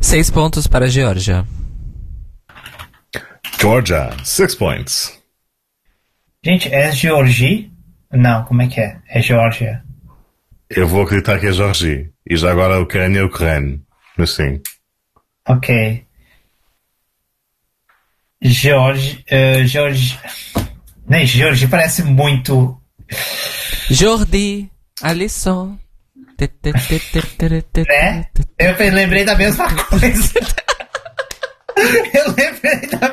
[0.00, 1.44] Seis pontos para a Geórgia.
[3.60, 5.20] Georgia, six points.
[6.44, 7.72] Gente, é Georgie?
[8.12, 9.00] Não, como é que é?
[9.08, 9.82] É Geórgia.
[10.70, 12.08] Eu vou acreditar que é Georgie.
[12.24, 13.80] E já agora a Ucrânia é Ucrânia.
[14.16, 14.62] Mas sim.
[15.48, 16.06] Ok.
[18.42, 19.24] George.
[19.30, 20.18] Uh, George.
[21.08, 22.80] Nem George parece muito.
[23.90, 24.70] Jordi,
[25.02, 25.78] Alisson.
[27.86, 28.26] Né?
[28.34, 28.42] tê.
[28.58, 30.32] Eu lembrei da mesma coisa.
[32.14, 33.12] Eu lembrei da.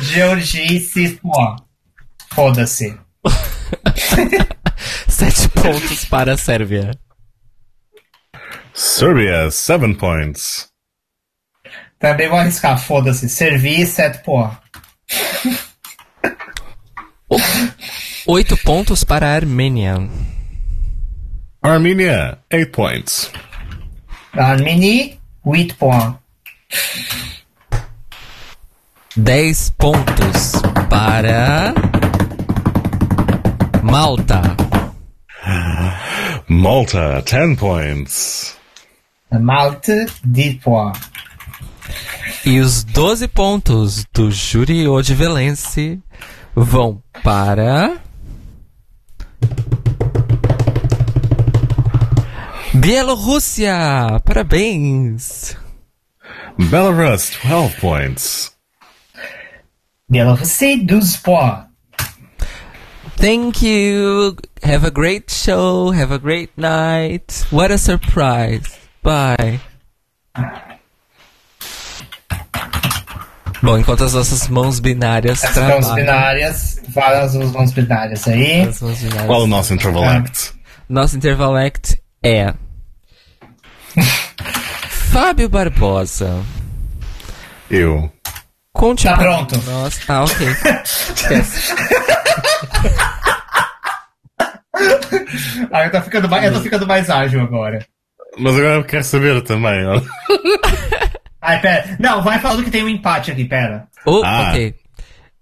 [0.00, 1.56] Georgie Sismoa.
[2.34, 2.98] Foda-se.
[5.08, 6.90] Sete pontos para a Sérvia.
[8.74, 10.73] Serbia, seven points.
[12.04, 13.30] Também vou arriscar, foda-se.
[13.30, 14.58] Servi 7 points.
[18.26, 20.06] Oito pontos para a Armênia.
[21.62, 23.32] Armenia, eight points.
[24.34, 26.18] Armini, 8 points.
[29.16, 30.52] Dez pontos
[30.90, 31.72] para
[33.82, 34.42] Malta.
[36.48, 38.58] Malta, ten points.
[39.30, 41.14] Malte, 10 points.
[42.44, 46.00] E os 12 pontos do Júri Odivelense
[46.54, 47.96] vão para.
[52.74, 54.20] Bielorrússia!
[54.24, 55.56] Parabéns!
[56.58, 58.52] Belarus, twelve points.
[60.08, 61.66] Bielorrússia, 12 points.
[63.16, 64.36] Thank you!
[64.62, 65.92] Have a great show!
[65.92, 67.46] Have a great night!
[67.50, 68.78] What a surprise!
[69.02, 69.60] Bye!
[73.64, 75.94] Bom, enquanto as nossas mãos binárias As mãos trabalham.
[75.94, 78.62] binárias, várias as mãos binárias aí.
[78.62, 79.26] As mãos binárias.
[79.26, 80.52] Qual o nosso interval act?
[80.88, 82.52] Nosso intervalect é.
[85.12, 86.42] Fábio Barbosa.
[87.70, 88.12] Eu.
[88.72, 89.56] Conte Tá pra pronto.
[89.66, 90.00] nós.
[90.08, 90.46] Ah, ok.
[90.84, 91.74] Esquece.
[95.72, 97.84] Ah, eu tô ficando mais, eu tô ficando mais ágil agora.
[98.38, 99.86] Mas agora eu quero saber também.
[99.86, 100.00] ó.
[101.44, 101.96] Ai, pera.
[102.00, 103.86] Não, vai falando que tem um empate aqui, pera.
[104.06, 104.48] Oh, Ah.
[104.50, 104.74] ok.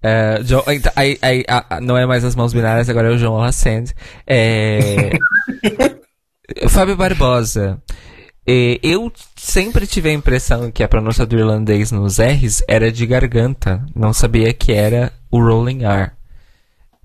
[0.05, 3.19] É, Jo- então, aí, aí, ah, não é mais as mãos binárias, agora é o
[3.19, 3.93] João Lassend.
[4.27, 5.11] É...
[6.69, 7.81] Fábio Barbosa.
[8.47, 13.07] É, eu sempre tive a impressão que a pronúncia do irlandês nos R's era de
[13.07, 13.85] garganta.
[13.95, 16.11] Não sabia que era o rolling R.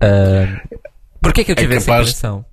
[0.00, 0.60] Ah,
[1.22, 2.44] por que, que eu tive essa capaz- impressão?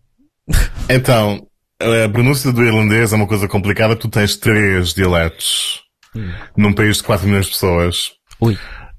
[0.88, 1.48] Então,
[1.82, 3.96] a pronúncia do irlandês é uma coisa complicada.
[3.96, 5.84] Tu tens três dialetos
[6.58, 8.12] num país de 4 milhões de pessoas.
[8.40, 8.58] Ui.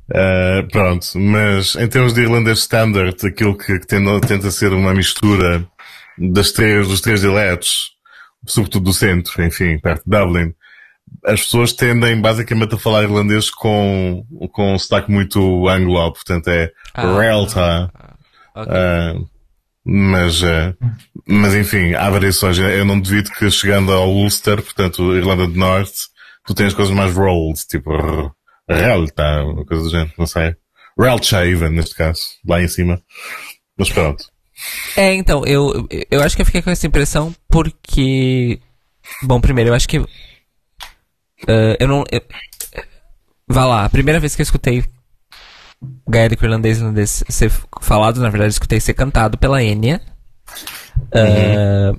[0.08, 4.94] Uh, pronto, mas em termos de irlandês standard, aquilo que, que tenta, tenta ser uma
[4.94, 5.66] mistura
[6.16, 7.90] das três, dos três dialetos,
[8.46, 10.54] sobretudo do centro, enfim, perto de Dublin,
[11.24, 16.70] as pessoas tendem basicamente a falar irlandês com, com um sotaque muito anglo, portanto é
[16.94, 17.18] Ah.
[17.18, 17.90] Relta,
[18.54, 18.72] Ok.
[18.72, 19.28] uh,
[19.84, 20.74] mas, uh,
[21.26, 22.58] mas enfim, há variações.
[22.58, 26.08] Eu não duvido que chegando ao Ulster, portanto, Irlanda do Norte,
[26.46, 27.90] tu tens coisas mais rolled, tipo
[28.68, 30.54] Relta, uma coisa do género, não sei.
[30.98, 33.00] Relcha, even, neste caso, lá em cima.
[33.78, 34.24] Mas pronto.
[34.96, 38.58] É, então, eu, eu acho que eu fiquei com essa impressão porque.
[39.22, 39.98] Bom, primeiro, eu acho que.
[41.46, 42.04] eh, eu não.
[42.10, 42.22] eu-
[43.46, 44.84] vá lá, a primeira vez que eu escutei
[46.08, 47.50] gaélico irlandês irlandês ser
[47.82, 50.00] falado, na verdade, eu escutei ser cantado pela Enya.
[51.12, 51.92] Eh,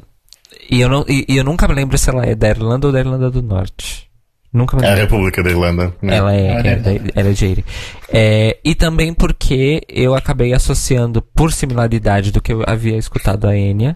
[0.69, 2.94] e, eu não, e, e eu nunca me lembro se ela é da Irlanda ou
[2.94, 4.07] da Irlanda do Norte.
[4.58, 4.96] Nunca me É a.
[4.96, 5.94] República da Irlanda.
[6.02, 6.16] né?
[6.18, 7.64] Ela é, É é, ela é Jade.
[8.10, 13.56] É, e também porque eu acabei associando, por similaridade do que eu havia escutado a
[13.56, 13.96] Enya,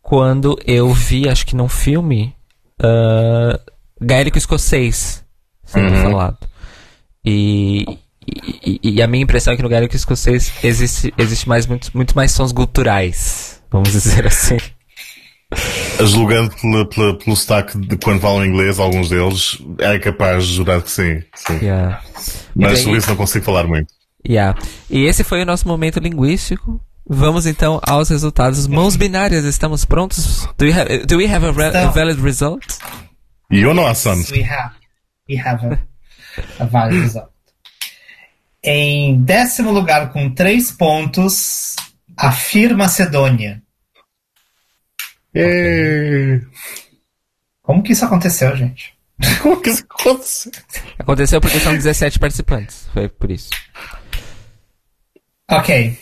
[0.00, 2.34] quando eu vi, acho que num filme,
[2.82, 3.58] ah,
[4.00, 5.24] gaélico escocês
[5.64, 6.02] sendo Uhum.
[6.02, 6.38] falado.
[7.24, 7.84] E,
[8.26, 11.90] e, e- e a minha impressão é que no gaélico escocês existe, existe mais, muito,
[11.94, 14.58] muito mais sons guturais, vamos dizer assim.
[16.04, 20.80] Julgando pela, pela- pelo sotaque de quando falam inglês, alguns deles, é capaz de jurar
[20.82, 21.22] que sim.
[21.34, 21.58] sim.
[21.62, 22.00] Yeah.
[22.54, 23.88] Mas daí- sobre isso não consigo falar muito.
[24.26, 24.58] Yeah.
[24.90, 26.80] E esse foi o nosso momento linguístico.
[27.08, 28.66] Vamos então aos resultados.
[28.68, 30.48] Mãos binárias, estamos prontos?
[30.56, 31.92] Do we have, do we have a, re- a Então.
[31.92, 32.64] valid result?
[33.50, 34.30] E eu não há sons.
[34.30, 34.74] We have,
[35.28, 35.78] we have a,
[36.62, 37.26] a valid result.
[38.64, 41.74] Em décimo lugar, com três pontos,
[42.16, 43.61] a FIR Macedônia.
[45.34, 46.42] Yay!
[47.62, 48.94] Como que isso aconteceu, gente?
[49.42, 50.52] Como que isso aconteceu?
[50.98, 52.88] Aconteceu porque são 17 participantes.
[52.92, 53.50] Foi por isso.
[55.50, 55.98] Ok,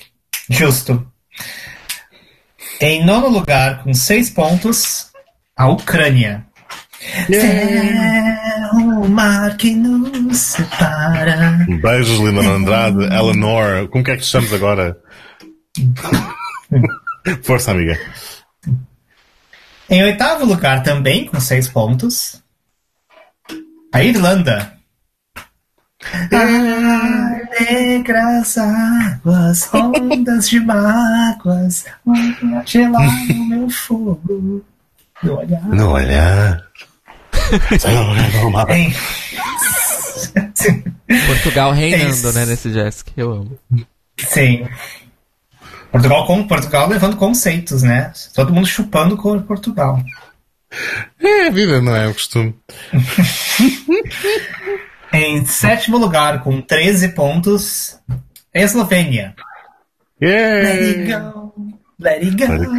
[0.48, 1.06] justo.
[2.80, 5.10] Em nono lugar, com seis pontos,
[5.56, 6.46] a Ucrânia.
[7.32, 11.66] É o mar que nos separa.
[11.82, 13.88] Beijos, Linda Andrade, Eleanor.
[13.88, 14.96] Como que é que te chamas agora?
[17.42, 17.98] Força, amiga.
[19.90, 22.40] Em oitavo lugar, também com seis pontos,
[23.92, 24.72] a Irlanda.
[27.60, 31.86] Negras águas, ondas de mágoas,
[32.64, 34.64] gelaram meu fogo.
[35.24, 35.68] No olhar.
[35.68, 36.64] Não olhar.
[38.70, 38.94] Em...
[41.26, 42.32] Portugal reinando, isso.
[42.32, 43.58] né, nesse jazz que eu amo.
[44.16, 44.68] Sim.
[45.90, 48.12] Portugal, com, Portugal levando conceitos, né?
[48.34, 49.98] Todo mundo chupando com Portugal.
[51.20, 52.54] É, a vida não é o costume.
[55.12, 58.14] Em sétimo lugar, com 13 pontos, a
[58.60, 59.34] Eslovênia.
[60.20, 61.32] Let it Yeah!
[61.32, 61.52] go,
[61.98, 62.44] let it go.
[62.52, 62.76] Let it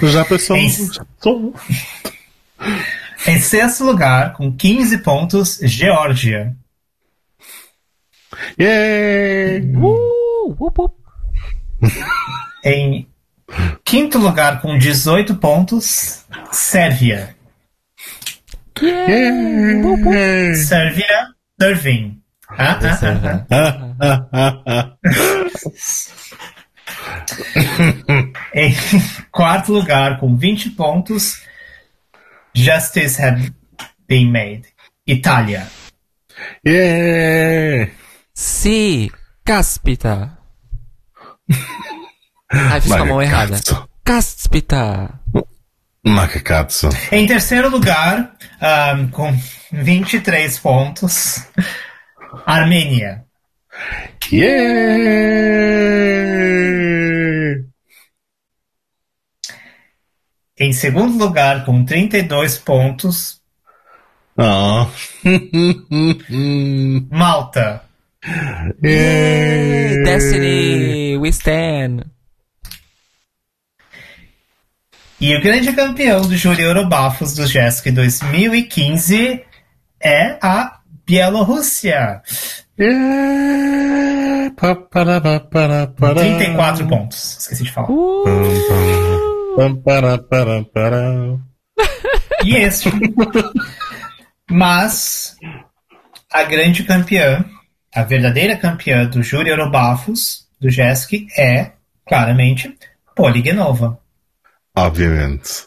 [0.00, 0.08] go.
[0.08, 0.56] Já pensou?
[0.56, 1.54] Pensou?
[3.26, 6.56] Em sexto lugar, com 15 pontos, Geórgia.
[8.58, 9.60] Yeah!
[9.76, 10.94] Uh, up, up.
[12.64, 13.06] Em
[13.84, 17.36] quinto lugar, com 18 pontos, Sérvia.
[18.80, 20.54] Yeah!
[20.54, 21.28] Sérvia,
[21.60, 22.20] Irving.
[22.48, 23.94] Ah, ah, ah, ah.
[24.00, 24.28] Ah, ah,
[24.66, 24.96] ah, ah.
[28.54, 28.74] Em
[29.30, 31.42] quarto lugar, com 20 pontos,
[32.54, 33.52] Justice Had
[34.06, 34.68] Been Made.
[35.06, 35.66] Itália.
[36.64, 37.90] Yeah!
[38.34, 39.10] Si,
[39.44, 40.38] caspita.
[42.50, 43.60] Ai, fiz com a mão errada.
[44.04, 45.20] Caspita.
[46.04, 46.88] Macacazzo.
[47.12, 49.32] Em terceiro lugar, ahm, com
[49.70, 51.46] 23 pontos,
[52.44, 53.24] Armênia.
[54.32, 54.52] Yeah!
[60.58, 63.40] Em segundo lugar, com 32 pontos,
[64.34, 64.86] Oh.
[67.10, 67.82] Malta.
[68.82, 70.04] Yeah!
[70.04, 72.04] Destiny, we stand.
[75.20, 79.44] E o grande campeão do júri Eurobafos do JESC 2015
[80.02, 82.22] é a Bielorrússia.
[82.78, 84.52] Yeah!
[84.56, 86.14] Pa, para, pa, para, para.
[86.14, 87.38] 34 pontos.
[87.38, 87.90] Esqueci de falar.
[87.90, 88.24] Uh.
[92.44, 92.90] E este.
[94.50, 95.36] Mas
[96.32, 97.44] a grande campeã,
[97.94, 101.72] a verdadeira campeã do júri Eurobafos do JESC é,
[102.06, 102.76] claramente,
[103.14, 103.98] Poligenova.
[104.74, 105.66] Obviamente.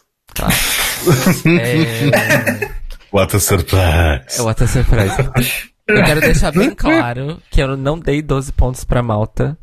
[1.46, 2.76] é,
[3.12, 4.38] What a surprise.
[4.38, 5.70] é what a surprise.
[5.86, 9.56] Eu quero deixar bem claro que eu não dei 12 pontos pra Malta,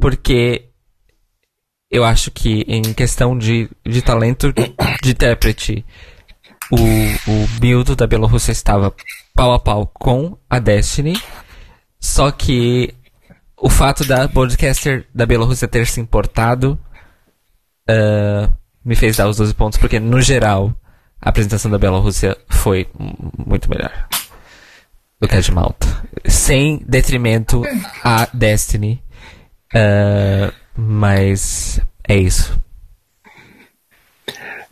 [0.00, 0.68] porque
[1.90, 4.52] eu acho que em questão de, de talento
[5.02, 5.84] de intérprete,
[6.70, 8.94] o, o Bildo da Bielorrússia estava
[9.34, 11.14] pau a pau com a Destiny,
[12.00, 12.94] só que
[13.56, 16.78] o fato da broadcaster da Bielorrússia ter se importado
[17.88, 18.52] ah,
[18.84, 20.74] me fez dar os 12 pontos, porque no geral
[21.20, 22.88] a apresentação da Bielorrússia foi
[23.46, 24.08] muito melhor
[25.20, 25.86] do que a de Malta.
[26.26, 27.62] Sem detrimento
[28.04, 29.02] a Destiny.
[29.74, 32.58] Ah, mas é isso.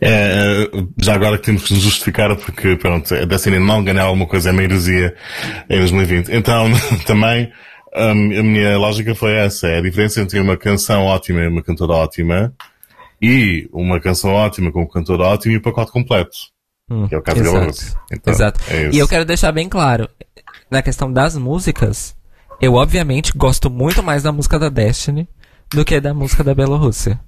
[0.01, 4.27] É, já agora que temos que nos justificar porque, pronto, a Destiny não ganhar alguma
[4.27, 5.15] coisa é uma heresia
[5.69, 6.29] em 2020.
[6.29, 6.69] Então,
[7.05, 7.51] também,
[7.95, 9.67] hum, a minha lógica foi essa.
[9.67, 12.53] É a diferença entre uma canção ótima e uma cantora ótima
[13.21, 16.35] e uma canção ótima com um cantor ótimo e o pacote completo.
[16.89, 17.51] Hum, que é o caso exato.
[17.51, 17.99] Bielorrússia.
[18.11, 18.59] Então, Exato.
[18.69, 20.07] é E eu quero deixar bem claro,
[20.69, 22.15] na questão das músicas,
[22.61, 25.27] eu obviamente gosto muito mais da música da Destiny
[25.73, 27.19] do que da música da Bielorrússia.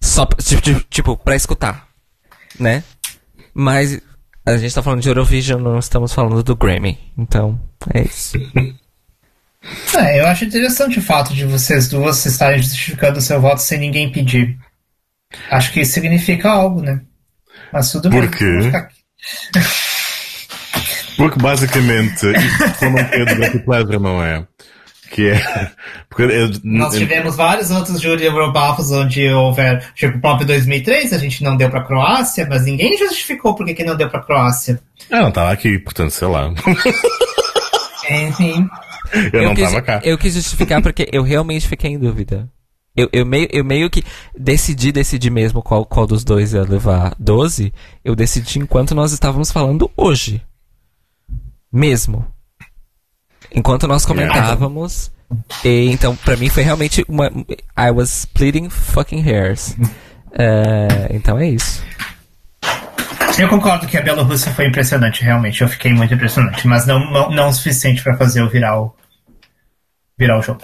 [0.00, 1.86] Só, pra- tipo, tipo, pra escutar,
[2.58, 2.82] né?
[3.54, 4.00] Mas
[4.46, 6.98] a gente tá falando de Eurovision, não estamos falando do Grammy.
[7.18, 7.60] Então,
[7.92, 8.36] é isso.
[9.96, 13.78] É, eu acho interessante o fato de vocês duas estarem justificando o seu voto sem
[13.78, 14.58] ninguém pedir.
[15.50, 17.02] Acho que isso significa algo, né?
[17.72, 18.30] Mas tudo Por bem.
[18.30, 18.62] quê?
[18.62, 18.96] ficar aqui.
[21.16, 22.20] Porque basicamente
[22.78, 24.46] só não é do Guilty Pleasure, não é?
[25.10, 25.70] Que é.
[26.08, 31.18] Porque é- Nós tivemos vários outros júri Eurobafos onde houver, tipo, o próprio 2003, a
[31.18, 34.80] gente não deu pra Croácia, mas ninguém justificou por que não deu pra Croácia.
[35.10, 36.52] Ah, não estava aqui, portanto, sei lá.
[38.08, 38.68] Enfim.
[39.32, 40.00] Eu, não quis, estava cá.
[40.04, 42.48] eu quis justificar porque eu realmente fiquei em dúvida.
[42.96, 44.04] Eu, eu, meio, eu meio que
[44.38, 47.72] decidi decidir mesmo qual, qual dos dois ia levar 12.
[48.04, 50.40] Eu decidi enquanto nós estávamos falando hoje.
[51.72, 52.24] Mesmo.
[53.54, 55.10] Enquanto nós comentávamos.
[55.64, 57.26] E, então, pra mim foi realmente uma.
[57.78, 59.76] I was splitting fucking hairs.
[60.32, 61.82] É, então é isso.
[63.38, 65.62] Eu concordo que a Bielorrússia foi impressionante, realmente.
[65.62, 68.94] Eu fiquei muito impressionante, mas não, não, não o suficiente pra fazer eu virar o,
[70.18, 70.62] virar o jogo.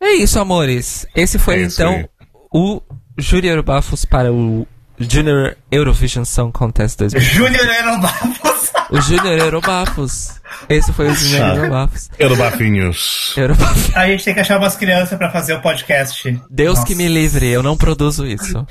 [0.00, 1.06] É isso, amores.
[1.14, 2.08] Esse foi É isso então aí.
[2.52, 2.80] o
[3.18, 4.66] Júri Eurobafos para o
[4.98, 7.34] Junior Eurovision Song Contest 2020.
[7.34, 8.72] Júnior Eurobafos!
[8.90, 10.40] O Júnior Eurobafos.
[10.68, 11.56] Esse foi o Chato.
[11.56, 12.10] Eurobafos.
[12.18, 13.34] Eurobafinhos.
[13.36, 13.96] Eurobafos.
[13.96, 16.40] A gente tem que achar umas crianças pra fazer o podcast.
[16.50, 16.86] Deus Nossa.
[16.86, 18.64] que me livre, eu não produzo isso.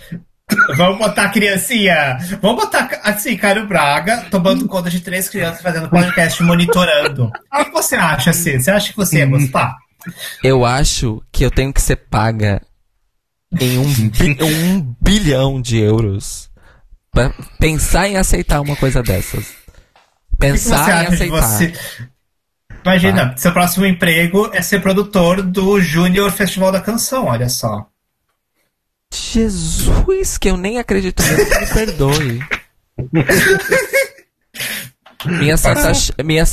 [0.77, 2.17] Vamos botar criancinha.
[2.41, 7.31] Vamos botar, assim, Caio Braga tomando conta de três crianças fazendo podcast monitorando.
[7.53, 8.59] O que você acha, assim?
[8.59, 9.75] Você acha que você ia gostar?
[10.43, 12.61] Eu acho que eu tenho que ser paga
[13.59, 16.49] em um, bi- um bilhão de euros
[17.11, 19.53] pra pensar em aceitar uma coisa dessas.
[20.39, 21.41] Pensar em aceitar.
[21.41, 21.73] você.
[22.83, 27.87] Imagina, seu próximo emprego é ser produtor do Júnior Festival da Canção, olha só.
[29.13, 32.39] Jesus, que eu nem acredito que me perdoe.
[35.25, 35.91] Minha Santa,
[36.23, 36.43] minha,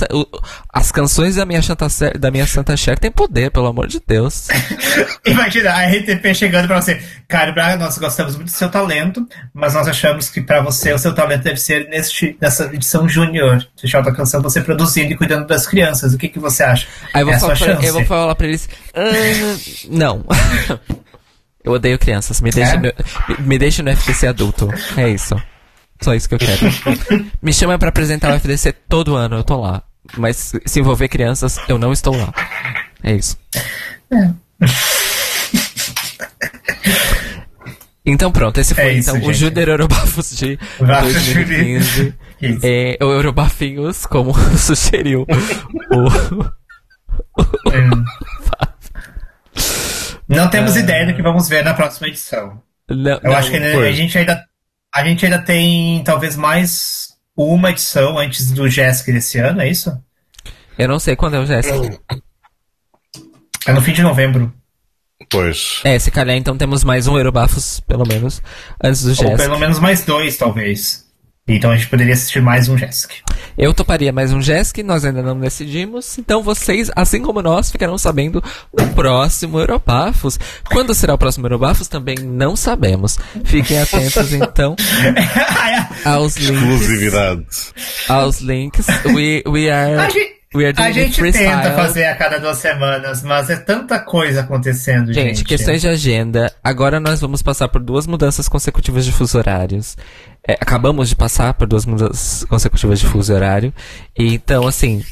[0.72, 4.48] as canções da minha Santa, da minha Santa Cher têm poder, pelo amor de Deus.
[5.24, 7.00] Imagina a RTP chegando pra você.
[7.28, 11.14] Braga, nós gostamos muito do seu talento, mas nós achamos que pra você o seu
[11.14, 15.66] talento deve ser neste, nessa edição Júnior, Festival da Canção, você produzindo e cuidando das
[15.66, 16.12] crianças.
[16.12, 16.86] O que, que você acha?
[17.14, 19.00] Aí eu vou, é falar pra, eu vou falar pra eles: "Ah,
[19.88, 20.24] não.
[21.64, 22.40] eu odeio crianças.
[22.40, 22.76] Me deixa, É?
[22.76, 24.68] no, me, me deixa no FDC adulto.
[24.96, 25.40] É isso.
[26.00, 26.60] Só isso que eu quero.
[27.42, 29.82] me chama pra apresentar o FDC todo ano, eu tô lá.
[30.16, 32.32] Mas se envolver crianças, eu não estou lá.
[33.02, 33.36] É isso.
[38.04, 39.32] Então pronto, esse foi É isso, então o.
[39.32, 42.14] Júnior Eurobafos de Bafos 2015.
[42.40, 42.60] Isso.
[42.64, 45.26] É, o Eurobafinhos, como sugeriu
[45.92, 46.50] o,
[47.70, 48.04] Hum.
[50.26, 50.80] Não temos Ah.
[50.80, 52.62] ideia do que vamos ver na próxima edição.
[52.88, 54.42] Não, Eu não, acho que ainda- a gente ainda
[54.94, 59.96] a gente ainda tem talvez mais uma edição antes do Jessica desse ano, é isso?
[60.78, 62.00] eu não sei quando é o Jéssica.
[63.66, 64.52] É no fim de novembro.
[65.28, 65.80] Pois.
[65.84, 68.42] É, se calhar então temos mais um Eurobafos, pelo menos,
[68.82, 69.36] antes do Ou Jéssica.
[69.36, 71.06] pelo menos mais dois, talvez.
[71.48, 73.14] Então a gente poderia assistir mais um Jessica.
[73.58, 76.16] Eu toparia mais um Jéssica, nós ainda não decidimos.
[76.16, 80.38] Então vocês, assim como nós, ficarão sabendo do próximo Eurobafos.
[80.70, 83.18] Quando será o próximo Eurobafos também não sabemos.
[83.44, 84.76] Fiquem atentos então
[86.04, 86.60] aos links.
[86.60, 87.46] Exclusividade.
[88.08, 88.86] Aos links.
[89.06, 89.94] We, we are.
[89.96, 91.48] A gente, We are doing a gente freestyle.
[91.48, 95.36] tenta fazer a cada duas semanas, mas é tanta coisa acontecendo, gente.
[95.36, 96.52] Gente, questões de agenda.
[96.62, 99.96] Agora nós vamos passar por duas mudanças consecutivas de fuso horários.
[100.46, 103.72] É, acabamos de passar por duas mudanças consecutivas de fuso horário.
[104.18, 105.04] E então, assim,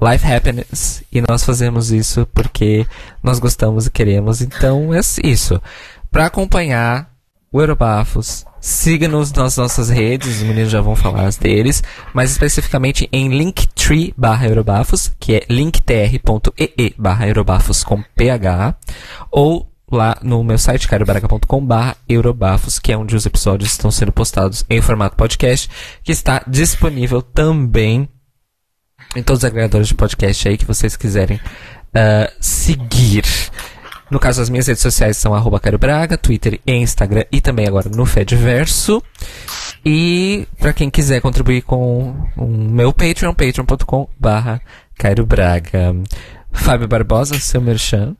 [0.00, 1.02] life happens.
[1.12, 2.86] E nós fazemos isso porque
[3.22, 4.40] nós gostamos e queremos.
[4.40, 5.60] Então, é isso.
[6.10, 7.10] Pra acompanhar
[7.52, 13.28] o Eurobafos, siga-nos nas nossas redes, os meninos já vão falar deles, mais especificamente em
[13.28, 18.74] linktree barra Eurobafos, que é linktr.ee barra Eurobafos com PH,
[19.30, 24.12] ou lá no meu site, cariobraga.com barra Eurobafos, que é onde os episódios estão sendo
[24.12, 25.70] postados em formato podcast,
[26.02, 28.08] que está disponível também
[29.16, 31.40] em todos os agregadores de podcast aí que vocês quiserem
[31.94, 33.24] ah, seguir.
[34.10, 37.88] No caso, as minhas redes sociais são arroba Braga, Twitter e Instagram e também agora
[37.88, 39.02] no Fedverso.
[39.84, 44.60] E para quem quiser contribuir com o meu Patreon, patreon.com barra
[44.96, 45.94] Cairo Braga.
[46.52, 48.16] Fábio Barbosa, seu merchan.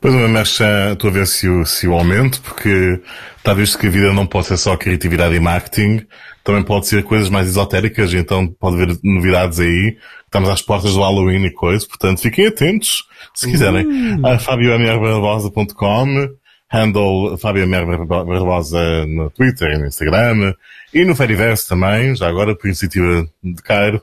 [0.00, 3.00] Pois uma mexa, estou a ver se o, se o aumento, porque
[3.36, 6.06] está visto que a vida não pode ser só criatividade e marketing,
[6.42, 9.98] também pode ser coisas mais esotéricas, então pode haver novidades aí.
[10.24, 13.04] Estamos às portas do Halloween e coisas, portanto fiquem atentos,
[13.34, 13.86] se quiserem.
[13.86, 14.26] Uh.
[14.26, 16.28] A fabiomrbarbosa.com,
[16.70, 17.68] handle Fábio
[18.06, 20.54] Barbosa no Twitter e no Instagram,
[20.94, 24.00] e no Fediverse também, já agora por iniciativa de Cairo.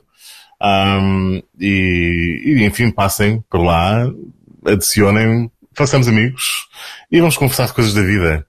[0.62, 4.08] Um, e, e, enfim, passem por lá,
[4.64, 6.66] adicionem, façamos amigos
[7.10, 8.44] e vamos conversar de coisas da vida.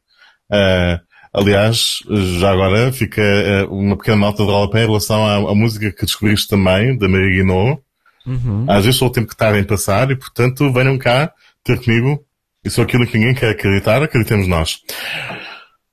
[0.51, 0.99] Uh,
[1.32, 1.99] aliás,
[2.40, 6.06] já agora fica uh, uma pequena nota de rodapé em relação à, à, música que
[6.06, 7.80] descobriste também, da Maria Guinot.
[8.25, 8.66] Uhum.
[8.67, 11.32] Às vezes só o tempo que está em passar e, portanto, venham cá
[11.64, 12.25] ter comigo.
[12.66, 14.80] E só aquilo que ninguém quer acreditar, acreditemos nós.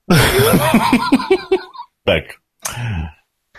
[2.05, 2.35] Back.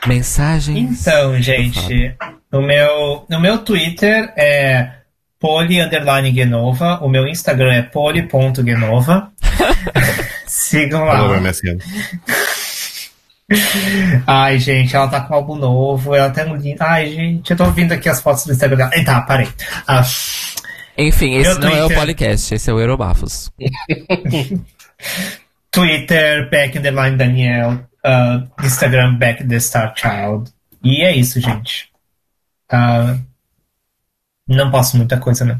[0.07, 1.01] Mensagens.
[1.01, 2.15] Então, gente,
[2.53, 4.98] no meu, no meu Twitter é
[5.39, 9.33] poli underline Genova, o meu Instagram é poli.genova.
[10.47, 11.19] Sigam lá.
[11.19, 11.79] Alô, MSN.
[14.27, 16.83] Ai, gente, ela tá com um álbum novo, ela tem um lindo.
[16.83, 18.91] Ai, gente, eu tô ouvindo aqui as fotos do Instagram dela.
[18.95, 19.49] Eita, parei.
[19.87, 20.03] Ah,
[20.99, 21.79] Enfim, esse não Twitter...
[21.79, 23.51] é o podcast, esse é o Eurobafos.
[25.71, 30.51] Twitter, back in the line Daniel, uh, Instagram, back the Star Child.
[30.83, 31.89] E é isso, gente.
[32.71, 33.19] Uh,
[34.49, 35.59] não posso muita coisa, né?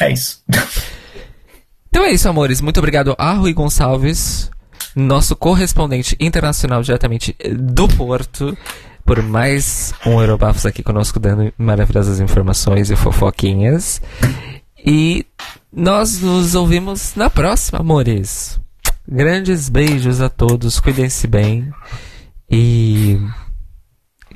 [0.00, 0.42] É isso.
[1.88, 2.60] Então é isso, amores.
[2.60, 4.50] Muito obrigado a Rui Gonçalves,
[4.94, 8.56] nosso correspondente internacional diretamente do Porto,
[9.04, 14.00] por mais um Eurobafos aqui conosco, dando maravilhosas informações e fofoquinhas.
[14.84, 15.26] E
[15.72, 18.60] nós nos ouvimos na próxima, amores.
[19.06, 21.72] Grandes beijos a todos, cuidem-se bem.
[22.50, 23.18] E.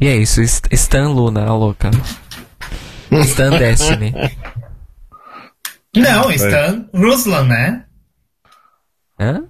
[0.00, 1.90] E é isso, Stan Luna, a louca.
[3.20, 4.14] Stan Destiny.
[5.96, 7.84] Não, Stan Ruslan, né?
[9.20, 9.44] Hã?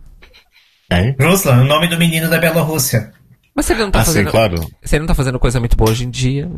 [0.90, 1.14] É?
[1.20, 3.12] Ruslan, o nome do menino da Bielorrússia.
[3.54, 4.26] Mas se ele não tá ah, fazendo.
[4.26, 4.70] Sim, claro.
[4.82, 6.50] Se ele não tá fazendo coisa muito boa hoje em dia,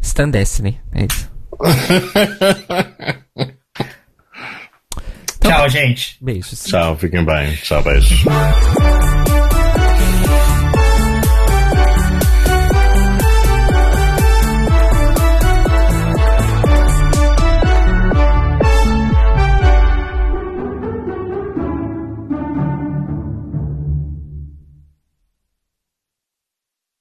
[0.00, 0.80] Stan Destiny.
[0.92, 1.30] É isso.
[5.44, 6.16] Então, Tchau, gente.
[6.22, 6.64] Beijos.
[6.64, 7.54] Tchau, fiquem bem.
[7.56, 8.24] Tchau, beijos.